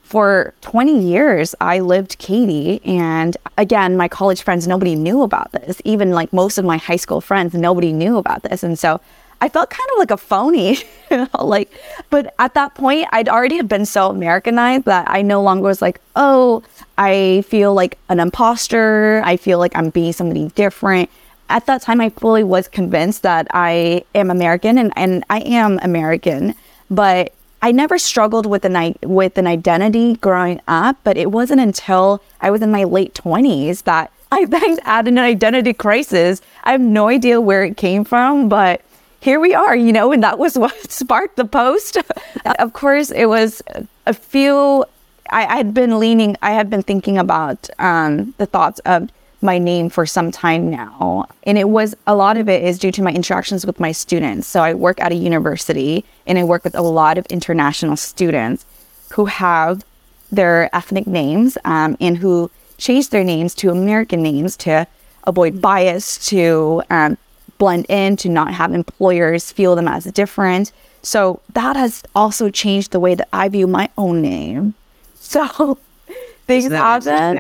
for 0.02 0.54
20 0.62 1.00
years, 1.00 1.56
I 1.60 1.80
lived 1.80 2.17
Katie. 2.19 2.80
And 2.86 3.36
again, 3.58 3.98
my 3.98 4.08
college 4.08 4.43
friends, 4.43 4.67
nobody 4.67 4.95
knew 4.95 5.24
about 5.24 5.52
this. 5.52 5.82
Even 5.84 6.12
like 6.12 6.32
most 6.32 6.58
of 6.58 6.65
my 6.65 6.78
high 6.78 6.95
school 6.95 7.21
friends, 7.21 7.54
nobody 7.54 7.91
knew 7.91 8.17
about 8.17 8.43
this. 8.43 8.63
And 8.63 8.78
so 8.78 9.02
I 9.41 9.50
felt 9.50 9.69
kind 9.69 9.89
of 9.93 10.00
like 10.00 10.12
a 10.12 10.17
phony, 10.17 10.78
like, 11.39 11.71
but 12.10 12.34
at 12.39 12.54
that 12.54 12.76
point, 12.76 13.08
I'd 13.12 13.28
already 13.28 13.58
have 13.58 13.67
been 13.67 13.86
so 13.86 14.10
Americanized 14.10 14.86
that 14.86 15.10
I 15.10 15.21
no 15.21 15.41
longer 15.41 15.63
was 15.63 15.82
like, 15.82 16.00
oh, 16.15 16.63
I 16.98 17.43
feel 17.48 17.74
like 17.74 17.98
an 18.08 18.19
imposter. 18.19 19.21
I 19.26 19.38
feel 19.38 19.60
like 19.60 19.76
I'm 19.76 19.89
being 19.89 20.13
somebody 20.13 20.50
different. 20.56 21.10
At 21.49 21.65
that 21.67 21.81
time, 21.81 22.01
I 22.01 22.10
fully 22.10 22.43
was 22.43 22.67
convinced 22.67 23.21
that 23.21 23.47
I 23.51 24.03
am 24.15 24.31
American 24.31 24.77
and, 24.77 24.91
and 24.95 25.23
I 25.29 25.39
am 25.41 25.79
American, 25.81 26.55
but 26.89 27.34
I 27.62 27.71
never 27.71 27.97
struggled 27.97 28.45
with 28.45 28.65
an 28.65 28.95
with 29.03 29.38
an 29.38 29.47
identity 29.47 30.15
growing 30.15 30.62
up. 30.67 30.97
But 31.03 31.17
it 31.17 31.31
wasn't 31.31 31.62
until 31.62 32.21
I 32.41 32.51
was 32.51 32.62
in 32.62 32.71
my 32.71 32.84
late 32.84 33.13
twenties 33.13 33.84
that 33.84 34.12
I 34.31 34.45
then 34.49 34.77
had 34.79 35.08
an 35.08 35.17
identity 35.17 35.73
crisis. 35.73 36.41
I 36.63 36.71
have 36.71 36.81
no 36.81 37.08
idea 37.08 37.39
where 37.41 37.63
it 37.63 37.77
came 37.77 38.03
from, 38.03 38.49
but 38.49 38.81
here 39.19 39.39
we 39.39 39.55
are, 39.55 39.75
you 39.75 39.91
know, 39.91 40.12
and 40.12 40.21
that 40.23 40.38
was 40.38 40.58
what 40.63 40.91
sparked 40.91 41.36
the 41.36 41.45
post. 41.45 41.97
of 42.60 42.73
course, 42.73 43.12
it 43.12 43.25
was 43.25 43.63
a 44.05 44.13
few, 44.13 44.86
I 45.31 45.55
had 45.55 45.73
been 45.73 45.99
leaning, 45.99 46.38
I 46.41 46.51
had 46.51 46.69
been 46.69 46.84
thinking 46.84 47.17
about 47.17 47.67
um, 47.79 48.36
the 48.38 48.45
thoughts 48.45 48.79
of 48.86 49.10
my 49.41 49.58
name 49.58 49.89
for 49.89 50.06
some 50.06 50.32
time 50.32 50.69
now. 50.69 51.28
And 51.43 51.58
it 51.58 51.69
was 51.69 51.95
a 52.08 52.15
lot 52.15 52.38
of 52.38 52.50
it 52.50 52.63
is 52.63 52.80
due 52.80 52.91
to 52.91 53.02
my 53.02 53.12
interactions 53.12 53.65
with 53.65 53.80
my 53.80 53.91
students. 53.91 54.48
So 54.48 54.62
I 54.62 54.74
work 54.74 55.00
at 55.02 55.12
a 55.12 55.15
university 55.15 56.06
and 56.26 56.38
I 56.38 56.43
work 56.43 56.63
with 56.63 56.76
a 56.76 56.82
lot 56.82 57.17
of 57.17 57.26
international 57.28 57.98
students 57.98 58.65
who 59.12 59.26
have 59.26 59.86
their 60.32 60.69
ethnic 60.76 61.08
names 61.08 61.58
um, 61.65 61.95
and 62.00 62.17
who 62.17 62.50
change 62.78 63.10
their 63.10 63.24
names 63.24 63.56
to 63.56 63.69
American 63.69 64.21
names 64.21 64.58
to 64.58 64.88
avoid 65.26 65.62
bias, 65.62 66.28
to 66.28 66.84
um, 66.89 67.17
blend 67.58 67.86
in, 67.89 68.15
to 68.17 68.30
not 68.30 68.54
have 68.54 68.74
employers 68.74 69.52
feel 69.52 69.76
them 69.76 69.88
as 69.88 70.06
different. 70.06 70.71
So 71.02 71.39
that 71.54 71.76
has 71.76 72.04
also 72.15 72.50
changed 72.50 72.91
the 72.91 73.00
way 73.00 73.15
that 73.15 73.30
I 73.32 73.50
view 73.50 73.67
my 73.67 73.89
own 73.98 74.21
name. 74.21 74.74
So 75.26 75.80
things 76.45 76.71
happen. 76.71 77.39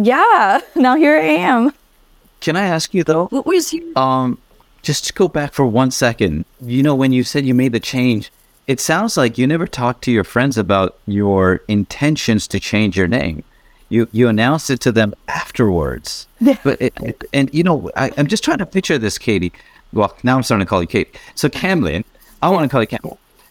Yeah. 0.00 0.60
Now 0.74 0.96
here 0.96 1.16
I 1.18 1.24
am. 1.24 1.72
Can 2.40 2.56
I 2.56 2.64
ask 2.64 2.94
you 2.94 3.04
though? 3.04 3.26
What 3.26 3.46
was 3.46 3.72
you? 3.72 3.92
um 3.96 4.38
just 4.82 5.06
to 5.06 5.12
go 5.12 5.28
back 5.28 5.52
for 5.52 5.66
one 5.66 5.90
second. 5.90 6.46
You 6.60 6.82
know, 6.82 6.94
when 6.94 7.12
you 7.12 7.22
said 7.22 7.44
you 7.44 7.54
made 7.54 7.72
the 7.72 7.80
change, 7.80 8.32
it 8.66 8.80
sounds 8.80 9.16
like 9.16 9.36
you 9.36 9.46
never 9.46 9.66
talked 9.66 10.02
to 10.04 10.10
your 10.10 10.24
friends 10.24 10.56
about 10.56 10.96
your 11.06 11.60
intentions 11.68 12.48
to 12.48 12.58
change 12.58 12.96
your 12.96 13.08
name. 13.08 13.44
You 13.88 14.08
you 14.12 14.28
announced 14.28 14.70
it 14.70 14.80
to 14.80 14.92
them 14.92 15.14
afterwards. 15.28 16.26
Yeah. 16.40 16.56
But 16.64 16.80
it, 16.80 16.94
it, 17.02 17.24
and 17.32 17.52
you 17.52 17.62
know, 17.62 17.90
I, 17.96 18.08
am 18.16 18.26
just 18.26 18.44
trying 18.44 18.58
to 18.58 18.66
picture 18.66 18.96
this, 18.96 19.18
Katie. 19.18 19.52
Well, 19.92 20.16
now 20.22 20.36
I'm 20.36 20.42
starting 20.44 20.64
to 20.64 20.70
call 20.70 20.80
you 20.80 20.86
Kate. 20.86 21.14
So 21.34 21.48
Cam 21.48 21.82
Linh, 21.82 22.04
I 22.42 22.48
want 22.48 22.62
to 22.62 22.68
call 22.68 22.80
you 22.80 22.86
Cam. 22.86 23.00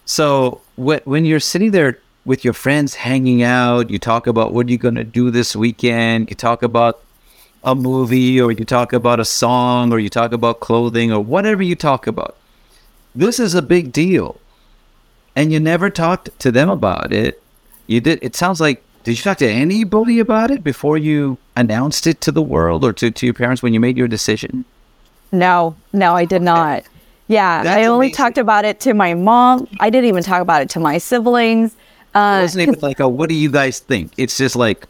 So 0.06 0.60
when 0.76 1.00
when 1.04 1.24
you're 1.24 1.38
sitting 1.38 1.70
there 1.70 1.98
with 2.30 2.44
your 2.44 2.54
friends 2.54 2.94
hanging 2.94 3.42
out, 3.42 3.90
you 3.90 3.98
talk 3.98 4.28
about 4.28 4.52
what 4.54 4.68
you're 4.68 4.78
gonna 4.78 5.02
do 5.02 5.32
this 5.32 5.56
weekend. 5.56 6.30
You 6.30 6.36
talk 6.36 6.62
about 6.62 7.00
a 7.64 7.74
movie, 7.74 8.40
or 8.40 8.52
you 8.52 8.64
talk 8.64 8.92
about 8.92 9.18
a 9.18 9.24
song, 9.24 9.92
or 9.92 9.98
you 9.98 10.08
talk 10.08 10.32
about 10.32 10.60
clothing, 10.60 11.10
or 11.10 11.18
whatever 11.18 11.60
you 11.60 11.74
talk 11.74 12.06
about. 12.06 12.36
This 13.16 13.40
is 13.40 13.56
a 13.56 13.60
big 13.60 13.90
deal, 13.90 14.38
and 15.34 15.52
you 15.52 15.58
never 15.58 15.90
talked 15.90 16.30
to 16.38 16.52
them 16.52 16.70
about 16.70 17.12
it. 17.12 17.42
You 17.88 18.00
did. 18.00 18.20
It 18.22 18.36
sounds 18.36 18.60
like 18.60 18.80
did 19.02 19.18
you 19.18 19.24
talk 19.24 19.38
to 19.38 19.50
anybody 19.50 20.20
about 20.20 20.52
it 20.52 20.62
before 20.62 20.96
you 20.96 21.36
announced 21.56 22.06
it 22.06 22.20
to 22.20 22.30
the 22.30 22.42
world 22.42 22.84
or 22.84 22.92
to, 22.92 23.10
to 23.10 23.26
your 23.26 23.34
parents 23.34 23.60
when 23.60 23.74
you 23.74 23.80
made 23.80 23.98
your 23.98 24.06
decision? 24.06 24.64
No, 25.32 25.74
no, 25.92 26.14
I 26.14 26.26
did 26.26 26.42
not. 26.42 26.84
Yeah, 27.26 27.64
That's 27.64 27.76
I 27.76 27.86
only 27.86 28.06
amazing. 28.06 28.16
talked 28.16 28.38
about 28.38 28.64
it 28.64 28.78
to 28.86 28.94
my 28.94 29.14
mom. 29.14 29.66
I 29.80 29.90
didn't 29.90 30.06
even 30.06 30.22
talk 30.22 30.40
about 30.42 30.62
it 30.62 30.70
to 30.70 30.80
my 30.80 30.98
siblings. 30.98 31.74
Uh, 32.14 32.38
it 32.38 32.42
wasn't 32.42 32.68
even 32.68 32.80
like, 32.80 33.00
a, 33.00 33.08
what 33.08 33.28
do 33.28 33.34
you 33.34 33.50
guys 33.50 33.78
think? 33.78 34.12
It's 34.16 34.36
just 34.36 34.56
like, 34.56 34.86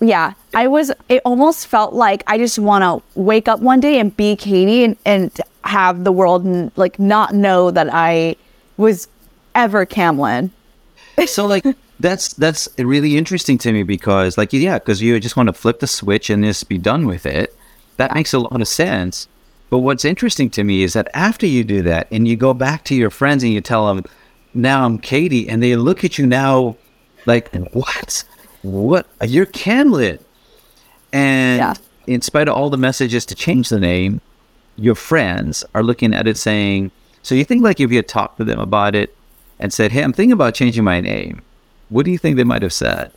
yeah, 0.00 0.34
I 0.54 0.66
was, 0.66 0.92
it 1.08 1.22
almost 1.24 1.66
felt 1.66 1.94
like 1.94 2.22
I 2.26 2.36
just 2.36 2.58
want 2.58 2.82
to 2.82 3.20
wake 3.20 3.48
up 3.48 3.60
one 3.60 3.80
day 3.80 3.98
and 3.98 4.14
be 4.14 4.36
Katie 4.36 4.84
and, 4.84 4.96
and 5.04 5.32
have 5.64 6.04
the 6.04 6.12
world 6.12 6.72
like 6.76 6.98
not 6.98 7.34
know 7.34 7.70
that 7.70 7.88
I 7.92 8.36
was 8.76 9.08
ever 9.54 9.86
Cam 9.86 10.18
Linh. 10.18 10.50
So, 11.26 11.46
like, 11.46 11.64
that's 12.00 12.34
that's 12.34 12.68
really 12.76 13.16
interesting 13.16 13.56
to 13.58 13.72
me 13.72 13.82
because 13.82 14.36
like 14.36 14.52
yeah 14.52 14.78
because 14.78 15.00
you 15.00 15.18
just 15.20 15.36
want 15.36 15.46
to 15.46 15.52
flip 15.52 15.80
the 15.80 15.86
switch 15.86 16.28
and 16.28 16.44
just 16.44 16.68
be 16.68 16.76
done 16.76 17.06
with 17.06 17.24
it 17.24 17.56
that 17.96 18.12
makes 18.14 18.32
a 18.32 18.38
lot 18.38 18.60
of 18.60 18.66
sense 18.66 19.28
but 19.70 19.78
what's 19.78 20.04
interesting 20.04 20.50
to 20.50 20.64
me 20.64 20.82
is 20.82 20.92
that 20.94 21.08
after 21.14 21.46
you 21.46 21.64
do 21.64 21.82
that 21.82 22.08
and 22.10 22.26
you 22.26 22.36
go 22.36 22.52
back 22.52 22.84
to 22.84 22.94
your 22.94 23.10
friends 23.10 23.42
and 23.42 23.52
you 23.52 23.60
tell 23.60 23.86
them 23.86 24.04
now 24.54 24.84
i'm 24.84 24.98
katie 24.98 25.48
and 25.48 25.62
they 25.62 25.76
look 25.76 26.04
at 26.04 26.18
you 26.18 26.26
now 26.26 26.76
like 27.26 27.52
what 27.72 28.24
what 28.62 29.06
are 29.20 29.26
you're 29.26 29.46
Cam 29.46 29.90
Linh 29.90 30.18
and 31.12 31.58
yeah. 31.58 31.74
in 32.06 32.22
spite 32.22 32.48
of 32.48 32.54
all 32.54 32.70
the 32.70 32.78
messages 32.78 33.26
to 33.26 33.34
change 33.34 33.68
the 33.68 33.80
name 33.80 34.20
your 34.76 34.94
friends 34.94 35.64
are 35.74 35.82
looking 35.82 36.14
at 36.14 36.26
it 36.26 36.36
saying 36.36 36.90
so 37.22 37.34
you 37.34 37.44
think 37.44 37.62
like 37.62 37.80
if 37.80 37.90
you 37.90 37.96
had 37.96 38.08
talked 38.08 38.38
to 38.38 38.44
them 38.44 38.58
about 38.58 38.94
it 38.94 39.14
and 39.58 39.72
said 39.72 39.92
hey 39.92 40.02
i'm 40.02 40.12
thinking 40.12 40.32
about 40.32 40.54
changing 40.54 40.84
my 40.84 41.00
name 41.00 41.42
what 41.88 42.04
do 42.04 42.10
you 42.10 42.18
think 42.18 42.36
they 42.36 42.44
might 42.44 42.62
have 42.62 42.72
said? 42.72 43.12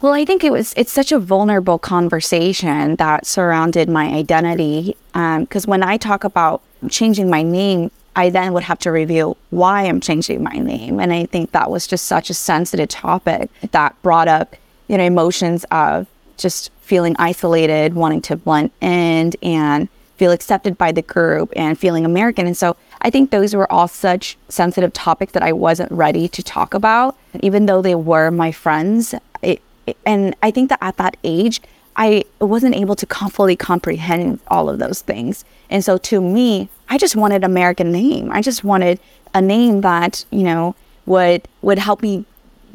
Well, 0.00 0.12
I 0.12 0.24
think 0.24 0.44
it 0.44 0.52
was 0.52 0.74
it's 0.76 0.92
such 0.92 1.12
a 1.12 1.18
vulnerable 1.18 1.78
conversation 1.78 2.96
that 2.96 3.26
surrounded 3.26 3.88
my 3.88 4.06
identity. 4.06 4.96
Because 5.12 5.64
um, 5.66 5.70
when 5.70 5.82
I 5.82 5.96
talk 5.96 6.24
about 6.24 6.62
changing 6.88 7.28
my 7.28 7.42
name, 7.42 7.90
I 8.16 8.30
then 8.30 8.52
would 8.52 8.64
have 8.64 8.78
to 8.80 8.90
reveal 8.90 9.36
why 9.50 9.84
I'm 9.84 10.00
changing 10.00 10.42
my 10.42 10.58
name, 10.58 10.98
and 10.98 11.12
I 11.12 11.26
think 11.26 11.52
that 11.52 11.70
was 11.70 11.86
just 11.86 12.06
such 12.06 12.30
a 12.30 12.34
sensitive 12.34 12.88
topic 12.88 13.50
that 13.70 14.00
brought 14.02 14.28
up 14.28 14.56
you 14.88 14.98
know 14.98 15.04
emotions 15.04 15.64
of 15.70 16.06
just 16.36 16.70
feeling 16.80 17.14
isolated, 17.18 17.94
wanting 17.94 18.22
to 18.22 18.36
blend 18.36 18.70
in, 18.80 19.32
and 19.42 19.88
feel 20.16 20.32
accepted 20.32 20.76
by 20.76 20.90
the 20.90 21.02
group, 21.02 21.52
and 21.54 21.78
feeling 21.78 22.04
American. 22.04 22.46
And 22.46 22.56
so 22.56 22.76
I 23.00 23.10
think 23.10 23.30
those 23.30 23.54
were 23.54 23.70
all 23.70 23.88
such 23.88 24.36
sensitive 24.48 24.92
topics 24.92 25.32
that 25.32 25.42
I 25.42 25.52
wasn't 25.52 25.92
ready 25.92 26.28
to 26.28 26.42
talk 26.42 26.74
about, 26.74 27.16
even 27.40 27.66
though 27.66 27.82
they 27.82 27.94
were 27.94 28.30
my 28.30 28.50
friends. 28.50 29.14
It, 29.42 29.62
it, 29.86 29.96
and 30.04 30.34
I 30.42 30.50
think 30.50 30.70
that 30.70 30.78
at 30.80 30.96
that 30.96 31.16
age, 31.22 31.60
I 31.98 32.24
wasn't 32.40 32.76
able 32.76 32.94
to 32.94 33.06
fully 33.28 33.56
comprehend 33.56 34.38
all 34.46 34.68
of 34.68 34.78
those 34.78 35.02
things. 35.02 35.44
And 35.68 35.84
so 35.84 35.98
to 35.98 36.20
me, 36.20 36.68
I 36.88 36.96
just 36.96 37.16
wanted 37.16 37.36
an 37.36 37.44
American 37.44 37.90
name. 37.90 38.30
I 38.32 38.40
just 38.40 38.62
wanted 38.62 39.00
a 39.34 39.42
name 39.42 39.80
that, 39.82 40.24
you 40.30 40.44
know, 40.44 40.76
would 41.06 41.48
would 41.60 41.78
help 41.78 42.00
me 42.00 42.24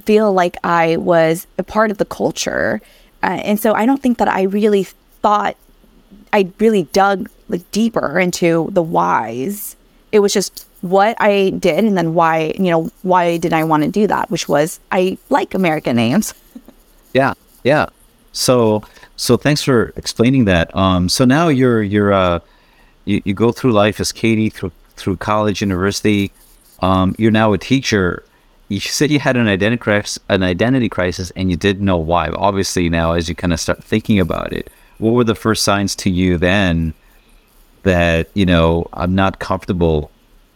feel 0.03 0.33
like 0.33 0.57
I 0.63 0.97
was 0.97 1.47
a 1.57 1.63
part 1.63 1.89
of 1.89 1.97
the 1.97 2.05
culture. 2.05 2.81
Uh, 3.23 3.39
and 3.45 3.59
so 3.59 3.73
I 3.73 3.85
don't 3.85 4.01
think 4.01 4.17
that 4.17 4.27
I 4.27 4.43
really 4.43 4.83
thought 5.21 5.55
I 6.33 6.51
really 6.59 6.83
dug 6.91 7.29
like 7.47 7.69
deeper 7.71 8.19
into 8.19 8.69
the 8.71 8.83
whys. 8.83 9.77
It 10.11 10.19
was 10.19 10.33
just 10.33 10.67
what 10.81 11.15
I 11.19 11.51
did 11.51 11.85
and 11.85 11.97
then 11.97 12.13
why, 12.13 12.53
you 12.57 12.69
know, 12.69 12.91
why 13.03 13.37
did 13.37 13.53
I 13.53 13.63
want 13.63 13.83
to 13.83 13.89
do 13.89 14.05
that, 14.07 14.29
which 14.29 14.49
was 14.49 14.81
I 14.91 15.17
like 15.29 15.53
American 15.53 15.95
names. 15.95 16.33
Yeah. 17.13 17.35
Yeah. 17.63 17.87
So 18.33 18.83
so 19.15 19.37
thanks 19.37 19.63
for 19.63 19.93
explaining 19.95 20.45
that. 20.45 20.75
Um 20.75 21.09
so 21.09 21.25
now 21.25 21.47
you're 21.49 21.81
you're 21.81 22.13
uh 22.13 22.39
you, 23.05 23.21
you 23.25 23.33
go 23.33 23.51
through 23.51 23.71
life 23.71 23.99
as 23.99 24.11
Katie 24.11 24.49
through 24.49 24.71
through 24.95 25.17
college, 25.17 25.61
university. 25.61 26.31
Um 26.79 27.15
you're 27.17 27.31
now 27.31 27.53
a 27.53 27.57
teacher. 27.57 28.23
You 28.69 28.79
said 28.79 29.11
you 29.11 29.19
had 29.19 29.37
an 29.37 29.47
identity 29.47 29.79
crisis, 29.79 30.19
an 30.29 30.41
identity 30.43 30.89
crisis 30.89 31.31
and 31.35 31.49
you 31.51 31.57
didn't 31.57 31.85
know 31.85 31.97
why. 31.97 32.29
Obviously 32.29 32.89
now 32.89 33.13
as 33.13 33.29
you 33.29 33.35
kind 33.35 33.53
of 33.53 33.59
start 33.59 33.83
thinking 33.83 34.19
about 34.19 34.53
it, 34.53 34.69
what 34.97 35.11
were 35.11 35.23
the 35.23 35.35
first 35.35 35.63
signs 35.63 35.95
to 35.97 36.09
you 36.09 36.37
then 36.37 36.93
that, 37.83 38.29
you 38.33 38.45
know, 38.45 38.87
I'm 38.93 39.13
not 39.13 39.39
comfortable 39.39 40.09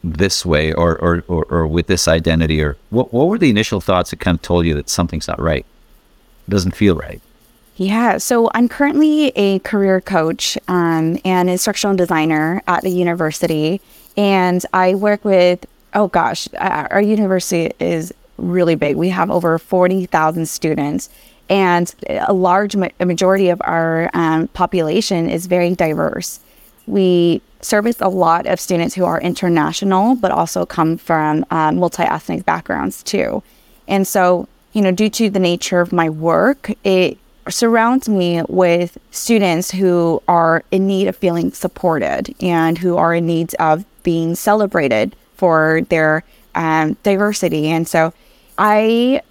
this 0.03 0.45
way 0.45 0.71
or, 0.73 0.97
or, 0.99 1.23
or, 1.27 1.43
or 1.45 1.67
with 1.67 1.87
this 1.87 2.07
identity 2.07 2.61
or 2.61 2.77
what, 2.89 3.13
what 3.13 3.27
were 3.27 3.37
the 3.37 3.49
initial 3.49 3.81
thoughts 3.81 4.11
that 4.11 4.19
kind 4.19 4.35
of 4.35 4.41
told 4.41 4.65
you 4.65 4.73
that 4.75 4.89
something's 4.89 5.27
not 5.27 5.39
right? 5.39 5.65
doesn't 6.49 6.75
feel 6.75 6.95
right. 6.95 7.21
Yeah, 7.77 8.17
so 8.17 8.49
I'm 8.55 8.67
currently 8.67 9.27
a 9.35 9.59
career 9.59 10.01
coach 10.01 10.57
um, 10.67 11.19
and 11.23 11.47
instructional 11.47 11.95
designer 11.95 12.63
at 12.67 12.81
the 12.81 12.89
university, 12.89 13.81
and 14.17 14.65
I 14.73 14.95
work 14.95 15.23
with. 15.23 15.65
Oh 15.93 16.07
gosh, 16.07 16.47
uh, 16.55 16.87
our 16.89 17.01
university 17.01 17.73
is 17.79 18.13
really 18.37 18.75
big. 18.75 18.95
We 18.95 19.09
have 19.09 19.29
over 19.29 19.59
forty 19.59 20.07
thousand 20.07 20.47
students, 20.47 21.09
and 21.49 21.93
a 22.09 22.33
large 22.33 22.75
ma- 22.75 22.89
majority 22.99 23.49
of 23.49 23.61
our 23.63 24.09
um, 24.15 24.47
population 24.49 25.29
is 25.29 25.45
very 25.45 25.75
diverse. 25.75 26.39
We 26.87 27.43
service 27.61 28.01
a 28.01 28.09
lot 28.09 28.47
of 28.47 28.59
students 28.59 28.95
who 28.95 29.05
are 29.05 29.21
international, 29.21 30.15
but 30.15 30.31
also 30.31 30.65
come 30.65 30.97
from 30.97 31.45
uh, 31.51 31.71
multi 31.73 32.03
ethnic 32.03 32.43
backgrounds 32.43 33.03
too. 33.03 33.43
And 33.87 34.07
so 34.07 34.47
you 34.73 34.81
know, 34.81 34.91
due 34.91 35.09
to 35.11 35.29
the 35.29 35.39
nature 35.39 35.79
of 35.79 35.93
my 35.93 36.09
work, 36.09 36.71
it 36.83 37.19
surrounds 37.49 38.09
me 38.09 38.41
with 38.47 38.97
students 39.11 39.71
who 39.71 40.21
are 40.27 40.63
in 40.71 40.87
need 40.87 41.07
of 41.07 41.15
feeling 41.15 41.51
supported 41.51 42.33
and 42.41 42.77
who 42.77 42.97
are 42.97 43.13
in 43.15 43.25
need 43.25 43.53
of 43.55 43.85
being 44.03 44.35
celebrated 44.35 45.15
for 45.35 45.81
their 45.89 46.23
um, 46.55 46.97
diversity. 47.03 47.67
And 47.67 47.87
so 47.87 48.13
I 48.57 49.21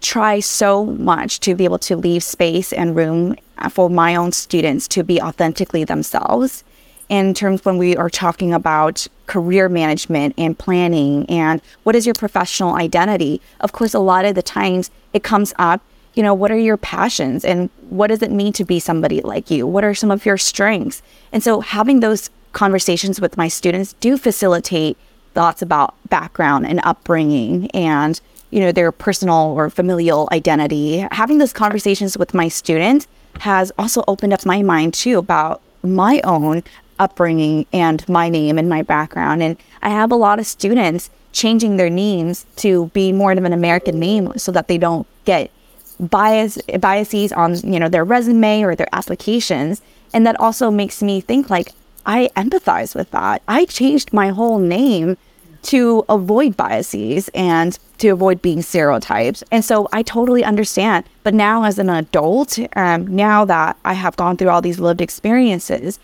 try 0.00 0.40
so 0.40 0.86
much 0.86 1.40
to 1.40 1.54
be 1.54 1.64
able 1.64 1.78
to 1.80 1.96
leave 1.96 2.22
space 2.22 2.72
and 2.72 2.94
room 2.94 3.34
for 3.70 3.90
my 3.90 4.14
own 4.14 4.32
students 4.32 4.86
to 4.88 5.02
be 5.02 5.20
authentically 5.20 5.84
themselves 5.84 6.62
in 7.08 7.34
terms 7.34 7.64
when 7.64 7.78
we 7.78 7.96
are 7.96 8.10
talking 8.10 8.52
about 8.52 9.06
career 9.26 9.68
management 9.68 10.34
and 10.38 10.58
planning 10.58 11.24
and 11.28 11.60
what 11.82 11.96
is 11.96 12.06
your 12.06 12.14
professional 12.14 12.74
identity. 12.74 13.40
Of 13.60 13.72
course, 13.72 13.94
a 13.94 13.98
lot 13.98 14.24
of 14.24 14.34
the 14.34 14.42
times 14.42 14.90
it 15.12 15.22
comes 15.22 15.54
up, 15.58 15.80
you 16.18 16.24
know, 16.24 16.34
what 16.34 16.50
are 16.50 16.58
your 16.58 16.76
passions 16.76 17.44
and 17.44 17.70
what 17.90 18.08
does 18.08 18.22
it 18.22 18.32
mean 18.32 18.52
to 18.54 18.64
be 18.64 18.80
somebody 18.80 19.20
like 19.20 19.52
you? 19.52 19.68
What 19.68 19.84
are 19.84 19.94
some 19.94 20.10
of 20.10 20.26
your 20.26 20.36
strengths? 20.36 21.00
And 21.32 21.44
so 21.44 21.60
having 21.60 22.00
those 22.00 22.28
conversations 22.50 23.20
with 23.20 23.36
my 23.36 23.46
students 23.46 23.92
do 24.00 24.18
facilitate 24.18 24.96
thoughts 25.34 25.62
about 25.62 25.94
background 26.08 26.66
and 26.66 26.80
upbringing 26.82 27.70
and 27.70 28.20
you 28.50 28.58
know 28.58 28.72
their 28.72 28.90
personal 28.90 29.54
or 29.56 29.70
familial 29.70 30.28
identity 30.32 31.06
having 31.12 31.38
those 31.38 31.52
conversations 31.52 32.18
with 32.18 32.34
my 32.34 32.48
students 32.48 33.06
has 33.40 33.70
also 33.78 34.02
opened 34.08 34.32
up 34.32 34.44
my 34.44 34.60
mind 34.60 34.94
too 34.94 35.18
about 35.18 35.62
my 35.84 36.20
own 36.24 36.64
upbringing 36.98 37.64
and 37.72 38.08
my 38.08 38.28
name 38.28 38.58
and 38.58 38.68
my 38.68 38.82
background. 38.82 39.40
And 39.40 39.56
I 39.82 39.90
have 39.90 40.10
a 40.10 40.16
lot 40.16 40.40
of 40.40 40.46
students 40.46 41.10
changing 41.30 41.76
their 41.76 41.90
names 41.90 42.44
to 42.56 42.86
be 42.86 43.12
more 43.12 43.30
of 43.30 43.44
an 43.44 43.52
American 43.52 44.00
name 44.00 44.32
so 44.36 44.50
that 44.50 44.66
they 44.66 44.78
don't 44.78 45.06
get 45.24 45.52
bias 46.00 46.58
biases 46.80 47.32
on 47.32 47.56
you 47.70 47.80
know 47.80 47.88
their 47.88 48.04
resume 48.04 48.62
or 48.62 48.74
their 48.74 48.88
applications. 48.92 49.82
And 50.14 50.26
that 50.26 50.38
also 50.40 50.70
makes 50.70 51.02
me 51.02 51.20
think 51.20 51.50
like 51.50 51.72
I 52.06 52.30
empathize 52.36 52.94
with 52.94 53.10
that. 53.10 53.42
I 53.46 53.66
changed 53.66 54.12
my 54.12 54.28
whole 54.28 54.58
name 54.58 55.16
to 55.62 56.04
avoid 56.08 56.56
biases 56.56 57.28
and 57.34 57.78
to 57.98 58.08
avoid 58.10 58.40
being 58.40 58.62
stereotypes. 58.62 59.42
And 59.50 59.64
so 59.64 59.88
I 59.92 60.02
totally 60.02 60.44
understand. 60.44 61.04
But 61.24 61.34
now, 61.34 61.64
as 61.64 61.78
an 61.78 61.90
adult, 61.90 62.58
um, 62.76 63.06
now 63.08 63.44
that 63.44 63.76
I 63.84 63.92
have 63.94 64.16
gone 64.16 64.36
through 64.36 64.48
all 64.48 64.62
these 64.62 64.78
lived 64.78 65.00
experiences, 65.00 65.98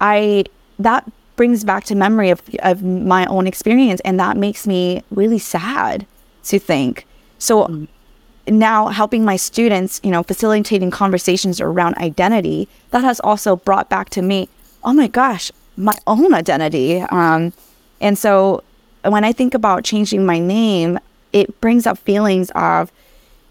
I 0.00 0.44
that 0.78 1.10
brings 1.36 1.64
back 1.64 1.84
to 1.84 1.94
memory 1.94 2.30
of 2.30 2.40
of 2.62 2.82
my 2.82 3.26
own 3.26 3.46
experience, 3.46 4.00
and 4.04 4.18
that 4.20 4.36
makes 4.36 4.66
me 4.66 5.02
really 5.10 5.38
sad 5.38 6.06
to 6.44 6.58
think. 6.58 7.06
So 7.38 7.66
mm. 7.66 7.88
Now 8.58 8.88
helping 8.88 9.24
my 9.24 9.36
students, 9.36 10.00
you 10.02 10.10
know, 10.10 10.22
facilitating 10.22 10.90
conversations 10.90 11.60
around 11.60 11.96
identity, 11.96 12.68
that 12.90 13.04
has 13.04 13.20
also 13.20 13.56
brought 13.56 13.88
back 13.88 14.10
to 14.10 14.22
me, 14.22 14.48
oh 14.82 14.92
my 14.92 15.06
gosh, 15.06 15.52
my 15.76 15.94
own 16.06 16.34
identity. 16.34 17.00
Um, 17.00 17.52
and 18.00 18.18
so 18.18 18.62
when 19.04 19.24
I 19.24 19.32
think 19.32 19.54
about 19.54 19.84
changing 19.84 20.26
my 20.26 20.38
name, 20.38 20.98
it 21.32 21.60
brings 21.60 21.86
up 21.86 21.98
feelings 21.98 22.50
of, 22.54 22.90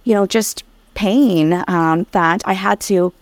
you 0.03 0.13
know, 0.13 0.25
just 0.25 0.63
pain 0.95 1.63
um, 1.67 2.05
that 2.11 2.41
I 2.45 2.53
had 2.53 2.79
to 2.81 3.13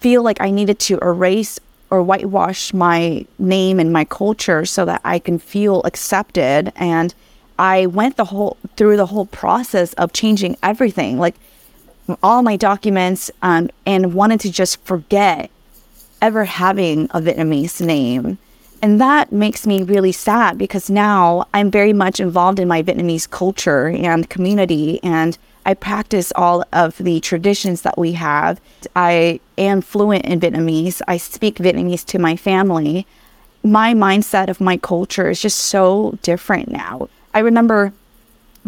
feel 0.00 0.22
like 0.22 0.40
I 0.40 0.50
needed 0.50 0.78
to 0.80 0.98
erase 0.98 1.58
or 1.90 2.02
whitewash 2.02 2.72
my 2.72 3.24
name 3.38 3.80
and 3.80 3.92
my 3.92 4.04
culture 4.04 4.64
so 4.64 4.84
that 4.84 5.00
I 5.04 5.18
can 5.18 5.38
feel 5.38 5.82
accepted. 5.84 6.72
And 6.76 7.14
I 7.58 7.86
went 7.86 8.16
the 8.16 8.26
whole 8.26 8.56
through 8.76 8.96
the 8.96 9.06
whole 9.06 9.26
process 9.26 9.92
of 9.94 10.12
changing 10.12 10.56
everything, 10.62 11.18
like 11.18 11.34
all 12.22 12.42
my 12.42 12.56
documents, 12.56 13.30
um, 13.42 13.70
and 13.84 14.14
wanted 14.14 14.40
to 14.40 14.50
just 14.50 14.80
forget 14.84 15.50
ever 16.20 16.44
having 16.44 17.04
a 17.10 17.20
Vietnamese 17.20 17.84
name. 17.84 18.38
And 18.82 19.00
that 19.00 19.32
makes 19.32 19.66
me 19.66 19.82
really 19.82 20.12
sad 20.12 20.58
because 20.58 20.90
now 20.90 21.46
I'm 21.54 21.70
very 21.70 21.92
much 21.92 22.20
involved 22.20 22.58
in 22.58 22.68
my 22.68 22.82
Vietnamese 22.82 23.28
culture 23.28 23.88
and 23.88 24.28
community 24.28 25.00
and 25.02 25.38
I 25.66 25.74
practice 25.74 26.32
all 26.36 26.64
of 26.72 26.96
the 26.98 27.18
traditions 27.18 27.82
that 27.82 27.98
we 27.98 28.12
have. 28.12 28.60
I 28.94 29.40
am 29.58 29.80
fluent 29.80 30.24
in 30.24 30.38
Vietnamese. 30.38 31.02
I 31.08 31.16
speak 31.16 31.56
Vietnamese 31.56 32.04
to 32.06 32.20
my 32.20 32.36
family. 32.36 33.04
My 33.64 33.92
mindset 33.92 34.48
of 34.48 34.60
my 34.60 34.76
culture 34.76 35.28
is 35.28 35.42
just 35.42 35.58
so 35.58 36.16
different 36.22 36.70
now. 36.70 37.08
I 37.36 37.40
remember 37.40 37.92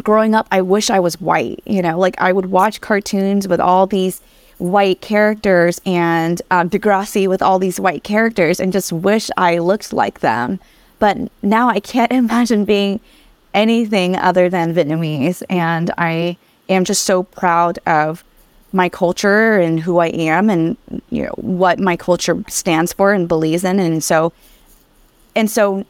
growing 0.02 0.34
up, 0.34 0.46
I 0.52 0.60
wish 0.60 0.90
I 0.90 1.00
was 1.00 1.18
white. 1.18 1.62
You 1.64 1.80
know, 1.80 1.98
like 1.98 2.20
I 2.20 2.34
would 2.34 2.46
watch 2.50 2.82
cartoons 2.82 3.48
with 3.48 3.60
all 3.60 3.86
these 3.86 4.20
white 4.58 5.00
characters 5.00 5.80
and 5.86 6.42
um, 6.50 6.68
Degrassi 6.68 7.26
with 7.26 7.40
all 7.40 7.58
these 7.58 7.80
white 7.80 8.04
characters 8.04 8.60
and 8.60 8.70
just 8.70 8.92
wish 8.92 9.30
I 9.38 9.56
looked 9.56 9.94
like 9.94 10.20
them. 10.20 10.60
But 10.98 11.16
now 11.40 11.70
I 11.70 11.80
can't 11.80 12.12
imagine 12.22 12.66
being 12.66 13.00
anything 13.54 14.16
other 14.16 14.50
than 14.50 14.74
Vietnamese. 14.74 15.42
And 15.48 15.90
I 15.96 16.36
am 16.68 16.84
just 16.84 17.04
so 17.04 17.22
proud 17.22 17.78
of 17.86 18.22
my 18.70 18.90
culture 18.90 19.58
and 19.58 19.80
who 19.80 19.96
I 19.96 20.08
am 20.08 20.50
and 20.50 20.76
you 21.08 21.22
know 21.22 21.32
what 21.36 21.78
my 21.78 21.96
culture 21.96 22.44
stands 22.48 22.92
for 22.92 23.14
and 23.14 23.26
believes 23.26 23.64
in 23.64 23.80
and 23.80 24.04
so 24.04 24.34
and 25.34 25.50
so 25.50 25.86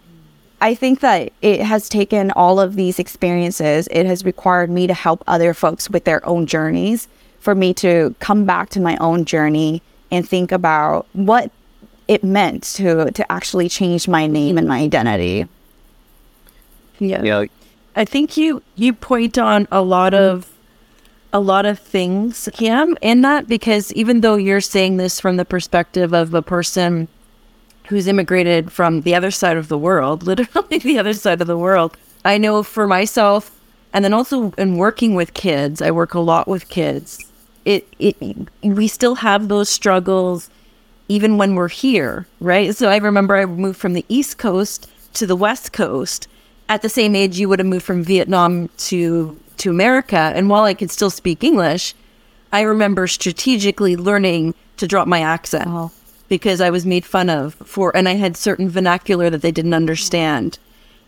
I 0.61 0.75
think 0.75 1.01
that 1.01 1.33
it 1.41 1.61
has 1.61 1.89
taken 1.89 2.31
all 2.33 2.59
of 2.59 2.75
these 2.75 2.99
experiences. 2.99 3.89
It 3.91 4.07
has 4.07 4.25
required 4.25 4.71
me 4.71 4.87
to 4.87 4.95
help 4.95 5.23
other 5.27 5.55
folks 5.55 5.89
with 5.89 6.05
their 6.05 6.25
own 6.27 6.47
journeys 6.47 7.07
for 7.39 7.55
me 7.55 7.73
to 7.75 8.15
come 8.19 8.45
back 8.45 8.69
to 8.71 8.81
my 8.81 8.97
own 8.97 9.25
journey 9.25 9.83
and 10.11 10.29
think 10.29 10.51
about 10.51 11.07
what 11.13 11.53
it 12.09 12.25
meant 12.25 12.63
to 12.65 13.11
to 13.11 13.33
actually 13.33 13.69
change 13.69 14.09
my 14.09 14.27
name 14.27 14.59
and 14.59 14.67
my 14.67 14.81
identity. 14.81 15.47
Yeah. 16.99 17.23
Yeah. 17.23 17.45
I 17.95 18.05
think 18.05 18.37
you 18.37 18.63
you 18.75 18.93
point 18.93 19.39
on 19.39 19.69
a 19.71 19.83
lot 19.83 20.13
mm-hmm. 20.13 20.37
of 20.37 20.51
a 21.33 21.41
lot 21.41 21.67
of 21.67 21.79
things, 21.79 22.49
Cam, 22.55 22.97
in 23.03 23.21
that 23.21 23.47
because 23.47 23.93
even 23.93 24.23
though 24.23 24.37
you're 24.37 24.63
saying 24.63 24.97
this 24.97 25.21
from 25.21 25.37
the 25.37 25.45
perspective 25.45 26.15
of 26.15 26.33
a 26.33 26.43
person 26.43 27.07
who's 27.89 28.07
immigrated 28.07 28.71
from 28.71 29.03
the 29.03 29.15
other 29.15 29.31
side 29.31 29.57
of 29.57 29.69
the 29.69 29.79
world, 29.79 30.23
literally 30.27 30.79
the 30.79 30.99
other 30.99 31.15
side 31.15 31.41
of 31.41 31.47
the 31.47 31.59
world, 31.59 31.97
I 32.25 32.39
know 32.39 32.63
for 32.63 32.87
myself, 32.87 33.51
and 33.93 34.05
then 34.05 34.13
also 34.13 34.53
in 34.53 34.77
working 34.77 35.15
with 35.15 35.35
kids, 35.35 35.81
I 35.81 35.91
work 35.91 36.15
a 36.15 36.21
lot 36.21 36.47
with 36.47 36.69
kids. 36.69 37.25
It, 37.65 37.89
it, 37.99 38.17
we 38.63 38.89
still 38.89 39.17
have 39.17 39.49
those 39.49 39.69
struggles 39.69 40.51
even 41.09 41.39
when 41.39 41.55
we're 41.55 41.69
here, 41.69 42.27
right? 42.41 42.75
So 42.77 42.89
I 42.89 42.99
remember 42.99 43.37
I 43.37 43.47
moved 43.47 43.79
from 43.79 43.95
the 43.95 44.05
East 44.09 44.39
Coast 44.39 44.91
to 45.15 45.27
the 45.27 45.37
West 45.37 45.73
Coast. 45.73 46.29
At 46.69 46.83
the 46.83 46.89
same 46.91 47.17
age, 47.17 47.39
you 47.39 47.49
would 47.49 47.59
have 47.59 47.67
moved 47.67 47.85
from 47.85 48.05
Vietnam 48.05 48.69
to 48.79 49.39
to 49.59 49.71
America. 49.71 50.33
And 50.35 50.49
while 50.49 50.65
I 50.65 50.75
could 50.75 50.91
still 50.91 51.11
speak 51.11 51.43
English, 51.43 51.95
I 52.53 52.61
remember 52.61 53.07
strategically 53.07 53.97
learning 53.97 54.55
to 54.77 54.87
drop 54.87 55.09
my 55.09 55.21
accent. 55.21 55.67
Because 56.29 56.61
I 56.61 56.71
was 56.71 56.85
made 56.85 57.05
fun 57.05 57.31
of 57.31 57.55
for, 57.55 57.97
and 57.97 58.09
I 58.09 58.15
had 58.15 58.37
certain 58.37 58.69
vernacular 58.69 59.31
that 59.31 59.43
they 59.43 59.53
didn't 59.53 59.75
understand. 59.75 60.59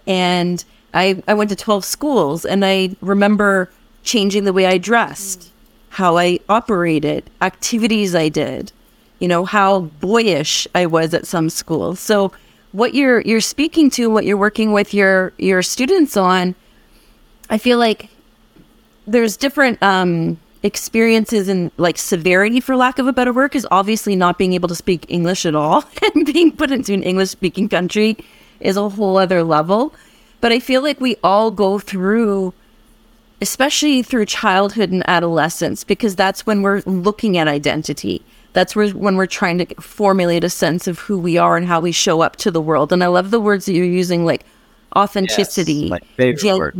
And 0.07 0.64
I, 0.95 1.23
I 1.29 1.35
went 1.35 1.51
to 1.51 1.57
12 1.57 1.85
schools 1.85 2.45
and 2.45 2.64
I 2.64 2.97
remember 3.01 3.71
changing 4.03 4.45
the 4.45 4.53
way 4.53 4.66
I 4.66 4.79
dressed, 4.79 5.51
how 5.91 6.16
I 6.16 6.41
operated, 6.49 7.31
activities 7.41 8.14
I 8.14 8.29
did, 8.29 8.73
you 9.18 9.29
know, 9.29 9.45
how 9.45 9.81
boyish 9.81 10.66
I 10.75 10.87
was 10.87 11.14
at 11.14 11.27
some 11.27 11.51
schools. 11.51 12.01
So 12.01 12.33
what 12.73 12.95
you're 12.95 13.21
you're 13.21 13.41
speaking 13.41 13.91
to, 13.91 14.09
what 14.11 14.25
you're 14.25 14.37
working 14.37 14.73
with 14.73 14.95
your 14.95 15.33
your 15.39 15.62
students 15.62 16.16
on, 16.16 16.55
I 17.49 17.59
feel 17.59 17.79
like 17.79 18.09
there's 19.07 19.37
different 19.37 19.83
um 19.83 20.39
experiences 20.62 21.48
and 21.48 21.70
like 21.78 21.96
severity 21.96 22.61
for 22.61 22.76
lack 22.76 22.98
of 22.98 23.06
a 23.06 23.12
better 23.12 23.32
word 23.32 23.54
is 23.56 23.66
obviously 23.70 24.14
not 24.14 24.36
being 24.36 24.52
able 24.52 24.68
to 24.68 24.74
speak 24.74 25.06
english 25.08 25.46
at 25.46 25.54
all 25.54 25.82
and 26.14 26.26
being 26.26 26.54
put 26.54 26.70
into 26.70 26.92
an 26.92 27.02
english 27.02 27.30
speaking 27.30 27.66
country 27.66 28.16
is 28.61 28.76
a 28.76 28.88
whole 28.88 29.16
other 29.16 29.42
level. 29.42 29.94
But 30.40 30.52
i 30.52 30.61
feel 30.61 30.82
like 30.82 31.00
we 31.00 31.16
all 31.22 31.50
go 31.50 31.78
through 31.78 32.54
especially 33.42 34.02
through 34.02 34.26
childhood 34.26 34.90
and 34.90 35.02
adolescence 35.08 35.82
because 35.84 36.14
that's 36.14 36.46
when 36.46 36.62
we're 36.62 36.82
looking 36.84 37.38
at 37.38 37.48
identity. 37.48 38.22
That's 38.52 38.76
where, 38.76 38.90
when 38.90 39.16
we're 39.16 39.26
trying 39.26 39.58
to 39.58 39.74
formulate 39.80 40.44
a 40.44 40.50
sense 40.50 40.86
of 40.86 40.98
who 40.98 41.18
we 41.18 41.38
are 41.38 41.56
and 41.56 41.66
how 41.66 41.80
we 41.80 41.92
show 41.92 42.20
up 42.20 42.36
to 42.36 42.50
the 42.50 42.61
world. 42.61 42.92
And 42.92 43.02
i 43.02 43.06
love 43.06 43.30
the 43.30 43.40
words 43.40 43.66
that 43.66 43.72
you're 43.72 43.84
using 43.84 44.24
like 44.24 44.44
authenticity 44.96 45.88
my 45.88 46.00
favorite 46.16 46.58
word. 46.58 46.76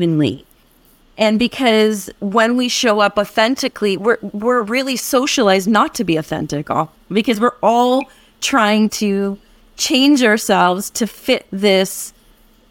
And 1.21 1.39
because 1.39 2.11
when 2.21 2.57
we 2.57 2.71
show 2.71 3.01
up 3.01 3.19
authentically, 3.19 3.99
we're 3.99 4.19
we're 4.23 4.63
really 4.63 4.97
socialized 4.97 5.69
not 5.69 5.95
to 5.97 6.05
be 6.05 6.17
authentic, 6.17 6.71
all 6.71 6.93
because 7.13 7.39
we're 7.39 7.59
all 7.63 8.05
trying 8.41 8.89
to 8.89 9.39
change 9.77 10.25
ourselves 10.25 10.89
to 10.91 11.07
fit 11.07 11.47
this 11.51 12.15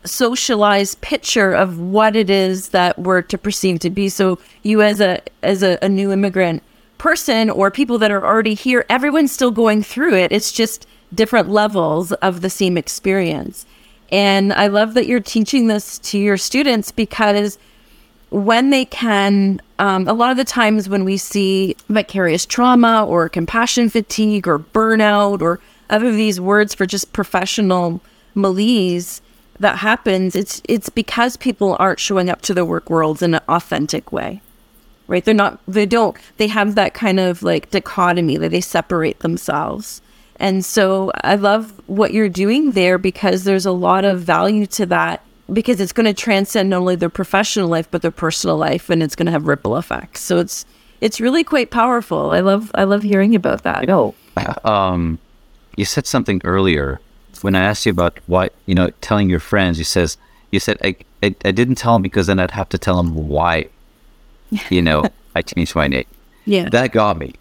socialized 0.04 1.00
picture 1.02 1.54
of 1.54 1.80
what 1.80 2.16
it 2.16 2.32
is 2.32 2.70
that 2.70 2.98
we're 2.98 3.22
to 3.22 3.38
perceive 3.38 3.80
to 3.82 3.92
be. 3.92 4.10
So 4.10 4.40
you 4.64 4.82
as 4.82 5.00
a 5.00 5.22
as 5.44 5.62
a, 5.62 5.78
a 5.84 5.88
new 5.88 6.12
immigrant 6.12 6.64
person 6.98 7.52
or 7.52 7.70
people 7.70 8.00
that 8.00 8.10
are 8.10 8.26
already 8.26 8.56
here, 8.56 8.84
everyone's 8.90 9.32
still 9.32 9.52
going 9.52 9.84
through 9.84 10.16
it. 10.16 10.32
It's 10.32 10.52
just 10.52 10.88
different 11.14 11.50
levels 11.50 12.14
of 12.14 12.42
the 12.42 12.50
same 12.50 12.80
experience. 12.80 13.68
And 14.12 14.52
I 14.54 14.68
love 14.68 14.96
that 14.96 15.06
you're 15.06 15.20
teaching 15.20 15.68
this 15.68 16.00
to 16.00 16.18
your 16.18 16.38
students 16.38 16.92
because 16.92 17.60
when 18.30 18.70
they 18.70 18.86
can, 18.86 19.62
um, 19.80 20.08
a 20.08 20.14
lot 20.14 20.32
of 20.32 20.38
the 20.38 20.44
times 20.44 20.88
when 20.88 21.04
we 21.04 21.18
see 21.18 21.76
vicarious 21.90 22.46
trauma 22.46 23.06
or 23.06 23.28
compassion 23.28 23.90
fatigue 23.90 24.48
or 24.48 24.60
burnout 24.60 25.42
or 25.42 25.60
other 25.90 26.08
of 26.08 26.16
these 26.16 26.40
words 26.40 26.76
for 26.76 26.86
just 26.86 27.12
professional 27.14 28.02
malaise 28.36 29.22
that 29.60 29.80
happens, 29.80 30.36
it's 30.36 30.62
it's 30.70 30.90
because 30.90 31.36
people 31.38 31.76
aren't 31.80 32.00
showing 32.00 32.30
up 32.30 32.42
to 32.44 32.54
the 32.54 32.66
work 32.66 32.90
worlds 32.90 33.22
in 33.22 33.34
an 33.34 33.42
authentic 33.50 34.12
way. 34.12 34.42
Right? 35.08 35.26
They're 35.26 35.34
not 35.34 35.60
they 35.68 35.86
don't 35.86 36.16
they 36.38 36.48
have 36.48 36.76
that 36.76 36.94
kind 36.94 37.20
of 37.20 37.42
like 37.42 37.72
dichotomy 37.72 38.38
that 38.38 38.52
they 38.52 38.62
separate 38.62 39.20
themselves. 39.20 40.02
And 40.38 40.64
so 40.64 41.12
I 41.24 41.36
love 41.36 41.82
what 41.88 42.14
you're 42.14 42.30
doing 42.30 42.72
there 42.72 42.98
because 42.98 43.44
there's 43.44 43.66
a 43.66 43.74
lot 43.74 44.06
of 44.06 44.22
value 44.22 44.66
to 44.68 44.86
that 44.86 45.22
because 45.54 45.80
it's 45.80 45.94
going 45.94 46.06
to 46.06 46.14
transcend 46.14 46.70
not 46.70 46.78
only 46.78 46.96
their 46.96 47.10
professional 47.10 47.68
life 47.68 47.90
but 47.92 48.02
their 48.02 48.12
personal 48.12 48.58
life 48.58 48.90
and 48.90 49.02
it's 49.04 49.16
going 49.16 49.26
to 49.26 49.32
have 49.32 49.48
ripple 49.48 49.78
effects 49.78 50.22
so 50.22 50.38
it's 50.38 50.66
it's 51.02 51.20
really 51.20 51.44
quite 51.44 51.72
powerful 51.72 52.32
i 52.32 52.40
love 52.40 52.72
i 52.76 52.84
love 52.84 53.04
hearing 53.04 53.36
about 53.36 53.64
that 53.64 53.82
You 53.82 53.88
know, 53.88 54.16
um, 54.64 55.20
you 55.76 55.86
said 55.86 56.06
something 56.06 56.42
earlier 56.44 57.00
when 57.42 57.56
I 57.56 57.64
asked 57.64 57.86
you 57.86 57.92
about 57.92 58.20
why, 58.28 58.50
you 58.66 58.76
know, 58.76 58.90
telling 59.02 59.30
your 59.30 59.40
friends. 59.40 59.78
You 59.78 59.86
says 59.86 60.18
you 60.52 60.60
said 60.60 60.78
I, 60.84 60.96
I, 61.24 61.36
I 61.46 61.52
didn't 61.52 61.76
tell 61.76 61.94
them 61.94 62.02
because 62.02 62.28
then 62.28 62.40
I'd 62.40 62.52
have 62.52 62.70
to 62.70 62.78
tell 62.78 62.98
them 62.98 63.28
why. 63.28 63.70
You 64.70 64.82
know, 64.82 65.06
I 65.36 65.44
changed 65.44 65.76
my 65.76 65.88
name. 65.88 66.06
yeah 66.46 66.70
That 66.70 66.92
got 66.92 67.18
me. 67.18 67.34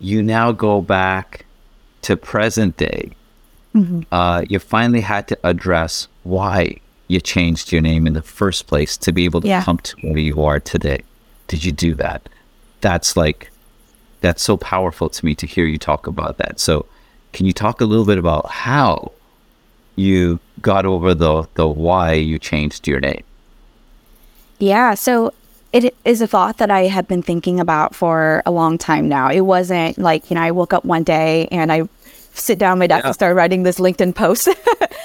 You 0.00 0.22
now 0.22 0.52
go 0.52 0.82
back 0.82 1.46
to 2.02 2.16
present 2.16 2.76
day. 2.76 3.12
Uh, 4.12 4.44
you 4.50 4.58
finally 4.58 5.00
had 5.00 5.26
to 5.28 5.38
address 5.42 6.06
why 6.24 6.81
you 7.08 7.20
changed 7.20 7.72
your 7.72 7.80
name 7.82 8.06
in 8.06 8.14
the 8.14 8.22
first 8.22 8.66
place 8.66 8.96
to 8.98 9.12
be 9.12 9.24
able 9.24 9.40
to 9.42 9.48
Yeah. 9.48 9.62
come 9.62 9.78
to 9.78 9.96
where 10.02 10.18
you 10.18 10.42
are 10.44 10.60
today. 10.60 11.02
Did 11.48 11.64
you 11.64 11.72
do 11.72 11.94
that? 11.96 12.28
That's 12.80 13.16
like, 13.16 13.50
that's 14.20 14.42
so 14.42 14.56
powerful 14.56 15.08
to 15.10 15.24
me 15.24 15.34
to 15.36 15.46
hear 15.46 15.66
you 15.66 15.78
talk 15.78 16.06
about 16.06 16.38
that. 16.38 16.60
So, 16.60 16.86
can 17.32 17.46
you 17.46 17.52
talk 17.52 17.80
a 17.80 17.84
little 17.84 18.04
bit 18.04 18.18
about 18.18 18.50
how 18.50 19.12
you 19.96 20.38
got 20.60 20.86
over 20.86 21.14
the 21.14 21.46
the 21.54 21.66
why 21.66 22.12
you 22.12 22.38
changed 22.38 22.86
your 22.86 23.00
name? 23.00 23.22
Yeah, 24.58 24.94
so 24.94 25.32
it 25.72 25.94
is 26.04 26.20
a 26.20 26.26
thought 26.26 26.58
that 26.58 26.70
I 26.70 26.82
have 26.82 27.08
been 27.08 27.22
thinking 27.22 27.58
about 27.58 27.94
for 27.94 28.42
a 28.46 28.50
long 28.50 28.78
time 28.78 29.08
now. 29.08 29.28
It 29.30 29.40
wasn't 29.40 29.98
like, 29.98 30.30
you 30.30 30.34
know, 30.34 30.42
I 30.42 30.50
woke 30.50 30.72
up 30.72 30.84
one 30.84 31.02
day 31.02 31.48
and 31.50 31.72
I 31.72 31.88
sit 32.34 32.58
down 32.58 32.78
my 32.78 32.86
desk 32.86 33.02
Yeah. 33.04 33.08
and 33.08 33.14
start 33.14 33.36
writing 33.36 33.62
this 33.62 33.78
LinkedIn 33.78 34.14
post. 34.14 34.48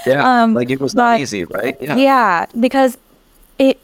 Yeah, 0.06 0.44
Um, 0.44 0.54
like 0.54 0.70
it 0.70 0.80
was 0.80 0.96
not 0.96 1.20
easy, 1.20 1.44
right? 1.44 1.76
yeah, 1.82 2.46
because 2.58 2.98
it 3.60 3.78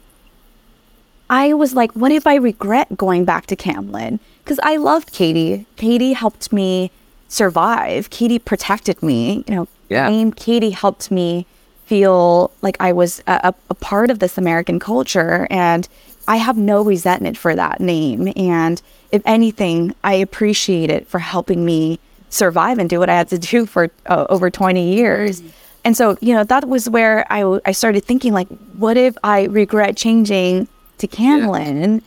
I 1.28 1.52
was 1.54 1.74
like, 1.74 1.92
what 1.92 2.12
if 2.12 2.26
I 2.26 2.36
regret 2.36 2.96
going 2.96 3.24
back 3.24 3.46
to 3.46 3.56
Cam 3.56 3.90
Linh? 3.92 4.20
Because 4.42 4.60
I 4.62 4.76
loved 4.76 5.12
Katie. 5.12 5.66
Katie 5.76 6.12
helped 6.12 6.52
me 6.52 6.90
survive. 7.28 8.10
Katie 8.10 8.38
protected 8.38 9.02
me. 9.02 9.44
You 9.48 9.54
know, 9.54 9.68
Yeah. 9.88 10.08
name 10.08 10.32
Katie 10.32 10.70
helped 10.70 11.10
me 11.10 11.46
feel 11.86 12.50
like 12.62 12.76
I 12.80 12.92
was 12.92 13.22
a, 13.26 13.52
a 13.68 13.74
part 13.74 14.10
of 14.10 14.18
this 14.18 14.38
American 14.38 14.78
culture. 14.78 15.46
And 15.50 15.88
I 16.28 16.36
have 16.36 16.56
no 16.56 16.82
resentment 16.82 17.36
for 17.36 17.54
that 17.54 17.80
name. 17.80 18.32
And 18.36 18.80
if 19.12 19.20
anything, 19.26 19.94
I 20.04 20.14
appreciate 20.14 20.90
it 20.90 21.06
for 21.06 21.18
helping 21.18 21.64
me 21.64 21.98
survive 22.34 22.78
and 22.78 22.90
do 22.90 22.98
what 22.98 23.08
I 23.08 23.14
had 23.14 23.28
to 23.28 23.38
do 23.38 23.66
for 23.66 23.90
uh, 24.06 24.26
over 24.28 24.50
20 24.50 24.94
years. 24.94 25.42
And 25.84 25.96
so, 25.96 26.16
you 26.20 26.34
know, 26.34 26.44
that 26.44 26.66
was 26.66 26.88
where 26.88 27.30
I, 27.30 27.40
w- 27.40 27.60
I 27.64 27.72
started 27.72 28.04
thinking, 28.04 28.32
like, 28.32 28.48
what 28.76 28.96
if 28.96 29.16
I 29.22 29.44
regret 29.44 29.96
changing 29.96 30.66
to 30.98 31.06
Cam 31.06 31.46
Linh? 31.46 32.02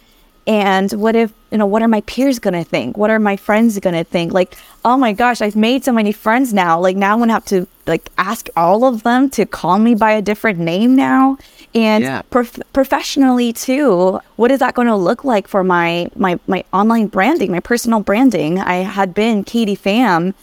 And 0.47 0.91
what 0.93 1.15
if, 1.15 1.31
you 1.51 1.57
know, 1.57 1.65
what 1.65 1.81
are 1.81 1.87
my 1.87 2.01
peers 2.01 2.39
going 2.39 2.53
to 2.53 2.63
think? 2.63 2.97
What 2.97 3.09
are 3.09 3.19
my 3.19 3.35
friends 3.35 3.77
going 3.79 3.95
to 3.95 4.03
think? 4.03 4.33
Like, 4.33 4.57
oh 4.83 4.97
my 4.97 5.13
gosh, 5.13 5.41
I've 5.41 5.55
made 5.55 5.83
so 5.83 5.91
many 5.91 6.11
friends 6.11 6.53
now. 6.53 6.79
Like, 6.79 6.95
now 6.95 7.13
I'm 7.13 7.19
going 7.19 7.27
to 7.29 7.33
have 7.33 7.45
to, 7.45 7.67
like, 7.87 8.09
ask 8.17 8.49
all 8.55 8.83
of 8.85 9.03
them 9.03 9.29
to 9.31 9.45
call 9.45 9.79
me 9.79 9.95
by 9.95 10.11
a 10.11 10.21
different 10.21 10.59
name 10.59 10.95
now. 10.95 11.37
And 11.73 12.03
Yeah. 12.03 12.21
prof- 12.23 12.59
professionally 12.73 13.53
too, 13.53 14.19
what 14.35 14.51
is 14.51 14.59
that 14.59 14.73
going 14.73 14.87
to 14.87 14.95
look 14.95 15.23
like 15.23 15.47
for 15.47 15.63
my, 15.63 16.09
my, 16.15 16.39
my 16.47 16.63
online 16.73 17.07
branding, 17.07 17.51
my 17.51 17.59
personal 17.59 17.99
branding? 17.99 18.59
I 18.59 18.77
had 18.77 19.13
been 19.13 19.43
Katie 19.43 19.75
Pham 19.75 20.33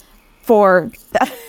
for 0.43 0.91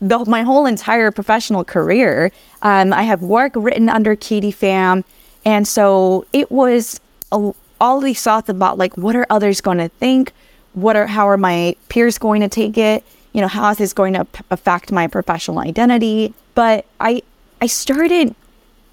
the, 0.00 0.24
my 0.26 0.42
whole 0.42 0.66
entire 0.66 1.10
professional 1.10 1.64
career. 1.64 2.30
Um, 2.62 2.92
I 2.92 3.02
have 3.02 3.22
work 3.22 3.52
written 3.56 3.88
under 3.88 4.16
Katie 4.16 4.52
Pham. 4.52 5.04
And 5.44 5.66
so 5.66 6.26
it 6.32 6.50
was 6.50 7.00
a, 7.32 7.52
all 7.80 8.00
these 8.00 8.22
thoughts 8.22 8.48
about 8.48 8.78
like, 8.78 8.96
what 8.96 9.16
are 9.16 9.26
others 9.30 9.60
going 9.60 9.78
to 9.78 9.88
think? 9.88 10.32
What 10.74 10.96
are, 10.96 11.06
how 11.06 11.28
are 11.28 11.36
my 11.38 11.76
peers 11.88 12.18
going 12.18 12.42
to 12.42 12.48
take 12.48 12.76
it? 12.76 13.04
You 13.36 13.42
know, 13.42 13.48
how 13.48 13.68
is 13.68 13.76
this 13.76 13.92
going 13.92 14.14
to 14.14 14.24
p- 14.24 14.42
affect 14.50 14.90
my 14.90 15.06
professional 15.06 15.58
identity? 15.58 16.32
But 16.54 16.86
I, 17.00 17.20
I 17.60 17.66
started 17.66 18.34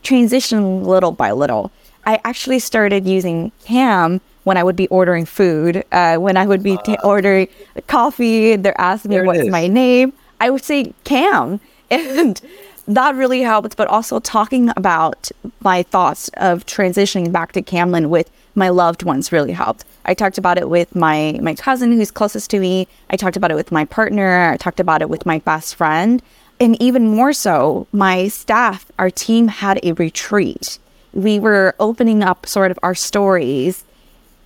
transitioning 0.04 0.86
little 0.86 1.14
by 1.14 1.32
little. 1.32 1.72
I 2.06 2.20
actually 2.26 2.60
started 2.60 3.08
using 3.08 3.54
Cam 3.64 4.20
when 4.44 4.58
I 4.58 4.64
would 4.66 4.76
be 4.76 4.90
ordering 4.90 5.26
food, 5.26 5.86
uh, 5.94 6.18
when 6.18 6.36
I 6.36 6.46
would 6.46 6.62
be 6.62 6.78
t- 6.84 6.98
ordering 7.06 7.48
coffee. 7.88 8.58
They're 8.58 8.80
asking 8.82 9.12
me 9.12 9.22
what's 9.22 9.40
is. 9.40 9.48
my 9.48 9.68
name. 9.68 10.12
I 10.42 10.50
would 10.50 10.66
say 10.66 10.94
Cam, 11.06 11.62
and 11.90 12.42
that 12.86 13.16
really 13.16 13.44
helped. 13.44 13.78
But 13.78 13.88
also 13.88 14.20
talking 14.20 14.72
about 14.76 15.32
my 15.62 15.84
thoughts 15.84 16.30
of 16.34 16.66
transitioning 16.66 17.32
back 17.32 17.54
to 17.54 17.62
Cam 17.62 17.92
Linh 17.92 18.10
with 18.10 18.30
my 18.56 18.70
loved 18.70 19.04
ones 19.04 19.32
really 19.32 19.52
helped. 19.52 19.86
I 20.06 20.14
talked 20.14 20.38
about 20.38 20.58
it 20.58 20.70
with 20.70 20.96
my 20.96 21.40
my 21.42 21.56
cousin 21.56 21.92
who's 21.92 22.12
closest 22.12 22.50
to 22.52 22.60
me. 22.60 22.88
I 23.10 23.16
talked 23.18 23.38
about 23.38 23.52
it 23.52 23.56
with 23.56 23.72
my 23.72 23.86
partner. 23.86 24.50
I 24.52 24.58
talked 24.58 24.80
about 24.80 25.02
it 25.02 25.10
with 25.10 25.26
my 25.26 25.40
best 25.40 25.76
friend. 25.76 26.22
And 26.60 26.82
even 26.82 27.08
more 27.08 27.34
so, 27.34 27.88
my 27.92 28.28
staff, 28.28 28.92
our 29.00 29.10
team 29.10 29.48
had 29.48 29.80
a 29.84 29.94
retreat. 29.94 30.80
We 31.14 31.40
were 31.40 31.76
opening 31.80 32.24
up 32.24 32.46
sort 32.46 32.72
of 32.72 32.80
our 32.84 32.96
stories. 32.96 33.84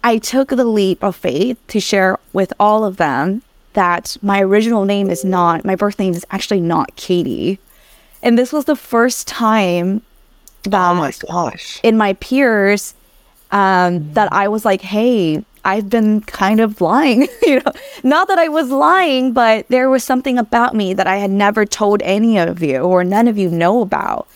I 0.04 0.18
took 0.18 0.50
the 0.50 0.66
leap 0.66 1.04
of 1.04 1.16
faith 1.16 1.58
to 1.68 1.80
share 1.80 2.18
with 2.34 2.54
all 2.60 2.86
of 2.86 2.98
them 2.98 3.42
that 3.74 4.18
my 4.22 4.42
original 4.42 4.86
name 4.86 5.10
is 5.10 5.24
not, 5.26 5.66
my 5.66 5.76
birth 5.76 6.00
name 6.00 6.14
is 6.14 6.26
actually 6.32 6.62
not 6.62 6.96
Katie. 6.96 7.60
And 8.24 8.38
this 8.38 8.52
was 8.52 8.66
the 8.66 8.76
first 8.76 9.28
time 9.28 10.02
that 10.64 10.92
Oh 10.92 10.96
my 10.96 11.14
gosh. 11.30 11.80
in 11.84 11.98
my 11.98 12.14
peers 12.14 12.94
um, 13.52 14.14
that 14.14 14.32
I 14.32 14.48
was 14.48 14.66
like, 14.66 14.82
hey, 14.82 15.44
I've 15.64 15.90
been 15.90 16.22
kind 16.22 16.60
of 16.60 16.80
lying, 16.80 17.28
you 17.44 17.60
know, 17.60 17.72
not 18.04 18.28
that 18.30 18.38
I 18.38 18.48
was 18.48 18.70
lying, 18.70 19.34
but 19.34 19.68
there 19.68 19.90
was 19.90 20.04
something 20.04 20.38
about 20.38 20.76
me 20.76 20.94
that 20.94 21.08
I 21.08 21.18
had 21.18 21.32
never 21.32 21.66
told 21.66 22.02
any 22.04 22.38
of 22.38 22.64
you 22.64 22.80
or 22.80 23.04
none 23.04 23.28
of 23.28 23.38
you 23.38 23.50
know 23.50 23.82
about. 23.82 24.28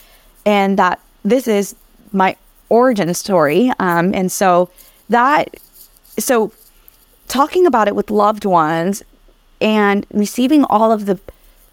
And 0.46 0.78
that 0.78 1.00
this 1.24 1.48
is 1.48 1.76
my 2.12 2.36
origin 2.70 3.14
story. 3.14 3.72
Um, 3.80 4.14
and 4.14 4.32
so 4.32 4.70
that, 5.10 5.56
so 6.18 6.52
talking 7.28 7.66
about 7.66 7.88
it 7.88 7.96
with 7.96 8.12
loved 8.12 8.44
ones 8.44 9.04
and 9.62 10.06
receiving 10.12 10.66
all 10.66 10.92
of 10.92 11.06
the 11.06 11.20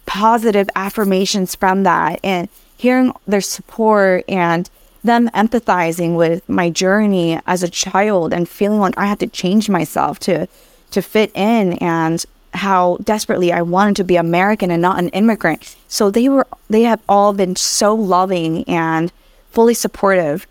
positive 0.05 0.69
affirmations 0.75 1.55
from 1.55 1.83
that 1.83 2.19
and 2.23 2.47
hearing 2.77 3.13
their 3.27 3.41
support 3.41 4.23
and 4.29 4.69
them 5.03 5.29
empathizing 5.29 6.15
with 6.15 6.47
my 6.49 6.69
journey 6.69 7.39
as 7.47 7.63
a 7.63 7.69
child 7.69 8.33
and 8.33 8.49
feeling 8.49 8.79
like 8.79 8.97
I 8.97 9.05
had 9.05 9.19
to 9.19 9.27
change 9.27 9.69
myself 9.69 10.19
to 10.19 10.47
to 10.91 11.01
fit 11.01 11.31
in 11.35 11.73
and 11.73 12.25
how 12.53 12.97
desperately 13.03 13.53
I 13.53 13.61
wanted 13.61 13.95
to 13.97 14.03
be 14.03 14.15
American 14.15 14.71
and 14.71 14.81
not 14.81 14.97
an 14.97 15.09
immigrant. 15.09 15.75
So 15.87 16.09
they 16.09 16.27
were 16.27 16.47
they 16.69 16.83
have 16.83 17.01
all 17.07 17.33
been 17.33 17.55
so 17.55 17.93
loving 17.93 18.63
and 18.63 19.11
fully 19.51 19.73
supportive. 19.73 20.47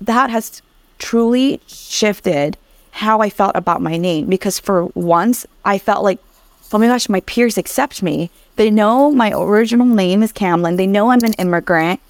That 0.00 0.30
has 0.30 0.62
truly 0.98 1.60
shifted 1.66 2.56
how 2.90 3.20
I 3.20 3.28
felt 3.28 3.54
about 3.54 3.82
my 3.82 3.98
name 3.98 4.26
because 4.26 4.58
for 4.58 4.86
once 4.94 5.46
I 5.64 5.78
felt 5.78 6.02
like 6.02 6.18
oh 6.72 6.78
my 6.78 6.88
gosh, 6.88 7.08
my 7.08 7.20
peers 7.20 7.56
accept 7.56 8.02
me. 8.02 8.30
They 8.56 8.70
know 8.70 9.12
my 9.12 9.30
original 9.32 9.86
name 9.86 10.22
is 10.22 10.32
Cam 10.32 10.62
Linh. 10.62 10.76
They 10.76 10.86
know 10.86 11.10
I'm 11.10 11.22
an 11.22 11.34
immigrant 11.34 12.00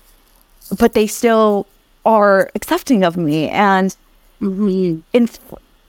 but 0.79 0.93
they 0.93 1.07
still 1.07 1.67
are 2.05 2.51
accepting 2.55 3.03
of 3.03 3.17
me. 3.17 3.49
And 3.49 3.97
in, 4.41 5.29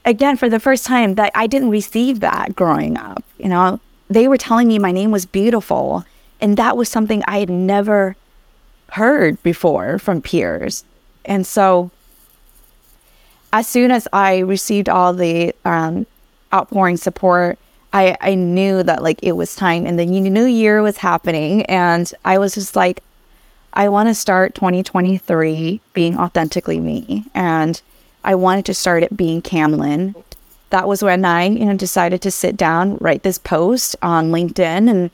again, 0.04 0.36
for 0.36 0.48
the 0.48 0.60
first 0.60 0.86
time, 0.86 1.14
that 1.14 1.32
I 1.34 1.46
didn't 1.46 1.70
receive 1.70 2.20
that 2.20 2.56
growing 2.56 2.96
up. 2.96 3.24
You 3.38 3.48
know, 3.48 3.80
they 4.08 4.28
were 4.28 4.36
telling 4.36 4.68
me 4.68 4.78
my 4.78 4.92
name 4.92 5.10
was 5.10 5.26
beautiful, 5.26 6.04
and 6.40 6.56
that 6.56 6.76
was 6.76 6.88
something 6.88 7.22
I 7.26 7.38
had 7.38 7.50
never 7.50 8.16
heard 8.92 9.42
before 9.42 9.98
from 9.98 10.22
peers. 10.22 10.84
And 11.24 11.46
so, 11.46 11.90
as 13.52 13.68
soon 13.68 13.90
as 13.90 14.08
I 14.12 14.38
received 14.38 14.88
all 14.88 15.12
the 15.12 15.54
um, 15.64 16.06
outpouring 16.52 16.96
support, 16.96 17.58
I, 17.92 18.16
I 18.20 18.34
knew 18.34 18.82
that 18.82 19.02
like 19.02 19.18
it 19.22 19.32
was 19.32 19.56
time 19.56 19.86
and 19.86 19.98
the 19.98 20.04
new 20.04 20.44
year 20.44 20.82
was 20.82 20.98
happening 20.98 21.64
and 21.66 22.12
I 22.24 22.36
was 22.36 22.54
just 22.54 22.76
like 22.76 23.02
I 23.72 23.88
want 23.88 24.08
to 24.08 24.14
start 24.14 24.54
2023 24.54 25.80
being 25.92 26.18
authentically 26.18 26.80
me. 26.80 27.24
And 27.34 27.80
I 28.24 28.34
wanted 28.34 28.64
to 28.66 28.74
start 28.74 29.02
it 29.02 29.16
being 29.16 29.42
Cam 29.42 29.72
Linh. 29.72 30.14
That 30.70 30.88
was 30.88 31.02
when 31.02 31.24
I, 31.24 31.44
you 31.44 31.64
know, 31.64 31.76
decided 31.76 32.20
to 32.22 32.30
sit 32.30 32.56
down, 32.56 32.96
write 32.98 33.22
this 33.22 33.38
post 33.38 33.96
on 34.02 34.30
LinkedIn. 34.30 34.90
And 34.90 35.10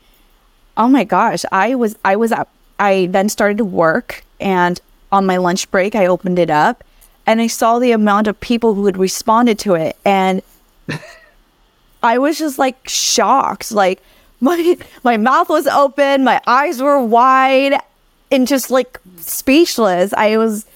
oh 0.76 0.88
my 0.88 1.04
gosh, 1.04 1.44
I 1.52 1.74
was, 1.74 1.96
I 2.04 2.16
was 2.16 2.32
up. 2.32 2.48
I 2.78 3.06
then 3.10 3.28
started 3.28 3.58
to 3.58 3.64
work. 3.64 4.24
And 4.40 4.80
on 5.12 5.26
my 5.26 5.36
lunch 5.36 5.70
break, 5.70 5.94
I 5.94 6.06
opened 6.06 6.38
it 6.38 6.50
up 6.50 6.82
and 7.26 7.40
I 7.40 7.46
saw 7.46 7.78
the 7.78 7.92
amount 7.92 8.26
of 8.26 8.40
people 8.40 8.74
who 8.74 8.86
had 8.86 8.96
responded 8.96 9.58
to 9.60 9.74
it. 9.74 9.96
And 10.04 10.42
I 12.02 12.18
was 12.18 12.38
just 12.38 12.58
like 12.58 12.88
shocked. 12.88 13.72
Like, 13.72 14.02
my 14.40 14.76
my 15.02 15.16
mouth 15.16 15.48
was 15.48 15.66
open, 15.66 16.24
my 16.24 16.40
eyes 16.46 16.82
were 16.82 17.02
wide 17.02 17.80
and 18.34 18.48
just 18.48 18.70
like 18.70 19.00
speechless. 19.16 20.12
I 20.12 20.36
was 20.36 20.66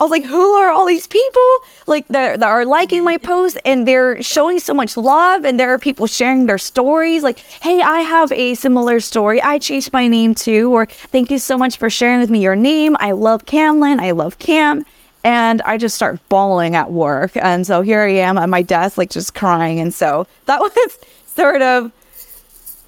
I 0.00 0.04
was 0.04 0.12
like, 0.12 0.24
who 0.24 0.52
are 0.52 0.70
all 0.70 0.86
these 0.86 1.08
people? 1.08 1.58
Like 1.88 2.06
that 2.08 2.40
are 2.40 2.64
liking 2.64 3.02
my 3.02 3.16
post 3.16 3.58
and 3.64 3.86
they're 3.86 4.22
showing 4.22 4.60
so 4.60 4.72
much 4.72 4.96
love 4.96 5.44
and 5.44 5.58
there 5.58 5.74
are 5.74 5.78
people 5.78 6.06
sharing 6.06 6.46
their 6.46 6.58
stories 6.58 7.24
like, 7.24 7.40
hey, 7.40 7.82
I 7.82 8.00
have 8.00 8.30
a 8.30 8.54
similar 8.54 9.00
story. 9.00 9.42
I 9.42 9.58
changed 9.58 9.92
my 9.92 10.06
name 10.06 10.36
too, 10.36 10.72
or 10.72 10.86
thank 10.86 11.32
you 11.32 11.38
so 11.38 11.58
much 11.58 11.78
for 11.78 11.90
sharing 11.90 12.20
with 12.20 12.30
me 12.30 12.40
your 12.40 12.54
name. 12.54 12.96
I 13.00 13.10
love 13.10 13.44
Cam 13.46 13.80
Linh. 13.80 13.98
I 13.98 14.12
love 14.12 14.38
Cam. 14.38 14.86
And 15.24 15.60
I 15.62 15.78
just 15.78 15.96
start 15.96 16.20
bawling 16.28 16.76
at 16.76 16.92
work. 16.92 17.36
And 17.36 17.66
so 17.66 17.82
here 17.82 18.02
I 18.02 18.12
am 18.12 18.38
at 18.38 18.48
my 18.48 18.62
desk, 18.62 18.96
like 18.96 19.10
just 19.10 19.34
crying. 19.34 19.80
And 19.80 19.92
so 19.92 20.28
that 20.46 20.60
was 20.60 20.98
sort 21.26 21.60
of 21.60 21.90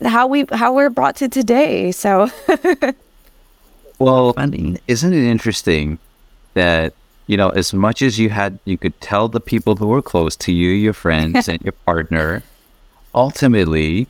how 0.05 0.29
we 0.29 0.47
how 0.53 0.73
we're 0.73 0.91
brought 0.91 1.17
to 1.17 1.29
today. 1.29 1.91
So 1.91 2.31
Well, 4.01 4.33
I 4.39 4.47
mean, 4.47 4.79
isn't 4.89 5.13
it 5.13 5.25
interesting 5.25 5.99
that 6.55 6.95
you 7.27 7.37
know, 7.37 7.51
as 7.51 7.73
much 7.73 8.03
as 8.03 8.19
you 8.19 8.31
had, 8.31 8.59
you 8.65 8.77
could 8.77 9.01
tell 9.01 9.29
the 9.29 9.39
people 9.39 9.77
who 9.77 9.87
were 9.87 10.03
close 10.03 10.35
to 10.35 10.53
you, 10.53 10.71
your 10.71 10.93
friends 10.93 11.47
and 11.53 11.63
your 11.63 11.75
partner, 11.87 12.43
ultimately, 13.15 14.09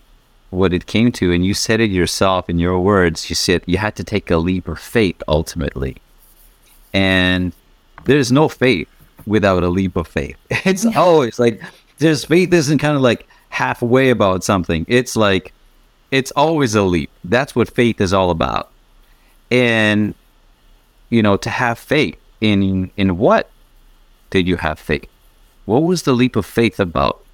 what 0.48 0.72
it 0.72 0.86
came 0.86 1.12
to, 1.12 1.30
and 1.30 1.44
you 1.44 1.52
said 1.52 1.80
it 1.80 1.90
yourself 1.90 2.48
in 2.48 2.58
your 2.58 2.80
words, 2.80 3.28
you 3.28 3.36
said 3.36 3.62
you 3.66 3.76
had 3.76 3.94
to 3.96 4.04
take 4.04 4.30
a 4.30 4.38
leap 4.38 4.68
of 4.68 4.78
faith 4.78 5.22
ultimately. 5.28 5.96
And 6.94 7.52
there's 8.04 8.32
no 8.32 8.48
faith 8.48 8.88
without 9.26 9.64
a 9.64 9.68
leap 9.68 9.96
of 9.96 10.08
faith. 10.08 10.36
It's 10.64 10.86
always 10.86 11.38
like 11.38 11.60
there's 11.98 12.24
faith 12.24 12.54
isn't 12.54 12.78
kind 12.78 12.96
of 12.96 13.02
like 13.02 13.26
halfway 13.50 14.08
about 14.08 14.44
something. 14.44 14.86
It's 14.88 15.14
like 15.14 15.52
it's 16.10 16.30
always 16.30 16.74
a 16.74 16.82
leap. 16.82 17.10
That's 17.24 17.54
what 17.54 17.68
faith 17.68 18.00
is 18.00 18.14
all 18.14 18.30
about 18.30 18.70
and 19.50 20.14
you 21.08 21.22
know 21.22 21.36
to 21.36 21.50
have 21.50 21.78
faith 21.78 22.16
in 22.40 22.90
in 22.96 23.18
what 23.18 23.50
did 24.30 24.46
you 24.46 24.56
have 24.56 24.78
faith? 24.78 25.08
What 25.64 25.82
was 25.82 26.02
the 26.02 26.12
leap 26.12 26.36
of 26.36 26.46
faith 26.46 26.80
about? 26.80 27.24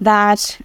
That 0.00 0.60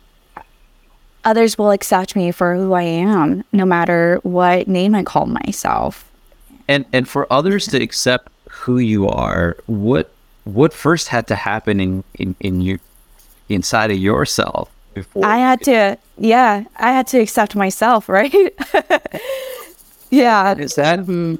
others 1.23 1.57
will 1.57 1.71
accept 1.71 2.15
me 2.15 2.31
for 2.31 2.55
who 2.55 2.73
i 2.73 2.81
am 2.81 3.45
no 3.53 3.65
matter 3.65 4.19
what 4.23 4.67
name 4.67 4.93
i 4.93 5.03
call 5.03 5.25
myself. 5.25 6.11
And 6.67 6.85
and 6.91 7.07
for 7.07 7.31
others 7.31 7.67
to 7.67 7.81
accept 7.81 8.29
who 8.49 8.77
you 8.77 9.07
are 9.07 9.57
what 9.65 10.11
what 10.43 10.73
first 10.73 11.07
had 11.07 11.27
to 11.27 11.35
happen 11.35 11.79
in 11.79 12.03
in, 12.15 12.35
in 12.39 12.61
you 12.61 12.79
inside 13.49 13.91
of 13.91 13.97
yourself 13.97 14.69
before 14.93 15.25
I 15.25 15.37
had 15.37 15.61
to, 15.63 15.97
yeah, 16.17 16.65
I 16.77 16.91
had 16.91 17.07
to 17.07 17.19
accept 17.19 17.55
myself, 17.55 18.09
right? 18.17 18.33
yeah. 20.09 20.57
Is 20.57 20.75
that? 20.75 20.99
Hmm, 20.99 21.35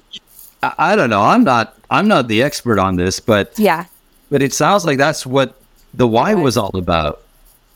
I, 0.62 0.74
I 0.78 0.96
don't 0.96 1.10
know. 1.10 1.22
I'm 1.22 1.44
not. 1.44 1.78
I'm 1.90 2.08
not 2.08 2.28
the 2.28 2.42
expert 2.42 2.80
on 2.80 2.96
this, 2.96 3.20
but 3.20 3.58
yeah. 3.58 3.86
But 4.30 4.42
it 4.42 4.54
sounds 4.54 4.86
like 4.86 4.98
that's 4.98 5.26
what 5.26 5.56
the 5.94 6.08
why 6.08 6.34
was 6.34 6.58
all 6.58 6.76
about. 6.76 7.22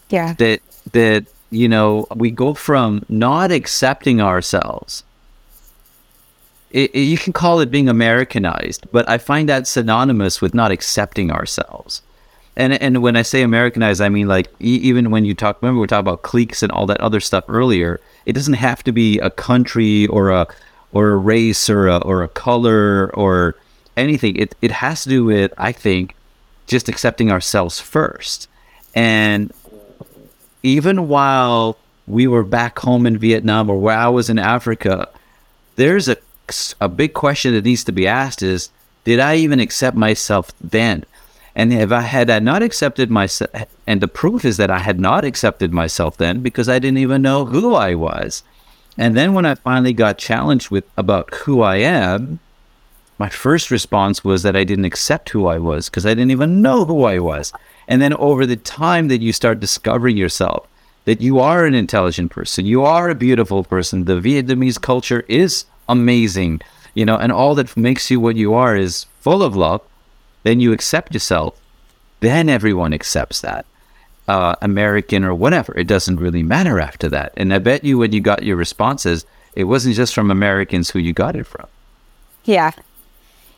Yeah. 0.10 0.34
That 0.34 0.62
that 0.94 1.26
you 1.52 1.70
know 1.70 2.08
we 2.16 2.32
go 2.32 2.54
from 2.54 3.06
not 3.10 3.52
accepting 3.52 4.22
ourselves. 4.22 5.04
It, 6.72 6.94
it, 6.94 7.02
you 7.02 7.18
can 7.18 7.32
call 7.32 7.62
it 7.62 7.72
being 7.72 7.88
Americanized, 7.88 8.92
but 8.92 9.08
I 9.10 9.18
find 9.20 9.48
that 9.48 9.68
synonymous 9.68 10.42
with 10.42 10.54
not 10.54 10.70
accepting 10.70 11.32
ourselves 11.32 12.02
and 12.58 12.74
and 12.74 13.04
when 13.04 13.16
I 13.16 13.22
say 13.22 13.44
Americanized, 13.44 14.02
I 14.02 14.10
mean 14.10 14.28
like 14.28 14.48
e- 14.60 14.82
even 14.82 15.12
when 15.12 15.24
you 15.24 15.36
talk. 15.36 15.62
Remember, 15.62 15.80
we 15.80 15.88
talking 15.88 16.00
about 16.00 16.24
cliques 16.24 16.64
and 16.64 16.72
all 16.72 16.88
that 16.88 17.00
other 17.00 17.20
stuff 17.20 17.46
earlier. 17.48 18.02
It 18.26 18.34
doesn't 18.34 18.56
have 18.56 18.84
to 18.86 18.92
be 18.92 19.20
a 19.20 19.30
country 19.30 20.08
or 20.08 20.32
a 20.32 20.48
or 20.92 21.10
a 21.10 21.18
race 21.18 21.70
or 21.70 21.88
a 21.88 21.98
or 22.00 22.24
a 22.24 22.28
color 22.28 23.12
or 23.14 23.56
anything. 23.96 24.36
It 24.38 24.56
it 24.62 24.72
has 24.72 25.04
to 25.04 25.10
do 25.10 25.24
with 25.24 25.54
I 25.58 25.72
think 25.72 26.16
just 26.66 26.90
accepting 26.90 27.32
ourselves 27.32 27.80
first. 27.80 28.50
And 28.96 29.54
even 30.64 31.08
while 31.08 31.78
we 32.08 32.26
were 32.26 32.44
back 32.44 32.80
home 32.80 33.06
in 33.06 33.20
Vietnam 33.20 33.70
or 33.70 33.78
where 33.78 33.98
I 33.98 34.08
was 34.08 34.32
in 34.32 34.40
Africa, 34.40 35.08
there's 35.76 36.10
a 36.10 36.18
a 36.82 36.90
big 36.90 37.14
question 37.14 37.54
that 37.54 37.66
needs 37.66 37.84
to 37.84 37.92
be 37.92 38.08
asked: 38.08 38.42
Is 38.42 38.72
did 39.04 39.20
I 39.20 39.36
even 39.36 39.60
accept 39.60 39.96
myself 39.96 40.52
then? 40.60 41.06
And 41.58 41.74
if 41.74 41.92
I 41.92 42.02
had 42.02 42.30
I 42.30 42.38
not 42.38 42.62
accepted 42.62 43.10
myself, 43.10 43.50
and 43.88 44.00
the 44.00 44.08
proof 44.08 44.46
is 44.46 44.58
that 44.58 44.70
I 44.70 44.78
had 44.78 45.00
not 45.00 45.26
accepted 45.26 45.74
myself 45.74 46.16
then 46.16 46.42
because 46.42 46.70
I 46.70 46.78
didn't 46.78 47.00
even 47.00 47.24
know 47.24 47.46
who 47.46 47.74
I 47.74 47.96
was. 47.96 48.44
And 48.96 49.18
then 49.18 49.34
when 49.34 49.48
I 49.48 49.56
finally 49.56 49.92
got 49.92 50.20
challenged 50.20 50.70
with 50.70 50.84
about 50.96 51.34
who 51.34 51.64
I 51.64 51.78
am, 51.78 52.40
my 53.18 53.30
first 53.30 53.72
response 53.72 54.24
was 54.24 54.44
that 54.44 54.56
I 54.56 54.64
didn't 54.64 54.86
accept 54.86 55.30
who 55.30 55.48
I 55.48 55.58
was 55.58 55.90
because 55.90 56.06
I 56.06 56.14
didn't 56.14 56.30
even 56.30 56.62
know 56.62 56.86
who 56.86 57.06
I 57.06 57.18
was. 57.18 57.52
And 57.88 58.04
then 58.04 58.14
over 58.14 58.46
the 58.46 58.56
time 58.56 59.08
that 59.08 59.24
you 59.24 59.34
start 59.34 59.60
discovering 59.60 60.16
yourself, 60.16 60.68
that 61.06 61.22
you 61.22 61.40
are 61.40 61.66
an 61.66 61.74
intelligent 61.74 62.32
person, 62.32 62.68
you 62.68 62.84
are 62.84 63.10
a 63.10 63.16
beautiful 63.16 63.64
person, 63.64 64.06
the 64.06 64.22
Vietnamese 64.22 64.80
culture 64.80 65.26
is 65.28 65.66
amazing, 65.90 66.62
you 66.94 67.04
know, 67.04 67.18
and 67.18 67.32
all 67.32 67.56
that 67.56 67.76
makes 67.76 68.12
you 68.12 68.20
what 68.20 68.36
you 68.36 68.54
are 68.54 68.76
is 68.76 69.08
full 69.22 69.42
of 69.42 69.56
love 69.56 69.82
then 70.48 70.62
you 70.62 70.72
accept 70.72 71.14
yourself, 71.14 71.60
then 72.22 72.48
everyone 72.48 72.94
accepts 72.94 73.42
that. 73.42 73.66
Uh, 74.28 74.56
American 74.62 75.24
or 75.24 75.34
whatever. 75.34 75.78
It 75.78 75.88
doesn't 75.88 76.18
really 76.18 76.44
matter 76.44 76.80
after 76.80 77.08
that. 77.10 77.34
And 77.38 77.54
I 77.54 77.60
bet 77.60 77.84
you 77.84 77.98
when 77.98 78.12
you 78.12 78.20
got 78.20 78.44
your 78.44 78.56
responses, 78.58 79.26
it 79.56 79.66
wasn't 79.66 79.96
just 79.96 80.14
from 80.14 80.32
Americans 80.32 80.90
who 80.90 81.00
you 81.00 81.14
got 81.14 81.36
it 81.36 81.46
from. 81.46 81.68
Yeah. 82.44 82.72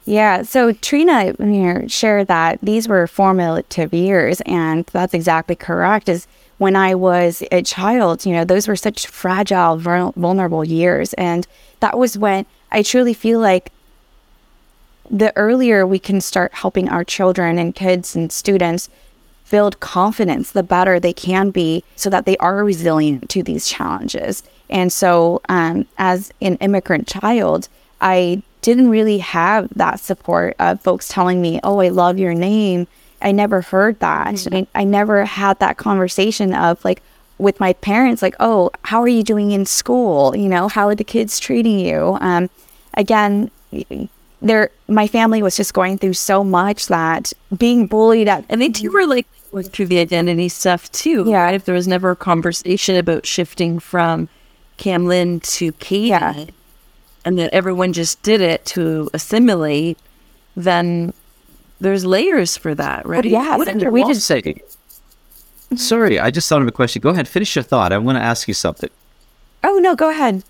Yeah. 0.05 0.43
So 0.43 0.73
Triena 0.73 1.35
you 1.39 1.45
know, 1.45 1.87
shared 1.87 2.27
that 2.27 2.59
these 2.61 2.87
were 2.87 3.05
formative 3.07 3.93
years, 3.93 4.41
and 4.41 4.85
that's 4.87 5.13
exactly 5.13 5.55
correct. 5.55 6.09
Is 6.09 6.27
when 6.57 6.75
I 6.75 6.95
was 6.95 7.43
a 7.51 7.61
child, 7.61 8.25
you 8.25 8.33
know, 8.33 8.45
those 8.45 8.67
were 8.67 8.75
such 8.75 9.07
fragile, 9.07 9.77
vulnerable 9.77 10.65
years, 10.65 11.13
and 11.13 11.47
that 11.79 11.97
was 11.97 12.17
when 12.17 12.45
I 12.71 12.83
truly 12.83 13.13
feel 13.13 13.39
like 13.39 13.71
the 15.09 15.35
earlier 15.35 15.85
we 15.85 15.99
can 15.99 16.21
start 16.21 16.53
helping 16.53 16.89
our 16.89 17.03
children 17.03 17.57
and 17.57 17.75
kids 17.75 18.15
and 18.15 18.31
students 18.31 18.89
build 19.49 19.79
confidence, 19.79 20.51
the 20.51 20.63
better 20.63 20.99
they 20.99 21.13
can 21.13 21.49
be 21.49 21.83
so 21.95 22.09
that 22.09 22.25
they 22.25 22.37
are 22.37 22.63
resilient 22.63 23.29
to 23.29 23.43
these 23.43 23.67
challenges. 23.67 24.43
And 24.69 24.93
so, 24.93 25.41
um, 25.49 25.87
as 25.97 26.31
an 26.41 26.55
immigrant 26.57 27.07
child, 27.07 27.67
I 27.99 28.43
didn't 28.61 28.89
really 28.89 29.19
have 29.19 29.69
that 29.69 29.99
support 29.99 30.55
of 30.59 30.81
folks 30.81 31.07
telling 31.07 31.41
me, 31.41 31.59
Oh, 31.63 31.79
I 31.79 31.89
love 31.89 32.19
your 32.19 32.33
name. 32.33 32.87
I 33.21 33.31
never 33.31 33.61
heard 33.61 33.99
that. 33.99 34.35
Mm-hmm. 34.35 34.55
I, 34.55 34.81
I 34.81 34.83
never 34.83 35.25
had 35.25 35.59
that 35.59 35.77
conversation 35.77 36.53
of 36.53 36.83
like, 36.85 37.01
with 37.37 37.59
my 37.59 37.73
parents, 37.73 38.21
like, 38.21 38.35
oh, 38.39 38.69
how 38.83 39.01
are 39.01 39.07
you 39.07 39.23
doing 39.23 39.51
in 39.51 39.65
school? 39.65 40.35
You 40.35 40.49
know, 40.49 40.67
how 40.67 40.87
are 40.87 40.95
the 40.95 41.05
kids 41.05 41.39
treating 41.39 41.79
you? 41.79 42.17
Um, 42.19 42.49
again, 42.93 43.49
there, 44.41 44.69
my 44.87 45.07
family 45.07 45.43
was 45.43 45.57
just 45.57 45.73
going 45.73 45.97
through 45.97 46.13
so 46.13 46.43
much 46.43 46.87
that 46.87 47.33
being 47.57 47.87
bullied 47.87 48.27
at, 48.27 48.45
and 48.49 48.61
they 48.61 48.71
you 48.79 48.91
were 48.91 49.01
mm-hmm. 49.01 49.09
like 49.09 49.27
went 49.51 49.71
through 49.71 49.87
the 49.87 49.99
identity 49.99 50.49
stuff 50.49 50.91
too. 50.91 51.25
Yeah. 51.27 51.43
Right? 51.43 51.55
If 51.55 51.65
there 51.65 51.75
was 51.75 51.87
never 51.87 52.11
a 52.11 52.15
conversation 52.15 52.95
about 52.95 53.25
shifting 53.25 53.79
from 53.79 54.29
Cam 54.77 55.07
Linh 55.07 55.39
to 55.41 55.71
Katie, 55.73 56.07
yeah. 56.09 56.45
and 57.25 57.37
that 57.37 57.53
everyone 57.53 57.93
just 57.93 58.21
did 58.21 58.41
it 58.41 58.65
to 58.67 59.09
assimilate, 59.13 59.97
then 60.55 61.13
there's 61.79 62.05
layers 62.05 62.55
for 62.55 62.75
that, 62.75 63.05
oh, 63.05 63.09
right? 63.09 63.23
But 63.23 63.31
yeah, 63.31 63.57
what 63.57 63.91
we 63.91 64.03
just 64.05 64.25
say. 64.25 64.41
Mm-hmm. 64.41 65.75
Sorry, 65.75 66.19
I 66.19 66.31
just 66.31 66.49
thought 66.49 66.61
of 66.61 66.67
a 66.67 66.71
question. 66.71 67.01
Go 67.01 67.09
ahead, 67.09 67.27
finish 67.27 67.55
your 67.55 67.63
thought. 67.63 67.91
I 67.91 67.97
want 67.97 68.17
to 68.17 68.23
ask 68.23 68.47
you 68.47 68.53
something. 68.53 68.89
Oh 69.63 69.79
no, 69.79 69.95
go 69.95 70.09
ahead. 70.09 70.43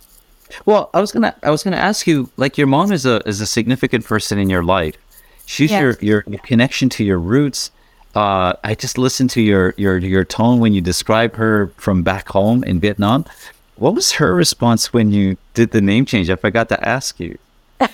Well, 0.65 0.89
I 0.93 1.01
was 1.01 1.11
gonna 1.11 1.35
I 1.43 1.49
was 1.49 1.63
gonna 1.63 1.77
ask 1.77 2.07
you, 2.07 2.29
like 2.37 2.57
your 2.57 2.67
mom 2.67 2.91
is 2.91 3.05
a 3.05 3.21
is 3.27 3.41
a 3.41 3.45
significant 3.47 4.05
person 4.05 4.39
in 4.39 4.49
your 4.49 4.63
life. 4.63 4.95
She's 5.45 5.71
yes. 5.71 6.01
your, 6.01 6.23
your 6.27 6.39
connection 6.43 6.89
to 6.89 7.03
your 7.03 7.17
roots. 7.19 7.71
Uh, 8.15 8.53
I 8.63 8.75
just 8.75 8.97
listened 8.97 9.29
to 9.31 9.41
your 9.41 9.73
your 9.77 9.97
your 9.97 10.25
tone 10.25 10.59
when 10.59 10.73
you 10.73 10.81
describe 10.81 11.35
her 11.35 11.71
from 11.77 12.03
back 12.03 12.29
home 12.29 12.63
in 12.63 12.79
Vietnam. 12.79 13.25
What 13.75 13.95
was 13.95 14.13
her 14.13 14.35
response 14.35 14.91
when 14.91 15.11
you 15.11 15.37
did 15.53 15.71
the 15.71 15.81
name 15.81 16.05
change? 16.05 16.29
I 16.29 16.35
forgot 16.35 16.69
to 16.69 16.87
ask 16.87 17.19
you. 17.19 17.37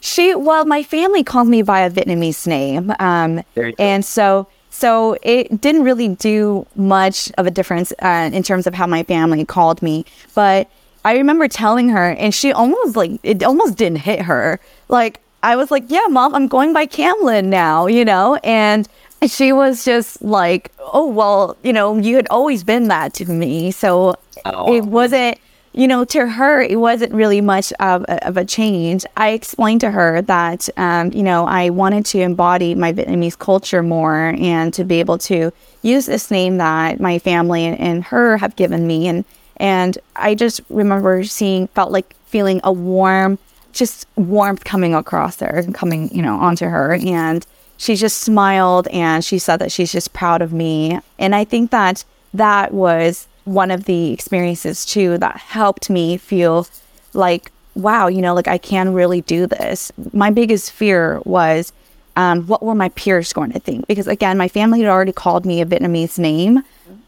she 0.00 0.34
well, 0.34 0.64
my 0.64 0.82
family 0.82 1.22
called 1.22 1.48
me 1.48 1.62
by 1.62 1.80
a 1.80 1.90
Vietnamese 1.90 2.46
name, 2.46 2.92
um, 2.98 3.42
and 3.78 4.04
so 4.04 4.46
so 4.70 5.16
it 5.22 5.60
didn't 5.60 5.84
really 5.84 6.08
do 6.08 6.66
much 6.74 7.30
of 7.38 7.46
a 7.46 7.50
difference 7.50 7.92
uh, 8.00 8.30
in 8.32 8.42
terms 8.42 8.66
of 8.66 8.74
how 8.74 8.86
my 8.88 9.04
family 9.04 9.44
called 9.44 9.80
me. 9.82 10.04
But 10.34 10.68
I 11.04 11.16
remember 11.16 11.48
telling 11.48 11.90
her, 11.90 12.10
and 12.10 12.34
she 12.34 12.52
almost 12.52 12.96
like, 12.96 13.20
it 13.22 13.42
almost 13.42 13.76
didn't 13.76 13.98
hit 13.98 14.22
her. 14.22 14.58
Like, 14.88 15.20
I 15.42 15.56
was 15.56 15.70
like, 15.70 15.84
yeah, 15.88 16.06
mom, 16.08 16.34
I'm 16.34 16.48
going 16.48 16.72
by 16.72 16.86
Cam 16.86 17.14
Linh 17.22 17.50
now, 17.50 17.86
you 17.86 18.04
know? 18.04 18.36
And 18.42 18.88
she 19.26 19.52
was 19.52 19.84
just 19.84 20.22
like, 20.22 20.72
oh, 20.78 21.06
well, 21.06 21.56
you 21.62 21.72
know, 21.72 21.98
you 21.98 22.16
had 22.16 22.26
always 22.28 22.64
been 22.64 22.88
that 22.88 23.12
to 23.14 23.26
me. 23.26 23.70
So 23.70 24.16
oh. 24.46 24.74
it 24.74 24.84
wasn't 24.84 25.38
you 25.76 25.88
know, 25.88 26.04
to 26.04 26.28
her, 26.28 26.62
it 26.62 26.78
wasn't 26.78 27.12
really 27.12 27.40
much 27.40 27.72
of 27.80 28.04
a, 28.04 28.28
of 28.28 28.36
a 28.36 28.44
change. 28.44 29.04
I 29.16 29.30
explained 29.30 29.80
to 29.80 29.90
her 29.90 30.22
that, 30.22 30.68
um, 30.76 31.12
you 31.12 31.24
know, 31.24 31.46
I 31.46 31.70
wanted 31.70 32.06
to 32.06 32.20
embody 32.20 32.76
my 32.76 32.92
Vietnamese 32.92 33.36
culture 33.36 33.82
more 33.82 34.36
and 34.38 34.72
to 34.72 34.84
be 34.84 35.00
able 35.00 35.18
to 35.18 35.52
use 35.82 36.06
this 36.06 36.30
name 36.30 36.58
that 36.58 37.00
my 37.00 37.18
family 37.18 37.64
and, 37.64 37.78
and 37.80 38.04
her 38.04 38.36
have 38.36 38.54
given 38.54 38.86
me. 38.86 39.08
And, 39.08 39.24
and 39.64 39.96
I 40.14 40.34
just 40.34 40.60
remember 40.68 41.24
seeing, 41.24 41.68
felt 41.68 41.90
like 41.90 42.14
feeling 42.26 42.60
a 42.64 42.70
warm, 42.70 43.38
just 43.72 44.06
warmth 44.14 44.62
coming 44.64 44.94
across 44.94 45.40
her 45.40 45.56
and 45.56 45.74
coming, 45.74 46.14
you 46.14 46.20
know, 46.20 46.36
onto 46.36 46.66
her. 46.66 46.98
And 47.02 47.46
she 47.78 47.96
just 47.96 48.18
smiled 48.18 48.88
and 48.88 49.24
she 49.24 49.38
said 49.38 49.56
that 49.60 49.72
she's 49.72 49.90
just 49.90 50.12
proud 50.12 50.42
of 50.42 50.52
me. 50.52 51.00
And 51.18 51.34
I 51.34 51.44
think 51.44 51.70
that 51.70 52.04
that 52.34 52.74
was 52.74 53.26
one 53.44 53.70
of 53.70 53.84
the 53.84 54.12
experiences 54.12 54.84
too 54.84 55.16
that 55.16 55.38
helped 55.38 55.88
me 55.88 56.18
feel 56.18 56.66
like, 57.14 57.50
wow, 57.74 58.06
you 58.06 58.20
know, 58.20 58.34
like 58.34 58.48
I 58.48 58.58
can 58.58 58.92
really 58.92 59.22
do 59.22 59.46
this. 59.46 59.90
My 60.12 60.30
biggest 60.30 60.72
fear 60.72 61.22
was 61.24 61.72
um, 62.16 62.42
what 62.48 62.62
were 62.62 62.74
my 62.74 62.90
peers 62.90 63.32
going 63.32 63.52
to 63.52 63.60
think? 63.60 63.86
Because 63.86 64.08
again, 64.08 64.36
my 64.36 64.46
family 64.46 64.82
had 64.82 64.90
already 64.90 65.12
called 65.12 65.46
me 65.46 65.62
a 65.62 65.64
Vietnamese 65.64 66.18
name, 66.18 66.62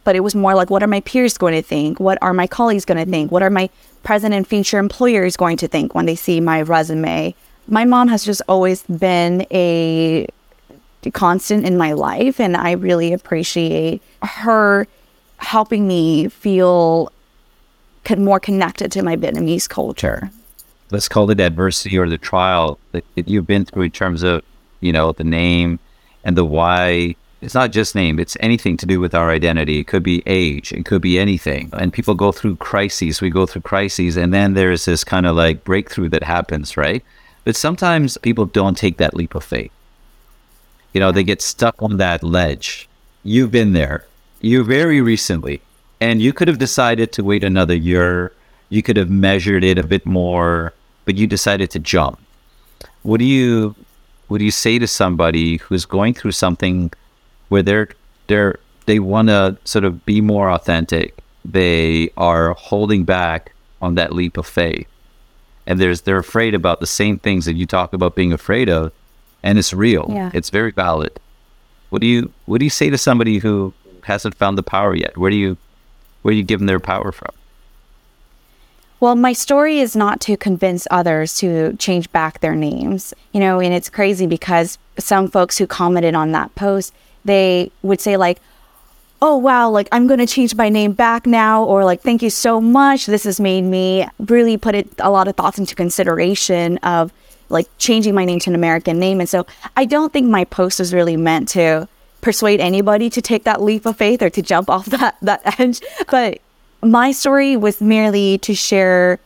but 0.04 0.16
it 0.16 0.20
was 0.20 0.34
more 0.34 0.54
like, 0.54 0.70
what 0.70 0.82
are 0.82 0.88
my 0.88 1.00
peers 1.00 1.36
going 1.36 1.54
to 1.54 1.62
think? 1.62 2.00
What 2.00 2.18
are 2.22 2.32
my 2.32 2.46
colleagues 2.46 2.84
going 2.84 3.04
to 3.04 3.10
think? 3.10 3.30
What 3.30 3.42
are 3.42 3.50
my 3.50 3.68
present 4.02 4.34
and 4.34 4.46
future 4.46 4.78
employers 4.78 5.36
going 5.36 5.56
to 5.58 5.68
think 5.68 5.94
when 5.94 6.06
they 6.06 6.14
see 6.14 6.40
my 6.40 6.62
resume? 6.62 7.34
My 7.68 7.84
mom 7.84 8.08
has 8.08 8.24
just 8.24 8.42
always 8.48 8.82
been 8.84 9.46
a 9.50 10.26
constant 11.12 11.64
in 11.64 11.76
my 11.76 11.92
life, 11.92 12.40
and 12.40 12.56
I 12.56 12.72
really 12.72 13.12
appreciate 13.12 14.02
her 14.22 14.86
helping 15.38 15.86
me 15.86 16.28
feel 16.28 17.12
more 18.16 18.40
connected 18.40 18.90
to 18.92 19.02
my 19.02 19.16
Vietnamese 19.16 19.68
culture. 19.68 20.30
Let's 20.90 21.08
call 21.08 21.30
it 21.30 21.40
adversity 21.40 21.98
or 21.98 22.08
the 22.08 22.18
trial 22.18 22.78
that 22.92 23.04
you've 23.14 23.46
been 23.46 23.64
through 23.64 23.82
in 23.82 23.90
terms 23.90 24.22
of, 24.22 24.42
you 24.80 24.92
know, 24.92 25.12
the 25.12 25.24
name 25.24 25.80
and 26.22 26.36
the 26.36 26.44
why. 26.44 27.16
It's 27.42 27.54
not 27.54 27.70
just 27.70 27.94
name, 27.94 28.18
it's 28.18 28.36
anything 28.40 28.76
to 28.78 28.86
do 28.86 28.98
with 28.98 29.14
our 29.14 29.30
identity. 29.30 29.78
It 29.80 29.86
could 29.86 30.02
be 30.02 30.22
age, 30.26 30.72
it 30.72 30.86
could 30.86 31.02
be 31.02 31.18
anything. 31.18 31.70
And 31.74 31.92
people 31.92 32.14
go 32.14 32.32
through 32.32 32.56
crises. 32.56 33.20
We 33.20 33.30
go 33.30 33.46
through 33.46 33.62
crises, 33.62 34.16
and 34.16 34.32
then 34.32 34.54
there's 34.54 34.86
this 34.86 35.04
kind 35.04 35.26
of 35.26 35.36
like 35.36 35.64
breakthrough 35.64 36.08
that 36.10 36.22
happens, 36.22 36.76
right? 36.76 37.04
But 37.44 37.56
sometimes 37.56 38.16
people 38.18 38.46
don't 38.46 38.76
take 38.76 38.96
that 38.96 39.14
leap 39.14 39.34
of 39.34 39.44
faith. 39.44 39.70
You 40.92 41.00
know, 41.00 41.12
they 41.12 41.24
get 41.24 41.42
stuck 41.42 41.80
on 41.82 41.98
that 41.98 42.22
ledge. 42.22 42.88
You've 43.22 43.50
been 43.50 43.74
there 43.74 44.06
you 44.40 44.64
very 44.64 45.00
recently, 45.00 45.60
and 46.00 46.20
you 46.20 46.32
could 46.32 46.48
have 46.48 46.58
decided 46.58 47.12
to 47.12 47.24
wait 47.24 47.44
another 47.44 47.74
year. 47.74 48.32
You 48.68 48.82
could 48.82 48.96
have 48.96 49.10
measured 49.10 49.64
it 49.64 49.78
a 49.78 49.86
bit 49.86 50.04
more, 50.06 50.72
but 51.04 51.16
you 51.16 51.26
decided 51.26 51.70
to 51.70 51.78
jump. 51.78 52.18
What 53.02 53.18
do 53.18 53.24
you 53.24 53.74
what 54.28 54.38
do 54.38 54.44
you 54.44 54.50
say 54.50 54.78
to 54.78 54.88
somebody 54.88 55.58
who's 55.58 55.84
going 55.84 56.14
through 56.14 56.32
something 56.32 56.92
where 57.48 57.62
they're 57.62 57.88
they're 58.26 58.58
they 58.86 58.98
want 58.98 59.28
to 59.28 59.56
sort 59.64 59.84
of 59.84 60.04
be 60.04 60.20
more 60.20 60.50
authentic? 60.50 61.18
They 61.44 62.10
are 62.16 62.54
holding 62.54 63.04
back 63.04 63.52
on 63.80 63.94
that 63.96 64.12
leap 64.12 64.36
of 64.36 64.46
faith, 64.46 64.88
and 65.66 65.80
there's 65.80 66.02
they're 66.02 66.18
afraid 66.18 66.54
about 66.54 66.80
the 66.80 66.86
same 66.86 67.18
things 67.18 67.44
that 67.44 67.54
you 67.54 67.66
talk 67.66 67.92
about 67.92 68.14
being 68.14 68.32
afraid 68.32 68.68
of, 68.68 68.92
and 69.42 69.58
it's 69.58 69.72
real. 69.72 70.06
Yeah. 70.08 70.30
It's 70.34 70.50
very 70.50 70.72
valid. 70.72 71.18
What 71.90 72.00
do 72.00 72.06
you 72.06 72.32
what 72.46 72.58
do 72.58 72.64
you 72.64 72.70
say 72.70 72.90
to 72.90 72.98
somebody 72.98 73.38
who 73.38 73.72
hasn't 74.02 74.34
found 74.34 74.58
the 74.58 74.62
power 74.62 74.94
yet? 74.94 75.16
Where 75.16 75.30
do 75.30 75.36
you 75.36 75.56
where 76.22 76.32
do 76.32 76.38
you 76.38 76.44
give 76.44 76.60
them 76.60 76.66
their 76.66 76.80
power 76.80 77.12
from? 77.12 77.30
Well, 78.98 79.14
my 79.14 79.34
story 79.34 79.78
is 79.80 79.94
not 79.94 80.20
to 80.22 80.36
convince 80.36 80.88
others 80.90 81.36
to 81.38 81.76
change 81.76 82.10
back 82.12 82.40
their 82.40 82.54
names. 82.54 83.12
You 83.32 83.40
know, 83.40 83.60
and 83.60 83.74
it's 83.74 83.90
crazy 83.90 84.26
because 84.26 84.78
some 84.98 85.28
folks 85.28 85.58
who 85.58 85.66
commented 85.66 86.14
on 86.14 86.32
that 86.32 86.54
post, 86.54 86.94
they 87.26 87.70
would 87.82 88.00
say 88.00 88.16
like, 88.16 88.40
"Oh 89.20 89.36
wow, 89.36 89.68
like 89.70 89.88
I'm 89.92 90.06
going 90.06 90.20
to 90.20 90.26
change 90.26 90.54
my 90.54 90.68
name 90.68 90.92
back 90.92 91.26
now," 91.26 91.64
or 91.64 91.84
like, 91.84 92.00
"Thank 92.00 92.22
you 92.22 92.30
so 92.30 92.60
much. 92.60 93.06
This 93.06 93.24
has 93.24 93.40
made 93.40 93.62
me 93.62 94.06
really 94.18 94.56
put 94.56 94.74
it 94.74 94.88
a 94.98 95.10
lot 95.10 95.28
of 95.28 95.36
thoughts 95.36 95.58
into 95.58 95.74
consideration 95.74 96.78
of 96.78 97.12
like 97.48 97.68
changing 97.78 98.14
my 98.14 98.24
name 98.24 98.38
to 98.40 98.50
an 98.50 98.54
American 98.54 98.98
name." 98.98 99.20
And 99.20 99.28
so, 99.28 99.46
I 99.76 99.84
don't 99.84 100.12
think 100.12 100.28
my 100.28 100.44
post 100.44 100.78
was 100.78 100.94
really 100.94 101.16
meant 101.16 101.48
to 101.50 101.88
persuade 102.20 102.60
anybody 102.60 103.08
to 103.10 103.22
take 103.22 103.44
that 103.44 103.62
leap 103.62 103.86
of 103.86 103.96
faith 103.96 104.20
or 104.22 104.30
to 104.30 104.42
jump 104.42 104.68
off 104.74 104.86
that, 104.86 105.16
that 105.22 105.60
edge. 105.60 105.80
But 106.10 106.40
my 106.82 107.12
story 107.12 107.56
was 107.56 107.80
merely 107.80 108.38
to 108.38 108.54
share 108.54 109.18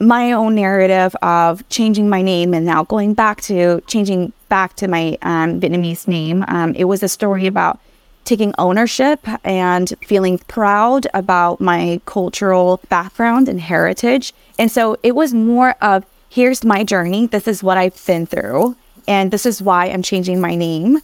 my 0.00 0.32
own 0.32 0.54
narrative 0.54 1.14
of 1.22 1.66
changing 1.68 2.08
my 2.08 2.22
name 2.22 2.54
and 2.54 2.64
now 2.64 2.84
going 2.84 3.12
back 3.14 3.40
to 3.42 3.82
changing 3.86 4.32
back 4.48 4.74
to 4.76 4.88
my 4.88 5.18
um, 5.22 5.60
Vietnamese 5.60 6.08
name. 6.08 6.44
Um, 6.48 6.74
it 6.74 6.84
was 6.84 7.02
a 7.02 7.08
story 7.08 7.46
about 7.46 7.78
taking 8.24 8.54
ownership 8.58 9.20
and 9.44 9.92
feeling 10.06 10.38
proud 10.38 11.06
about 11.14 11.60
my 11.60 12.00
cultural 12.06 12.80
background 12.88 13.48
and 13.48 13.60
heritage. 13.60 14.32
And 14.58 14.70
so 14.70 14.96
it 15.02 15.14
was 15.14 15.34
more 15.34 15.74
of 15.82 16.04
here's 16.28 16.64
my 16.64 16.84
journey. 16.84 17.26
This 17.26 17.46
is 17.46 17.62
what 17.62 17.76
I've 17.76 18.06
been 18.06 18.26
through. 18.26 18.76
And 19.06 19.30
this 19.30 19.44
is 19.44 19.60
why 19.60 19.86
I'm 19.86 20.02
changing 20.02 20.40
my 20.40 20.54
name. 20.54 21.00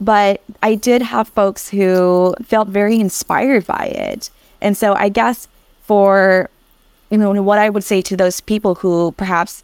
But 0.00 0.42
I 0.62 0.74
did 0.74 1.02
have 1.02 1.28
folks 1.28 1.68
who 1.68 2.34
felt 2.42 2.68
very 2.68 2.98
inspired 2.98 3.66
by 3.66 3.86
it. 3.86 4.30
And 4.60 4.76
so 4.76 4.94
I 4.94 5.10
guess 5.10 5.48
for 5.82 6.50
you 7.12 7.18
know 7.18 7.42
what 7.42 7.58
I 7.58 7.68
would 7.68 7.84
say 7.84 8.00
to 8.02 8.16
those 8.16 8.40
people 8.40 8.76
who 8.76 9.12
perhaps 9.12 9.62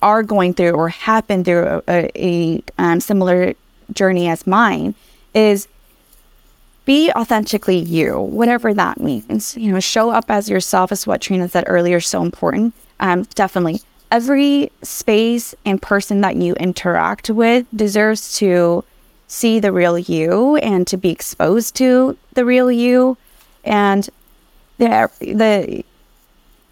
are 0.00 0.22
going 0.22 0.54
through 0.54 0.70
or 0.70 0.88
have 0.88 1.26
been 1.26 1.44
through 1.44 1.82
a, 1.86 2.10
a 2.16 2.62
um, 2.78 2.98
similar 2.98 3.52
journey 3.92 4.26
as 4.26 4.46
mine 4.46 4.94
is 5.34 5.68
be 6.86 7.12
authentically 7.12 7.76
you, 7.76 8.18
whatever 8.18 8.72
that 8.72 8.98
means. 8.98 9.54
You 9.56 9.70
know, 9.70 9.80
show 9.80 10.10
up 10.10 10.30
as 10.30 10.48
yourself 10.48 10.90
is 10.90 11.06
what 11.06 11.20
Triena 11.20 11.48
said 11.48 11.64
earlier, 11.66 12.00
so 12.00 12.22
important. 12.22 12.74
Um, 13.00 13.24
definitely. 13.34 13.82
Every 14.10 14.72
space 14.82 15.54
and 15.66 15.80
person 15.80 16.22
that 16.22 16.36
you 16.36 16.54
interact 16.54 17.28
with 17.28 17.66
deserves 17.74 18.36
to 18.38 18.82
see 19.28 19.60
the 19.60 19.72
real 19.72 19.98
you 19.98 20.56
and 20.56 20.86
to 20.86 20.96
be 20.96 21.10
exposed 21.10 21.76
to 21.76 22.16
the 22.32 22.44
real 22.46 22.72
you. 22.72 23.18
And 23.62 24.08
the, 24.78 25.10
the 25.20 25.84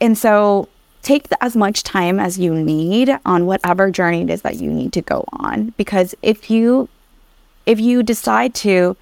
and 0.00 0.16
so 0.16 0.68
take 1.02 1.28
the, 1.28 1.42
as 1.42 1.56
much 1.56 1.82
time 1.82 2.18
as 2.18 2.38
you 2.38 2.54
need 2.54 3.10
on 3.24 3.46
whatever 3.46 3.90
journey 3.90 4.22
it 4.22 4.30
is 4.30 4.42
that 4.42 4.56
you 4.56 4.70
need 4.70 4.92
to 4.92 5.02
go 5.02 5.24
on 5.32 5.72
because 5.76 6.14
if 6.22 6.50
you 6.50 6.88
if 7.66 7.78
you 7.80 8.02
decide 8.02 8.54
to 8.54 8.96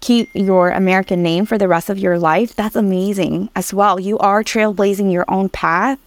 keep 0.00 0.28
your 0.34 0.70
American 0.70 1.22
name 1.22 1.44
for 1.44 1.58
the 1.58 1.68
rest 1.68 1.90
of 1.90 1.98
your 1.98 2.18
life, 2.18 2.54
that's 2.54 2.76
amazing 2.76 3.50
as 3.54 3.74
well. 3.74 3.98
You 3.98 4.18
are 4.18 4.42
trailblazing 4.42 5.12
your 5.12 5.24
own 5.28 5.48
path. 5.48 5.98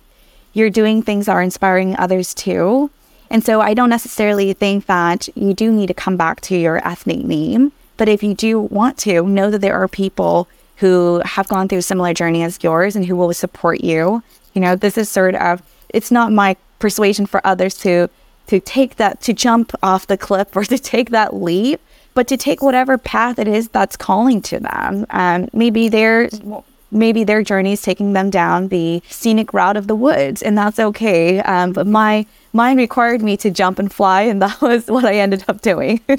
You're 0.54 0.70
doing 0.70 1.02
things 1.02 1.26
that 1.26 1.34
are 1.34 1.42
inspiring 1.42 1.96
others 1.98 2.34
too. 2.34 2.90
And 3.30 3.44
so 3.44 3.62
I 3.62 3.74
don't 3.74 3.90
necessarily 3.90 4.52
think 4.54 4.86
that 4.88 5.30
you 5.36 5.54
do 5.54 5.72
need 5.72 5.88
to 5.88 5.94
come 5.94 6.18
back 6.18 6.42
to 6.42 6.58
your 6.58 6.86
ethnic 6.88 7.20
name. 7.20 7.72
But 7.98 8.10
if 8.10 8.24
you 8.24 8.34
do 8.34 8.60
want 8.60 8.98
to, 9.00 9.26
know 9.26 9.50
that 9.50 9.60
there 9.60 9.76
are 9.82 9.88
people 9.88 10.48
who 10.82 11.22
have 11.24 11.48
gone 11.48 11.68
through 11.68 11.78
a 11.78 11.84
similar 11.84 12.14
journey 12.14 12.44
as 12.44 12.60
yours 12.62 12.96
and 12.96 13.06
who 13.06 13.16
will 13.16 13.34
support 13.34 13.82
you. 13.82 14.22
You 14.54 14.62
know, 14.62 14.76
this 14.76 14.98
is 14.98 15.08
sort 15.08 15.36
of, 15.36 15.62
it's 15.90 16.12
not 16.12 16.32
my 16.32 16.58
persuasion 16.80 17.26
for 17.26 17.46
others 17.46 17.76
to 17.76 18.10
to 18.48 18.60
take 18.60 18.98
that 18.98 19.22
to 19.22 19.32
jump 19.32 19.72
off 19.82 20.08
the 20.08 20.18
cliff 20.18 20.48
or 20.58 20.66
to 20.66 20.78
take 20.78 21.12
that 21.12 21.34
leap 21.34 21.80
but 22.14 22.28
to 22.28 22.38
take 22.38 22.62
whatever 22.62 22.98
path 22.98 23.40
it 23.40 23.48
is 23.48 23.70
that's 23.70 23.96
calling 23.96 24.42
to 24.42 24.60
them. 24.60 25.06
Um, 25.12 25.48
maybe 25.54 25.88
their 25.90 26.30
maybe 26.92 27.24
their 27.24 27.42
journey 27.42 27.72
is 27.72 27.82
taking 27.82 28.14
them 28.14 28.30
down 28.30 28.68
the 28.68 29.02
scenic 29.10 29.54
route 29.54 29.78
of 29.78 29.88
the 29.88 29.96
woods, 29.96 30.42
and 30.42 30.58
that's 30.58 30.80
okay. 30.80 31.40
Um, 31.40 31.72
but 31.72 31.88
my 31.88 32.26
mine 32.54 32.78
required 32.78 33.22
me 33.22 33.38
to 33.38 33.50
jump 33.50 33.80
and 33.80 33.92
fly, 33.92 34.24
and 34.24 34.42
that 34.46 34.62
was 34.62 34.88
what 34.88 35.06
I 35.06 35.16
ended 35.16 35.46
up 35.48 35.62
doing. 35.62 36.02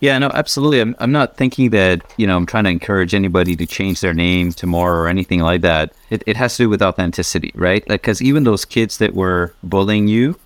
yeah, 0.00 0.18
no, 0.18 0.30
absolutely. 0.34 0.80
I'm, 0.80 0.96
I'm 0.98 1.12
not 1.12 1.36
thinking 1.36 1.70
that, 1.70 2.02
you 2.16 2.26
know, 2.26 2.36
I'm 2.36 2.46
trying 2.46 2.64
to 2.64 2.70
encourage 2.70 3.14
anybody 3.14 3.54
to 3.56 3.66
change 3.66 4.00
their 4.00 4.14
name 4.14 4.52
tomorrow 4.52 5.00
or 5.00 5.08
anything 5.08 5.40
like 5.40 5.60
that. 5.62 5.92
It, 6.10 6.22
it 6.26 6.36
has 6.36 6.56
to 6.56 6.64
do 6.64 6.68
with 6.68 6.82
authenticity, 6.82 7.52
right? 7.54 7.88
Like, 7.88 8.02
because 8.02 8.20
even 8.20 8.44
those 8.44 8.64
kids 8.64 8.98
that 8.98 9.14
were 9.14 9.54
bullying 9.62 10.08
you, 10.08 10.38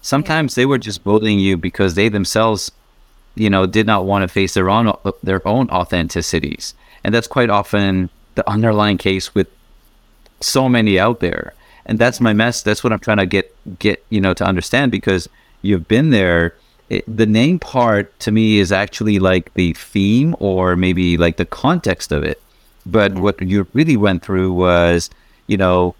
sometimes 0.00 0.54
they 0.54 0.66
were 0.66 0.78
just 0.78 1.04
bullying 1.04 1.38
you 1.38 1.56
because 1.56 1.94
they 1.94 2.08
themselves 2.08 2.72
you 3.34 3.48
know, 3.48 3.66
did 3.66 3.86
not 3.86 4.04
want 4.04 4.22
to 4.22 4.28
face 4.28 4.54
their 4.54 4.68
own 4.68 4.92
their 5.22 5.46
own 5.46 5.68
authenticities, 5.68 6.74
and 7.02 7.14
that's 7.14 7.26
quite 7.26 7.50
often 7.50 8.10
the 8.34 8.48
underlying 8.48 8.98
case 8.98 9.34
with 9.34 9.48
so 10.40 10.68
many 10.68 10.98
out 10.98 11.20
there. 11.20 11.54
And 11.84 11.98
that's 11.98 12.20
my 12.20 12.32
mess. 12.32 12.62
That's 12.62 12.84
what 12.84 12.92
I'm 12.92 13.00
trying 13.00 13.18
to 13.18 13.26
get 13.26 13.54
get 13.78 14.04
you 14.10 14.20
know 14.20 14.34
to 14.34 14.44
understand 14.44 14.92
because 14.92 15.28
you've 15.62 15.88
been 15.88 16.10
there. 16.10 16.54
It, 16.92 17.04
the 17.16 17.26
name 17.26 17.58
part 17.58 18.18
to 18.20 18.30
me 18.30 18.58
is 18.58 18.70
actually 18.70 19.18
like 19.18 19.54
the 19.54 19.72
theme 19.72 20.36
or 20.38 20.76
maybe 20.76 21.16
like 21.16 21.38
the 21.38 21.46
context 21.46 22.12
of 22.12 22.22
it. 22.22 22.40
But 22.84 23.12
mm-hmm. 23.12 23.22
what 23.22 23.40
you 23.40 23.66
really 23.72 23.96
went 23.96 24.22
through 24.22 24.52
was, 24.52 25.08
you 25.46 25.56
know, 25.56 25.94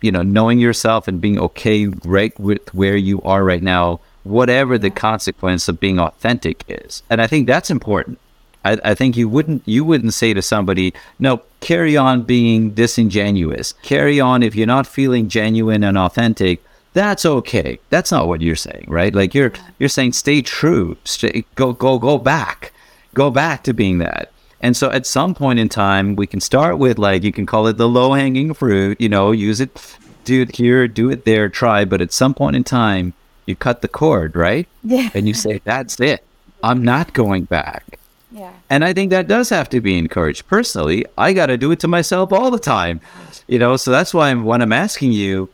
you 0.00 0.10
know, 0.10 0.22
knowing 0.22 0.58
yourself 0.58 1.06
and 1.06 1.20
being 1.20 1.38
okay 1.38 1.86
right 1.86 2.38
with 2.40 2.74
where 2.74 2.96
you 2.96 3.22
are 3.22 3.44
right 3.44 3.62
now 3.62 4.00
whatever 4.24 4.76
the 4.76 4.88
mm-hmm. 4.88 4.96
consequence 4.96 5.68
of 5.68 5.80
being 5.80 5.98
authentic 5.98 6.64
is. 6.68 7.02
And 7.08 7.20
I 7.20 7.26
think 7.26 7.46
that's 7.46 7.70
important. 7.70 8.18
I, 8.64 8.78
I, 8.84 8.94
think 8.94 9.16
you 9.16 9.28
wouldn't 9.28 9.62
you 9.66 9.84
wouldn't 9.84 10.14
say 10.14 10.34
to 10.34 10.42
somebody, 10.42 10.92
no, 11.18 11.42
carry 11.60 11.96
on 11.96 12.22
being 12.22 12.70
disingenuous. 12.72 13.72
Carry 13.82 14.20
on 14.20 14.42
if 14.42 14.56
you're 14.56 14.66
not 14.66 14.86
feeling 14.86 15.28
genuine 15.28 15.84
and 15.84 15.96
authentic. 15.96 16.62
That's 16.98 17.24
okay. 17.24 17.78
That's 17.90 18.10
not 18.10 18.26
what 18.26 18.40
you're 18.40 18.56
saying, 18.56 18.86
right? 18.88 19.14
Like 19.14 19.32
you're 19.32 19.52
you're 19.78 19.88
saying 19.88 20.14
stay 20.14 20.42
true. 20.42 20.96
Stay, 21.04 21.44
go 21.54 21.72
go 21.72 21.96
go 21.96 22.18
back. 22.18 22.72
Go 23.14 23.30
back 23.30 23.62
to 23.64 23.72
being 23.72 23.98
that. 23.98 24.32
And 24.60 24.76
so 24.76 24.90
at 24.90 25.06
some 25.06 25.32
point 25.32 25.60
in 25.60 25.68
time, 25.68 26.16
we 26.16 26.26
can 26.26 26.40
start 26.40 26.76
with 26.78 26.98
like 26.98 27.22
you 27.22 27.30
can 27.30 27.46
call 27.46 27.68
it 27.68 27.76
the 27.76 27.88
low 27.88 28.14
hanging 28.14 28.52
fruit. 28.52 29.00
You 29.00 29.08
know, 29.08 29.30
use 29.30 29.60
it, 29.60 29.96
do 30.24 30.42
it 30.42 30.56
here, 30.56 30.88
do 30.88 31.08
it 31.08 31.24
there, 31.24 31.48
try. 31.48 31.84
But 31.84 32.00
at 32.00 32.12
some 32.12 32.34
point 32.34 32.56
in 32.56 32.64
time, 32.64 33.12
you 33.46 33.54
cut 33.54 33.80
the 33.80 33.86
cord, 33.86 34.34
right? 34.34 34.66
Yeah. 34.82 35.10
And 35.14 35.28
you 35.28 35.34
say, 35.34 35.60
that's 35.62 36.00
it. 36.00 36.24
I'm 36.64 36.82
not 36.82 37.12
going 37.12 37.44
back. 37.44 38.00
Yeah. 38.32 38.54
And 38.68 38.84
I 38.84 38.92
think 38.92 39.10
that 39.10 39.28
does 39.28 39.50
have 39.50 39.68
to 39.70 39.80
be 39.80 39.96
encouraged. 39.96 40.48
Personally, 40.48 41.06
I 41.16 41.32
got 41.32 41.46
to 41.46 41.56
do 41.56 41.70
it 41.70 41.78
to 41.78 41.86
myself 41.86 42.32
all 42.32 42.50
the 42.50 42.58
time, 42.58 43.00
you 43.46 43.60
know. 43.60 43.76
So 43.76 43.92
that's 43.92 44.12
why 44.12 44.30
I'm, 44.30 44.44
when 44.44 44.62
I'm 44.62 44.72
asking 44.72 45.12
you, 45.12 45.48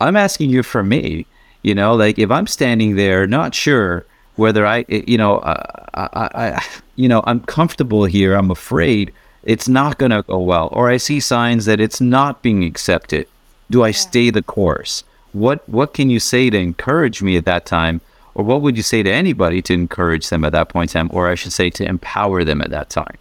I'm 0.00 0.16
asking 0.16 0.50
you 0.50 0.62
for 0.62 0.82
me, 0.82 1.26
you 1.62 1.74
know, 1.74 1.94
like 1.94 2.18
if 2.18 2.30
I'm 2.30 2.46
standing 2.46 2.96
there, 2.96 3.26
not 3.26 3.54
sure 3.54 4.04
whether 4.36 4.66
I, 4.66 4.84
you 4.88 5.18
know, 5.18 5.38
uh, 5.38 5.86
I, 5.94 6.30
I, 6.34 6.64
you 6.96 7.08
know, 7.08 7.22
I'm 7.26 7.40
comfortable 7.40 8.04
here. 8.04 8.34
I'm 8.34 8.50
afraid 8.50 9.12
it's 9.42 9.68
not 9.68 9.98
going 9.98 10.10
to 10.10 10.22
go 10.22 10.38
well, 10.38 10.68
or 10.72 10.88
I 10.90 10.96
see 10.96 11.20
signs 11.20 11.64
that 11.66 11.80
it's 11.80 12.00
not 12.00 12.42
being 12.42 12.64
accepted. 12.64 13.26
Do 13.70 13.82
I 13.82 13.88
yeah. 13.88 13.92
stay 13.92 14.30
the 14.30 14.42
course? 14.42 15.04
what 15.32 15.66
what 15.68 15.94
can 15.94 16.10
you 16.10 16.18
say 16.18 16.50
to 16.50 16.58
encourage 16.58 17.22
me 17.22 17.36
at 17.36 17.44
that 17.44 17.66
time 17.66 18.00
or 18.34 18.44
what 18.44 18.62
would 18.62 18.76
you 18.76 18.82
say 18.82 19.02
to 19.02 19.10
anybody 19.10 19.62
to 19.62 19.72
encourage 19.72 20.28
them 20.28 20.44
at 20.44 20.52
that 20.52 20.68
point 20.68 20.94
in 20.94 21.00
time 21.00 21.16
or 21.16 21.28
i 21.28 21.34
should 21.34 21.52
say 21.52 21.70
to 21.70 21.84
empower 21.84 22.44
them 22.44 22.60
at 22.60 22.70
that 22.70 22.90
time 22.90 23.16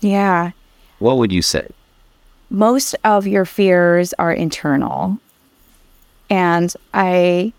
yeah 0.00 0.50
what 0.98 1.16
would 1.16 1.32
you 1.32 1.42
say 1.42 1.66
most 2.50 2.94
of 3.04 3.26
your 3.26 3.44
fears 3.44 4.12
are 4.14 4.32
internal 4.32 5.18
and 6.30 6.74
i 6.94 7.52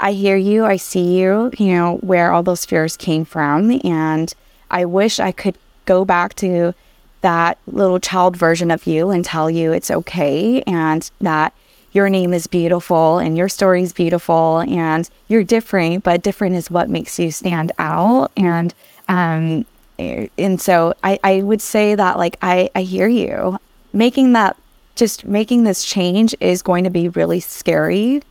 i 0.00 0.12
hear 0.12 0.36
you 0.36 0.64
i 0.64 0.76
see 0.76 1.18
you 1.18 1.50
you 1.58 1.68
know 1.68 1.96
where 1.96 2.32
all 2.32 2.42
those 2.42 2.64
fears 2.64 2.96
came 2.96 3.24
from 3.24 3.80
and 3.84 4.34
i 4.70 4.84
wish 4.84 5.18
i 5.20 5.32
could 5.32 5.56
go 5.84 6.04
back 6.04 6.34
to 6.34 6.74
that 7.20 7.58
little 7.66 7.98
child 7.98 8.36
version 8.36 8.70
of 8.70 8.86
you 8.86 9.10
and 9.10 9.24
tell 9.24 9.50
you 9.50 9.72
it's 9.72 9.90
okay 9.90 10.62
and 10.62 11.10
that 11.20 11.52
your 11.92 12.08
name 12.08 12.34
is 12.34 12.46
beautiful 12.46 13.18
and 13.18 13.36
your 13.36 13.48
story 13.48 13.82
is 13.82 13.92
beautiful 13.92 14.60
and 14.60 15.08
you're 15.26 15.44
different, 15.44 16.04
but 16.04 16.22
different 16.22 16.54
is 16.54 16.70
what 16.70 16.88
makes 16.88 17.18
you 17.18 17.30
stand 17.30 17.72
out. 17.78 18.30
And 18.36 18.74
um, 19.08 19.64
and 19.98 20.60
so 20.60 20.94
I, 21.02 21.18
I 21.24 21.42
would 21.42 21.60
say 21.60 21.94
that 21.94 22.18
like 22.18 22.36
I, 22.42 22.70
I 22.74 22.82
hear 22.82 23.08
you. 23.08 23.58
Making 23.92 24.34
that 24.34 24.56
just 24.98 25.24
making 25.24 25.64
this 25.64 25.84
change 25.84 26.34
is 26.40 26.60
going 26.62 26.84
to 26.84 26.90
be 26.90 27.08
really 27.08 27.40
scary. 27.40 28.22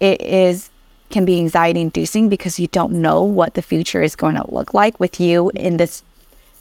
It 0.00 0.20
is 0.22 0.70
can 1.10 1.24
be 1.24 1.38
anxiety 1.38 1.80
inducing 1.80 2.28
because 2.28 2.58
you 2.58 2.66
don't 2.68 2.92
know 2.92 3.22
what 3.22 3.54
the 3.54 3.62
future 3.62 4.02
is 4.02 4.16
going 4.16 4.34
to 4.34 4.54
look 4.54 4.74
like 4.74 4.98
with 4.98 5.20
you 5.20 5.50
in 5.54 5.76
this 5.76 6.02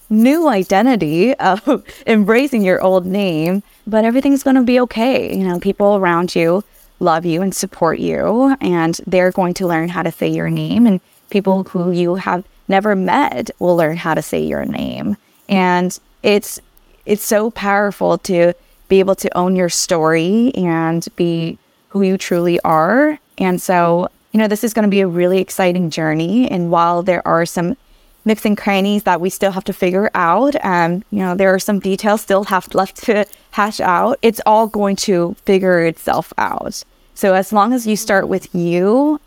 new 0.10 0.48
identity 0.48 1.34
of 1.40 1.84
embracing 2.06 2.62
your 2.62 2.82
old 2.82 3.06
name, 3.06 3.64
but 3.88 4.06
everything's 4.06 4.44
going 4.44 4.56
to 4.56 4.64
be 4.64 4.80
okay. 4.80 5.36
You 5.36 5.48
know, 5.48 5.60
people 5.60 5.96
around 5.96 6.36
you 6.36 6.64
love 7.00 7.26
you 7.26 7.42
and 7.42 7.54
support 7.54 8.00
you, 8.00 8.56
and 8.62 9.00
they're 9.08 9.32
going 9.32 9.54
to 9.56 9.68
learn 9.68 9.90
how 9.90 10.04
to 10.04 10.12
say 10.12 10.28
your 10.28 10.50
name. 10.50 10.86
And 10.88 11.02
people 11.30 11.64
who 11.64 11.92
you 11.92 12.16
have 12.16 12.44
never 12.68 12.96
met 12.96 13.52
will 13.60 13.76
learn 13.76 13.98
how 13.98 14.14
to 14.14 14.22
say 14.22 14.42
your 14.42 14.66
name. 14.66 15.18
And 15.50 15.98
it's 16.22 16.60
it's 17.06 17.26
so 17.26 17.52
powerful 17.52 18.18
to 18.20 18.54
be 18.88 19.00
able 19.00 19.16
to 19.16 19.38
own 19.38 19.56
your 19.56 19.70
story 19.70 20.52
and 20.56 21.08
be 21.16 21.58
who 21.90 22.02
you 22.02 22.18
truly 22.18 22.60
are. 22.62 23.20
And 23.38 23.62
so, 23.62 24.10
you 24.32 24.40
know, 24.40 24.48
this 24.48 24.64
is 24.64 24.74
going 24.74 24.84
to 24.84 24.90
be 24.90 25.02
a 25.02 25.08
really 25.08 25.40
exciting 25.40 25.90
journey. 25.90 26.50
And 26.50 26.72
while 26.72 27.04
there 27.04 27.26
are 27.28 27.46
some 27.46 27.78
nooks 28.26 28.46
and 28.46 28.58
crannies 28.58 29.04
that 29.04 29.20
we 29.20 29.30
still 29.30 29.52
have 29.52 29.64
to 29.66 29.74
figure 29.74 30.10
out. 30.14 30.56
Um, 30.64 31.04
you 31.12 31.20
know, 31.20 31.36
there 31.36 31.54
are 31.54 31.60
some 31.60 31.80
details 31.80 32.22
still 32.22 32.46
have 32.46 32.74
left 32.74 32.98
to 33.04 33.26
hash 33.52 33.80
out. 33.80 34.20
It's 34.22 34.42
all 34.46 34.68
going 34.68 34.96
to 34.98 35.36
figure 35.46 35.86
itself 35.86 36.34
out. 36.38 36.84
So 37.16 37.34
as 37.34 37.54
long 37.54 37.74
as 37.74 37.86
you 37.86 37.96
start 37.96 38.28
with 38.28 38.54
you 38.56 39.20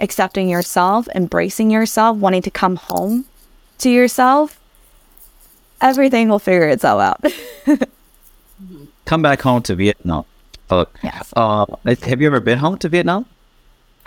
accepting 0.00 0.48
yourself, 0.48 1.08
embracing 1.14 1.70
yourself, 1.70 2.16
wanting 2.16 2.42
to 2.42 2.50
come 2.50 2.76
home 2.76 3.26
to 3.78 3.90
yourself, 3.90 4.58
everything 5.80 6.28
will 6.28 6.38
figure 6.38 6.68
itself 6.68 7.00
out. 7.00 7.88
come 9.10 9.22
back 9.22 9.42
home 9.42 9.60
to 9.60 9.74
Vietnam. 9.74 10.24
Uh, 10.70 10.84
yes. 11.02 11.32
Uh, 11.34 11.66
have 11.84 12.20
you 12.20 12.28
ever 12.28 12.38
been 12.38 12.58
home 12.58 12.78
to 12.78 12.88
Vietnam? 12.88 13.26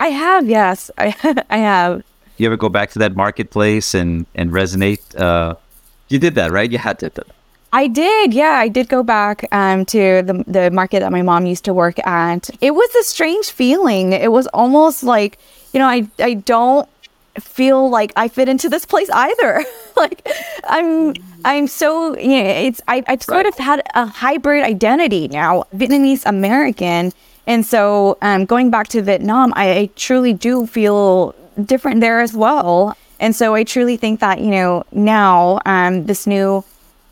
I 0.00 0.08
have, 0.08 0.48
yes. 0.48 0.90
I, 0.96 1.14
I 1.50 1.58
have 1.58 2.02
you 2.38 2.46
ever 2.46 2.56
go 2.56 2.70
back 2.70 2.90
to 2.92 2.98
that 3.00 3.14
marketplace 3.14 3.94
and 3.94 4.26
and 4.34 4.50
resonate? 4.50 5.02
Uh, 5.26 5.56
you 6.08 6.18
did 6.18 6.34
that, 6.36 6.50
right? 6.50 6.72
You 6.72 6.78
had 6.78 6.98
to. 7.00 7.10
I 7.72 7.86
did, 7.86 8.32
yeah. 8.32 8.56
I 8.64 8.68
did 8.68 8.88
go 8.88 9.02
back 9.02 9.46
um, 9.52 9.84
to 9.86 10.22
the, 10.22 10.44
the 10.46 10.70
market 10.70 11.00
that 11.00 11.12
my 11.12 11.22
mom 11.22 11.44
used 11.44 11.64
to 11.64 11.74
work 11.74 11.98
at. 12.06 12.48
It 12.60 12.70
was 12.70 12.90
a 12.94 13.02
strange 13.02 13.50
feeling. 13.50 14.12
It 14.12 14.32
was 14.32 14.46
almost 14.48 15.02
like, 15.02 15.38
you 15.72 15.80
know, 15.80 15.88
I, 15.88 16.08
I 16.18 16.34
don't 16.34 16.88
feel 17.40 17.90
like 17.90 18.12
I 18.16 18.28
fit 18.28 18.48
into 18.48 18.68
this 18.68 18.84
place 18.84 19.10
either. 19.10 19.64
like 19.96 20.26
I'm 20.64 21.14
I'm 21.44 21.66
so 21.66 22.16
you 22.18 22.42
know, 22.42 22.48
it's 22.48 22.80
I, 22.88 23.02
I've 23.06 23.22
sort 23.22 23.44
right. 23.44 23.46
of 23.46 23.58
had 23.58 23.82
a 23.94 24.06
hybrid 24.06 24.64
identity 24.64 25.28
now, 25.28 25.64
Vietnamese 25.74 26.22
American. 26.26 27.12
And 27.46 27.66
so 27.66 28.16
um, 28.22 28.46
going 28.46 28.70
back 28.70 28.88
to 28.88 29.02
Vietnam, 29.02 29.52
I, 29.54 29.78
I 29.78 29.90
truly 29.96 30.32
do 30.32 30.66
feel 30.66 31.34
different 31.62 32.00
there 32.00 32.20
as 32.20 32.32
well. 32.32 32.96
And 33.20 33.36
so 33.36 33.54
I 33.54 33.64
truly 33.64 33.96
think 33.96 34.20
that, 34.20 34.40
you 34.40 34.50
know, 34.50 34.84
now 34.92 35.60
um, 35.66 36.06
this 36.06 36.26
new 36.26 36.64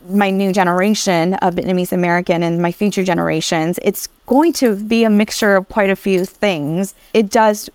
my 0.09 0.31
new 0.31 0.53
generation 0.53 1.35
of 1.35 1.55
Vietnamese 1.55 1.93
American 1.93 2.43
and 2.43 2.61
my 2.61 2.73
future 2.73 3.05
generations, 3.05 3.79
it's 3.83 4.09
going 4.27 4.53
to 4.55 4.75
be 4.75 5.05
a 5.05 5.11
mixture 5.11 5.55
of 5.55 5.68
quite 5.68 5.91
a 5.91 5.97
few 5.97 6.25
things. 6.25 6.95
It 7.14 7.31
does 7.31 7.70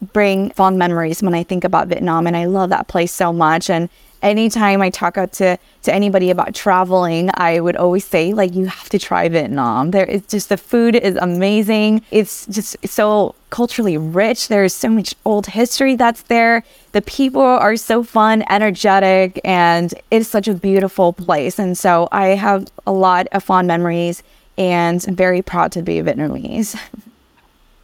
bring 0.00 0.50
fond 0.50 0.78
memories 0.78 1.22
when 1.22 1.34
I 1.34 1.42
think 1.42 1.64
about 1.64 1.88
Vietnam, 1.88 2.26
and 2.26 2.36
I 2.36 2.46
love 2.46 2.70
that 2.70 2.88
place 2.88 3.12
so 3.12 3.32
much. 3.32 3.70
And 3.70 3.88
anytime 4.22 4.82
I 4.82 4.90
talk 4.90 5.16
out 5.16 5.32
to 5.34 5.58
to 5.82 5.94
anybody 5.94 6.30
about 6.30 6.54
traveling, 6.54 7.30
I 7.34 7.60
would 7.60 7.76
always 7.76 8.04
say 8.04 8.34
like 8.34 8.54
you 8.54 8.66
have 8.66 8.88
to 8.90 8.98
try 8.98 9.28
Vietnam. 9.28 9.92
There 9.92 10.04
is 10.04 10.22
just 10.26 10.48
the 10.48 10.56
food 10.56 10.94
is 10.94 11.16
amazing. 11.16 12.02
It's 12.10 12.46
just 12.46 12.76
so 12.86 13.34
culturally 13.50 13.96
rich. 13.96 14.48
There's 14.48 14.74
so 14.74 14.90
much 14.90 15.14
old 15.24 15.46
history 15.46 15.96
that's 15.96 16.22
there. 16.22 16.64
The 16.92 17.02
people 17.02 17.42
are 17.42 17.76
so 17.76 18.02
fun, 18.02 18.44
energetic, 18.50 19.40
and 19.44 19.94
it's 20.10 20.28
such 20.28 20.48
a 20.48 20.54
beautiful 20.54 21.12
place. 21.12 21.58
And 21.58 21.76
so 21.76 22.08
I 22.12 22.28
have 22.28 22.66
a 22.86 22.92
lot 22.92 23.26
of 23.32 23.42
fond 23.42 23.68
memories 23.68 24.22
and 24.58 25.02
I'm 25.08 25.16
very 25.16 25.40
proud 25.40 25.72
to 25.72 25.82
be 25.82 25.98
Vietnamese. 26.02 26.78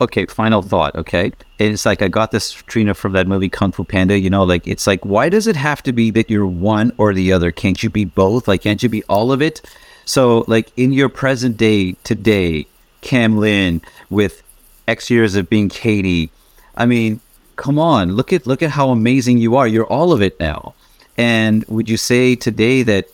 okay, 0.01 0.26
final 0.26 0.62
thought. 0.62 0.94
Okay. 0.97 1.32
It's 1.59 1.86
like 1.86 2.03
I 2.03 2.09
got 2.09 2.30
this 2.30 2.53
Triena 2.53 2.94
from 2.94 3.12
that 3.12 3.26
movie 3.26 3.49
Kung 3.49 3.72
Fu 3.72 3.84
Panda, 3.84 4.18
you 4.18 4.30
know, 4.30 4.44
like 4.44 4.66
it's 4.66 4.86
like, 4.86 5.05
why 5.05 5.28
does 5.28 5.47
it 5.47 5.57
have 5.57 5.82
to 5.84 5.92
be 5.92 6.11
that 6.11 6.30
you're 6.30 6.47
one 6.47 6.92
or 6.99 7.14
the 7.14 7.32
other? 7.32 7.51
Can't 7.51 7.82
you 7.82 7.90
be 7.90 8.05
both? 8.05 8.47
Like, 8.47 8.62
can't 8.62 8.82
you 8.82 8.88
be 8.88 9.03
all 9.05 9.32
of 9.32 9.40
it? 9.40 9.62
So, 10.05 10.44
like, 10.47 10.70
in 10.76 10.92
your 10.92 11.09
present 11.09 11.57
day 11.57 11.92
today, 12.05 12.66
Cam 13.01 13.38
Linh 13.38 13.82
with 14.11 14.42
X 14.86 15.11
years 15.11 15.34
of 15.34 15.51
being 15.51 15.68
Katie, 15.68 16.30
I 16.76 16.86
mean, 16.86 17.20
come 17.57 17.78
on, 17.78 18.12
look 18.12 18.32
at 18.32 18.47
look 18.47 18.62
at 18.62 18.70
how 18.70 18.90
amazing 18.90 19.38
you 19.38 19.57
are. 19.57 19.66
You're 19.66 19.86
all 19.86 20.12
of 20.12 20.22
it 20.22 20.38
now. 20.38 20.74
And 21.16 21.64
would 21.64 21.88
you 21.88 21.97
say 21.97 22.36
today 22.36 22.82
that 22.82 23.07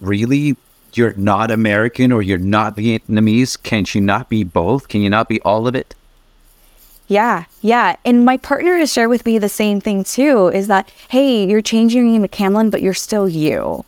really 0.00 0.56
you're 0.96 1.14
not 1.14 1.50
American 1.50 2.12
or 2.12 2.22
you're 2.22 2.38
not 2.38 2.76
Vietnamese? 2.76 3.62
Can't 3.62 3.94
you 3.94 4.00
not 4.00 4.28
be 4.28 4.44
both? 4.44 4.88
Can 4.88 5.00
you 5.02 5.10
not 5.10 5.28
be 5.28 5.40
all 5.42 5.66
of 5.66 5.74
it? 5.74 5.94
Yeah, 7.06 7.44
yeah. 7.60 7.96
And 8.04 8.24
my 8.24 8.36
partner 8.36 8.76
has 8.76 8.92
shared 8.92 9.10
with 9.10 9.26
me 9.26 9.38
the 9.38 9.48
same 9.48 9.80
thing 9.80 10.04
too 10.04 10.48
is 10.48 10.68
that, 10.68 10.90
hey, 11.08 11.46
you're 11.46 11.60
changing 11.60 12.02
your 12.02 12.10
name 12.10 12.22
to 12.22 12.28
Cam 12.28 12.54
Linh, 12.54 12.70
but 12.70 12.82
you're 12.82 12.94
still 12.94 13.28
you. 13.28 13.84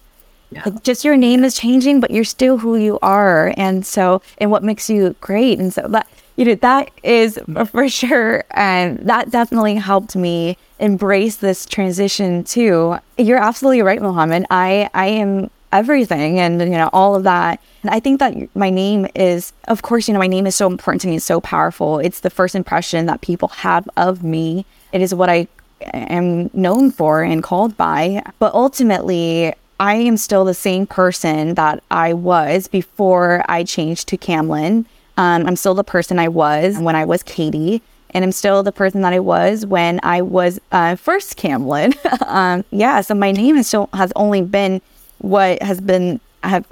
Yeah. 0.51 0.63
Like 0.67 0.83
just 0.83 1.05
your 1.05 1.17
name 1.17 1.43
is 1.43 1.57
changing, 1.57 2.01
but 2.01 2.11
you're 2.11 2.25
still 2.25 2.59
who 2.59 2.77
you 2.77 2.99
are. 3.03 3.53
And 3.57 3.85
so, 3.85 4.23
and 4.39 4.51
what 4.51 4.63
makes 4.63 4.89
you 4.91 5.17
great. 5.21 5.59
And 5.59 5.73
so 5.73 5.89
that, 5.89 6.07
you 6.37 6.45
know, 6.45 6.55
that 6.57 6.91
is 7.03 7.41
for 7.67 7.89
sure. 7.89 8.45
And 8.51 8.99
that 8.99 9.31
definitely 9.31 9.77
helped 9.77 10.15
me 10.15 10.59
embrace 10.79 11.37
this 11.37 11.65
transition 11.65 12.45
too. 12.45 12.99
You're 13.17 13.39
absolutely 13.39 13.83
right, 13.83 14.01
Muhammad. 14.01 14.45
I, 14.51 14.91
I 14.93 15.07
am 15.07 15.51
everything 15.73 16.39
and 16.39 16.61
you 16.61 16.67
know 16.71 16.91
all 16.93 17.15
of 17.15 17.25
that. 17.25 17.61
And 17.83 17.91
i 17.91 18.01
think 18.01 18.21
that 18.21 18.35
my 18.57 18.71
name 18.71 19.07
is 19.15 19.53
of 19.69 19.83
course 19.83 20.09
you 20.09 20.15
know 20.15 20.21
my 20.21 20.27
name 20.27 20.47
is 20.47 20.57
so 20.57 20.67
important 20.67 21.03
to 21.03 21.09
me 21.09 21.17
it's 21.17 21.25
so 21.25 21.41
powerful. 21.41 21.99
It's 21.99 22.21
the 22.21 22.31
first 22.31 22.55
impression 22.55 23.07
that 23.07 23.21
people 23.21 23.49
have 23.49 23.89
of 23.97 24.23
me. 24.23 24.65
It 24.93 25.01
is 25.01 25.15
what 25.15 25.29
i 25.29 25.49
am 25.93 26.51
known 26.55 26.91
for 26.91 27.23
and 27.23 27.43
called 27.43 27.77
by. 27.77 28.23
But 28.39 28.55
ultimately 28.55 29.53
i 29.79 29.95
am 29.95 30.17
still 30.17 30.45
the 30.45 30.55
same 30.55 30.87
person 30.87 31.55
that 31.55 31.83
i 31.91 32.13
was 32.13 32.67
before 32.69 33.45
i 33.49 33.63
changed 33.63 34.09
to 34.09 34.17
Cam 34.17 34.49
Linh 34.49 34.87
um, 35.19 35.47
i'm 35.47 35.57
still 35.57 35.75
the 35.75 35.85
person 35.85 36.19
i 36.19 36.29
was 36.29 36.79
when 36.79 36.97
i 36.97 37.05
was 37.05 37.23
katie 37.23 37.83
and 38.11 38.25
I'm 38.25 38.33
still 38.33 38.63
the 38.63 38.73
person 38.73 39.03
that 39.03 39.13
I 39.13 39.21
was 39.21 39.67
when 39.67 40.01
I 40.03 40.23
was 40.23 40.59
uh, 40.73 40.97
first 40.97 41.37
Cam 41.37 41.69
Linh. 41.69 41.95
um, 42.27 42.65
yeah, 42.71 43.03
so 43.03 43.15
my 43.15 43.31
name 43.31 43.57
has 43.57 43.67
still 43.67 43.91
has 43.93 44.11
only 44.17 44.41
been 44.41 44.81
what 45.19 45.63
has 45.63 45.81
been 45.81 46.21
I 46.43 46.49
have 46.49 46.67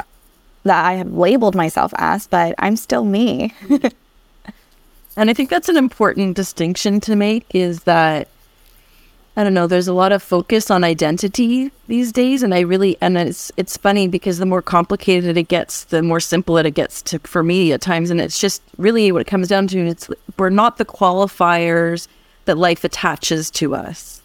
that 0.65 0.85
I 0.85 0.95
have 0.95 1.13
labeled 1.13 1.55
myself 1.55 1.93
as, 1.97 2.27
but 2.27 2.55
I'm 2.59 2.77
still 2.77 3.05
me. 3.05 3.53
and 5.17 5.31
I 5.31 5.35
think 5.35 5.51
that's 5.51 5.69
an 5.69 5.77
important 5.77 6.37
distinction 6.37 7.01
to 7.01 7.17
make 7.17 7.47
is 7.55 7.85
that 7.85 8.29
I 9.37 9.43
don't 9.43 9.53
know, 9.53 9.67
there's 9.67 9.89
a 9.89 9.93
lot 9.93 10.13
of 10.13 10.23
focus 10.23 10.71
on 10.71 10.85
identity 10.85 11.73
these 11.89 12.13
days. 12.13 12.43
And 12.43 12.55
I 12.55 12.61
really 12.61 12.97
and 13.01 13.19
it's 13.19 13.53
it's 13.57 13.77
funny 13.77 14.09
because 14.09 14.39
the 14.39 14.47
more 14.47 14.63
complicated 14.63 15.37
it 15.37 15.49
gets, 15.49 15.85
the 15.85 16.03
more 16.03 16.21
simple 16.21 16.57
it 16.57 16.71
gets 16.73 17.03
to 17.03 17.19
for 17.21 17.43
me 17.43 17.73
at 17.73 17.81
times. 17.81 18.11
And 18.11 18.21
it's 18.21 18.39
just 18.39 18.63
really 18.79 19.11
what 19.13 19.23
it 19.23 19.27
comes 19.27 19.49
down 19.49 19.67
to. 19.69 19.87
It's 19.87 20.09
we're 20.39 20.51
not 20.51 20.79
the 20.79 20.85
qualifiers 20.85 22.09
that 22.45 22.59
life 22.59 22.85
attaches 22.85 23.51
to 23.51 23.75
us 23.75 24.23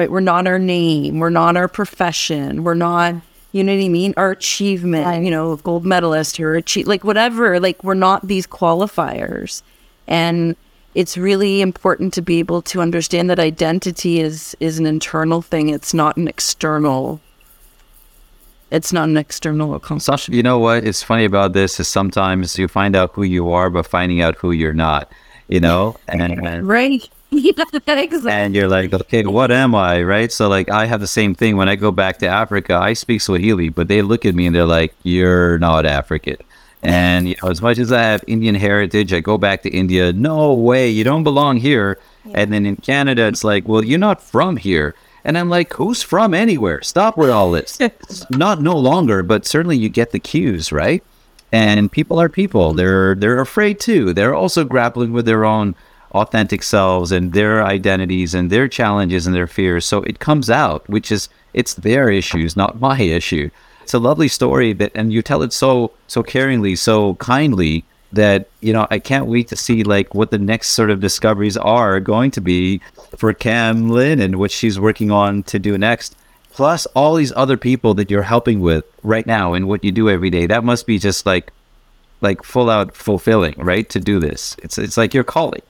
right? 0.00 0.10
We're 0.10 0.20
not 0.20 0.46
our 0.46 0.58
name, 0.58 1.18
we're 1.18 1.30
not 1.30 1.56
our 1.56 1.68
profession, 1.68 2.64
we're 2.64 2.74
not, 2.74 3.16
you 3.52 3.62
know 3.62 3.74
what 3.76 3.84
I 3.84 3.88
mean? 3.88 4.14
Our 4.16 4.30
achievement, 4.30 5.24
you 5.24 5.30
know, 5.30 5.56
gold 5.56 5.84
medalist 5.84 6.40
or 6.40 6.54
achieve, 6.54 6.86
like 6.86 7.04
whatever, 7.04 7.60
like 7.60 7.84
we're 7.84 7.92
not 7.94 8.26
these 8.26 8.46
qualifiers. 8.46 9.62
And 10.06 10.56
it's 10.94 11.18
really 11.18 11.60
important 11.60 12.14
to 12.14 12.22
be 12.22 12.38
able 12.38 12.62
to 12.62 12.80
understand 12.80 13.28
that 13.28 13.38
identity 13.38 14.20
is 14.20 14.56
is 14.58 14.78
an 14.78 14.86
internal 14.86 15.42
thing. 15.42 15.68
It's 15.68 15.92
not 15.92 16.16
an 16.16 16.26
external. 16.26 17.20
It's 18.70 18.92
not 18.92 19.08
an 19.08 19.18
external 19.18 19.74
accomplishment. 19.74 20.34
You 20.34 20.42
know 20.42 20.58
what 20.58 20.84
is 20.84 21.02
funny 21.02 21.26
about 21.26 21.52
this 21.52 21.78
is 21.78 21.88
sometimes 21.88 22.58
you 22.58 22.68
find 22.68 22.96
out 22.96 23.12
who 23.12 23.24
you 23.24 23.52
are, 23.52 23.68
but 23.68 23.86
finding 23.86 24.22
out 24.22 24.36
who 24.36 24.52
you're 24.52 24.72
not. 24.72 25.12
You 25.48 25.60
know, 25.60 25.96
and, 26.08 26.46
and 26.46 26.66
right 26.66 27.10
exactly. 27.98 28.32
And 28.32 28.54
you're 28.54 28.68
like, 28.68 28.92
okay, 28.92 29.24
what 29.24 29.50
am 29.50 29.74
I? 29.74 30.02
Right. 30.02 30.32
So, 30.32 30.48
like, 30.48 30.70
I 30.70 30.86
have 30.86 31.00
the 31.00 31.06
same 31.06 31.34
thing 31.34 31.56
when 31.56 31.68
I 31.68 31.76
go 31.76 31.90
back 31.92 32.18
to 32.18 32.26
Africa. 32.26 32.74
I 32.74 32.92
speak 32.92 33.20
Swahili, 33.20 33.68
but 33.68 33.88
they 33.88 34.02
look 34.02 34.24
at 34.24 34.34
me 34.34 34.46
and 34.46 34.54
they're 34.54 34.64
like, 34.64 34.94
you're 35.02 35.58
not 35.58 35.86
African. 35.86 36.36
And, 36.82 37.28
you 37.28 37.36
know, 37.42 37.50
as 37.50 37.60
much 37.60 37.78
as 37.78 37.92
I 37.92 38.02
have 38.02 38.24
Indian 38.26 38.54
heritage, 38.54 39.12
I 39.12 39.20
go 39.20 39.36
back 39.36 39.62
to 39.62 39.70
India. 39.70 40.12
No 40.12 40.54
way, 40.54 40.88
you 40.88 41.04
don't 41.04 41.24
belong 41.24 41.58
here. 41.58 41.98
And 42.34 42.52
then 42.52 42.66
in 42.66 42.76
Canada, 42.76 43.26
it's 43.26 43.44
like, 43.44 43.68
well, 43.68 43.84
you're 43.84 43.98
not 43.98 44.22
from 44.22 44.56
here. 44.56 44.94
And 45.24 45.36
I'm 45.36 45.50
like, 45.50 45.72
who's 45.74 46.02
from 46.02 46.32
anywhere? 46.32 46.80
Stop 46.82 47.16
with 47.16 47.30
all 47.30 47.50
this. 47.50 47.78
not 48.30 48.62
no 48.62 48.76
longer, 48.76 49.22
but 49.22 49.44
certainly 49.44 49.76
you 49.76 49.88
get 49.88 50.12
the 50.12 50.18
cues, 50.18 50.72
right? 50.72 51.02
And 51.52 51.92
people 51.92 52.20
are 52.20 52.28
people. 52.28 52.72
They're 52.72 53.14
they're 53.16 53.40
afraid 53.40 53.80
too. 53.80 54.14
They're 54.14 54.34
also 54.34 54.64
grappling 54.64 55.12
with 55.12 55.26
their 55.26 55.44
own 55.44 55.74
authentic 56.12 56.62
selves 56.62 57.12
and 57.12 57.32
their 57.32 57.64
identities 57.64 58.34
and 58.34 58.50
their 58.50 58.68
challenges 58.68 59.26
and 59.26 59.34
their 59.34 59.46
fears. 59.46 59.86
So 59.86 60.02
it 60.02 60.18
comes 60.18 60.50
out, 60.50 60.88
which 60.88 61.12
is 61.12 61.28
it's 61.54 61.74
their 61.74 62.10
issues, 62.10 62.56
not 62.56 62.80
my 62.80 63.00
issue. 63.00 63.50
It's 63.82 63.94
a 63.94 63.98
lovely 63.98 64.28
story 64.28 64.72
that 64.74 64.92
and 64.94 65.12
you 65.12 65.22
tell 65.22 65.42
it 65.42 65.52
so 65.52 65.92
so 66.06 66.22
caringly, 66.22 66.76
so 66.76 67.14
kindly 67.16 67.84
that 68.12 68.48
you 68.60 68.72
know 68.72 68.86
I 68.90 68.98
can't 68.98 69.26
wait 69.26 69.48
to 69.48 69.56
see 69.56 69.84
like 69.84 70.14
what 70.14 70.30
the 70.30 70.38
next 70.38 70.70
sort 70.70 70.90
of 70.90 71.00
discoveries 71.00 71.56
are 71.56 72.00
going 72.00 72.30
to 72.32 72.40
be 72.40 72.80
for 73.16 73.32
Cam 73.32 73.88
Linh 73.90 74.20
and 74.20 74.36
what 74.36 74.50
she's 74.50 74.78
working 74.78 75.10
on 75.10 75.42
to 75.44 75.58
do 75.58 75.78
next. 75.78 76.16
Plus 76.52 76.86
all 76.86 77.14
these 77.14 77.32
other 77.36 77.56
people 77.56 77.94
that 77.94 78.10
you're 78.10 78.22
helping 78.22 78.60
with 78.60 78.84
right 79.02 79.26
now 79.26 79.54
and 79.54 79.68
what 79.68 79.84
you 79.84 79.92
do 79.92 80.10
every 80.10 80.30
day. 80.30 80.46
That 80.46 80.64
must 80.64 80.86
be 80.86 80.98
just 80.98 81.24
like 81.24 81.52
like 82.20 82.42
full 82.42 82.68
out 82.68 82.94
fulfilling, 82.94 83.54
right? 83.56 83.88
To 83.90 84.00
do 84.00 84.18
this. 84.20 84.56
It's 84.62 84.78
it's 84.78 84.96
like 84.96 85.14
your 85.14 85.24
calling. 85.24 85.62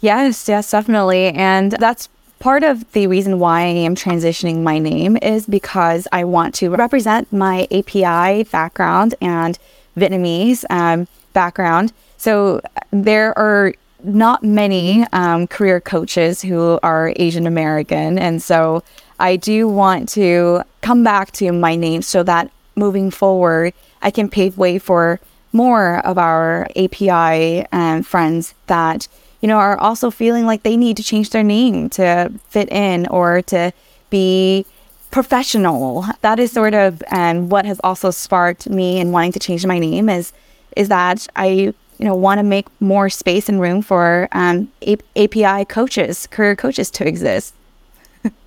Yes, 0.00 0.48
yes, 0.48 0.70
definitely. 0.70 1.28
And 1.28 1.72
that's 1.72 2.08
part 2.38 2.62
of 2.62 2.90
the 2.92 3.06
reason 3.06 3.38
why 3.38 3.62
I 3.62 3.64
am 3.64 3.94
transitioning 3.94 4.62
my 4.62 4.78
name 4.78 5.16
is 5.18 5.46
because 5.46 6.06
I 6.12 6.24
want 6.24 6.54
to 6.56 6.68
represent 6.68 7.32
my 7.32 7.66
API 7.70 8.44
background 8.44 9.14
and 9.20 9.58
Vietnamese 9.96 10.64
um, 10.70 11.08
background. 11.32 11.92
So 12.18 12.60
there 12.90 13.36
are 13.38 13.72
not 14.04 14.42
many 14.42 15.06
um, 15.12 15.46
career 15.46 15.80
coaches 15.80 16.42
who 16.42 16.78
are 16.82 17.12
Asian 17.16 17.46
American. 17.46 18.18
And 18.18 18.42
so 18.42 18.82
I 19.18 19.36
do 19.36 19.66
want 19.66 20.08
to 20.10 20.62
come 20.82 21.02
back 21.02 21.32
to 21.32 21.50
my 21.52 21.74
name 21.74 22.02
so 22.02 22.22
that 22.22 22.50
moving 22.76 23.10
forward, 23.10 23.72
I 24.02 24.10
can 24.10 24.28
pave 24.28 24.58
way 24.58 24.78
for 24.78 25.18
more 25.52 26.06
of 26.06 26.18
our 26.18 26.68
API 26.76 27.66
um, 27.72 28.02
friends 28.02 28.54
that 28.66 29.08
you 29.46 29.52
know, 29.52 29.58
are 29.58 29.78
also 29.78 30.10
feeling 30.10 30.44
like 30.44 30.64
they 30.64 30.76
need 30.76 30.96
to 30.96 31.04
change 31.04 31.30
their 31.30 31.44
name 31.44 31.88
to 31.88 32.32
fit 32.48 32.68
in 32.68 33.06
or 33.06 33.42
to 33.42 33.72
be 34.10 34.66
professional. 35.12 36.04
That 36.22 36.40
is 36.40 36.50
sort 36.50 36.74
of 36.74 37.00
um, 37.12 37.48
what 37.48 37.64
has 37.64 37.80
also 37.84 38.10
sparked 38.10 38.68
me 38.68 38.98
in 38.98 39.12
wanting 39.12 39.30
to 39.30 39.38
change 39.38 39.64
my 39.64 39.78
name 39.78 40.08
is 40.08 40.32
is 40.74 40.88
that 40.88 41.28
I 41.36 41.46
you 41.46 41.74
know 42.00 42.16
want 42.16 42.40
to 42.40 42.42
make 42.42 42.66
more 42.80 43.08
space 43.08 43.48
and 43.48 43.60
room 43.60 43.82
for 43.82 44.26
um, 44.32 44.68
A- 44.82 44.98
API 45.14 45.64
coaches, 45.66 46.26
career 46.26 46.56
coaches 46.56 46.90
to 46.90 47.06
exist. 47.06 47.54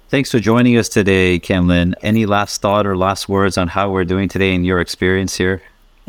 Thanks 0.10 0.32
for 0.32 0.40
joining 0.40 0.76
us 0.76 0.90
today, 0.90 1.40
Cam 1.40 1.70
Linh. 1.70 1.96
Any 2.02 2.26
last 2.26 2.60
thought 2.60 2.86
or 2.86 2.98
last 2.98 3.30
words 3.30 3.58
on 3.58 3.70
how 3.70 3.90
we're 3.90 4.04
doing 4.04 4.28
today 4.28 4.54
in 4.54 4.66
your 4.66 4.82
experience 4.82 5.38
here? 5.38 5.62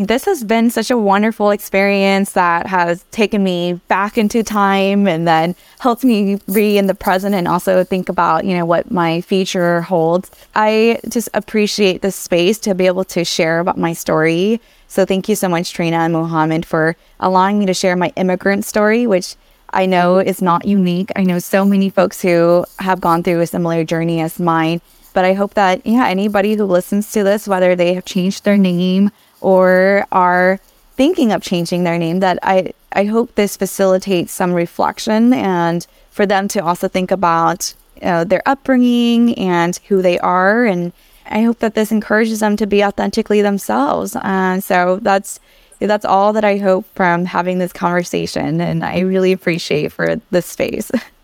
This 0.06 0.24
has 0.24 0.44
been 0.44 0.70
such 0.70 0.90
a 0.90 0.96
wonderful 0.96 1.50
experience 1.50 2.32
that 2.32 2.66
has 2.66 3.04
taken 3.10 3.44
me 3.44 3.74
back 3.88 4.16
into 4.16 4.42
time 4.42 5.06
and 5.06 5.28
then 5.28 5.54
helped 5.78 6.04
me 6.04 6.40
be 6.50 6.78
in 6.78 6.86
the 6.86 6.94
present 6.94 7.34
and 7.34 7.46
also 7.46 7.84
think 7.84 8.08
about, 8.08 8.46
you 8.46 8.56
know, 8.56 8.64
what 8.64 8.90
my 8.90 9.20
future 9.20 9.82
holds. 9.82 10.30
I 10.54 11.00
just 11.06 11.28
appreciate 11.34 12.00
this 12.00 12.16
space 12.16 12.58
to 12.60 12.74
be 12.74 12.86
able 12.86 13.04
to 13.04 13.26
share 13.26 13.58
about 13.58 13.76
my 13.76 13.92
story. 13.92 14.62
So 14.88 15.04
thank 15.04 15.28
you 15.28 15.34
so 15.34 15.50
much, 15.50 15.74
Triena 15.74 15.98
and 15.98 16.14
Muhammad, 16.14 16.64
for 16.64 16.96
allowing 17.18 17.58
me 17.58 17.66
to 17.66 17.74
share 17.74 17.94
my 17.94 18.10
immigrant 18.16 18.64
story, 18.64 19.06
which 19.06 19.36
I 19.68 19.84
know 19.84 20.16
is 20.18 20.40
not 20.40 20.64
unique. 20.64 21.10
I 21.14 21.24
know 21.24 21.38
so 21.38 21.66
many 21.66 21.90
folks 21.90 22.22
who 22.22 22.64
have 22.78 23.02
gone 23.02 23.22
through 23.22 23.40
a 23.40 23.46
similar 23.46 23.84
journey 23.84 24.22
as 24.22 24.40
mine. 24.40 24.80
But 25.12 25.24
I 25.24 25.34
hope 25.34 25.54
that, 25.54 25.84
yeah, 25.84 26.06
anybody 26.06 26.54
who 26.54 26.64
listens 26.64 27.10
to 27.12 27.24
this, 27.24 27.48
whether 27.48 27.74
they 27.74 27.94
have 27.94 28.04
changed 28.04 28.44
their 28.44 28.56
name 28.56 29.10
or 29.40 30.06
are 30.12 30.58
thinking 30.96 31.32
of 31.32 31.42
changing 31.42 31.84
their 31.84 31.98
name 31.98 32.20
that 32.20 32.38
I, 32.42 32.72
I 32.92 33.04
hope 33.04 33.34
this 33.34 33.56
facilitates 33.56 34.32
some 34.32 34.52
reflection 34.52 35.32
and 35.32 35.86
for 36.10 36.26
them 36.26 36.48
to 36.48 36.64
also 36.64 36.88
think 36.88 37.10
about 37.10 37.74
uh, 38.02 38.24
their 38.24 38.42
upbringing 38.46 39.36
and 39.38 39.76
who 39.88 40.02
they 40.02 40.18
are. 40.18 40.64
And 40.64 40.92
I 41.26 41.42
hope 41.42 41.60
that 41.60 41.74
this 41.74 41.92
encourages 41.92 42.40
them 42.40 42.56
to 42.56 42.66
be 42.66 42.84
authentically 42.84 43.40
themselves. 43.42 44.16
Uh, 44.16 44.60
so 44.60 44.98
that's 45.00 45.40
that's 45.78 46.04
all 46.04 46.34
that 46.34 46.44
I 46.44 46.58
hope 46.58 46.84
from 46.94 47.24
having 47.24 47.58
this 47.58 47.72
conversation. 47.72 48.60
And 48.60 48.84
I 48.84 49.00
really 49.00 49.32
appreciate 49.32 49.92
for 49.92 50.16
this 50.30 50.46
space. 50.46 50.90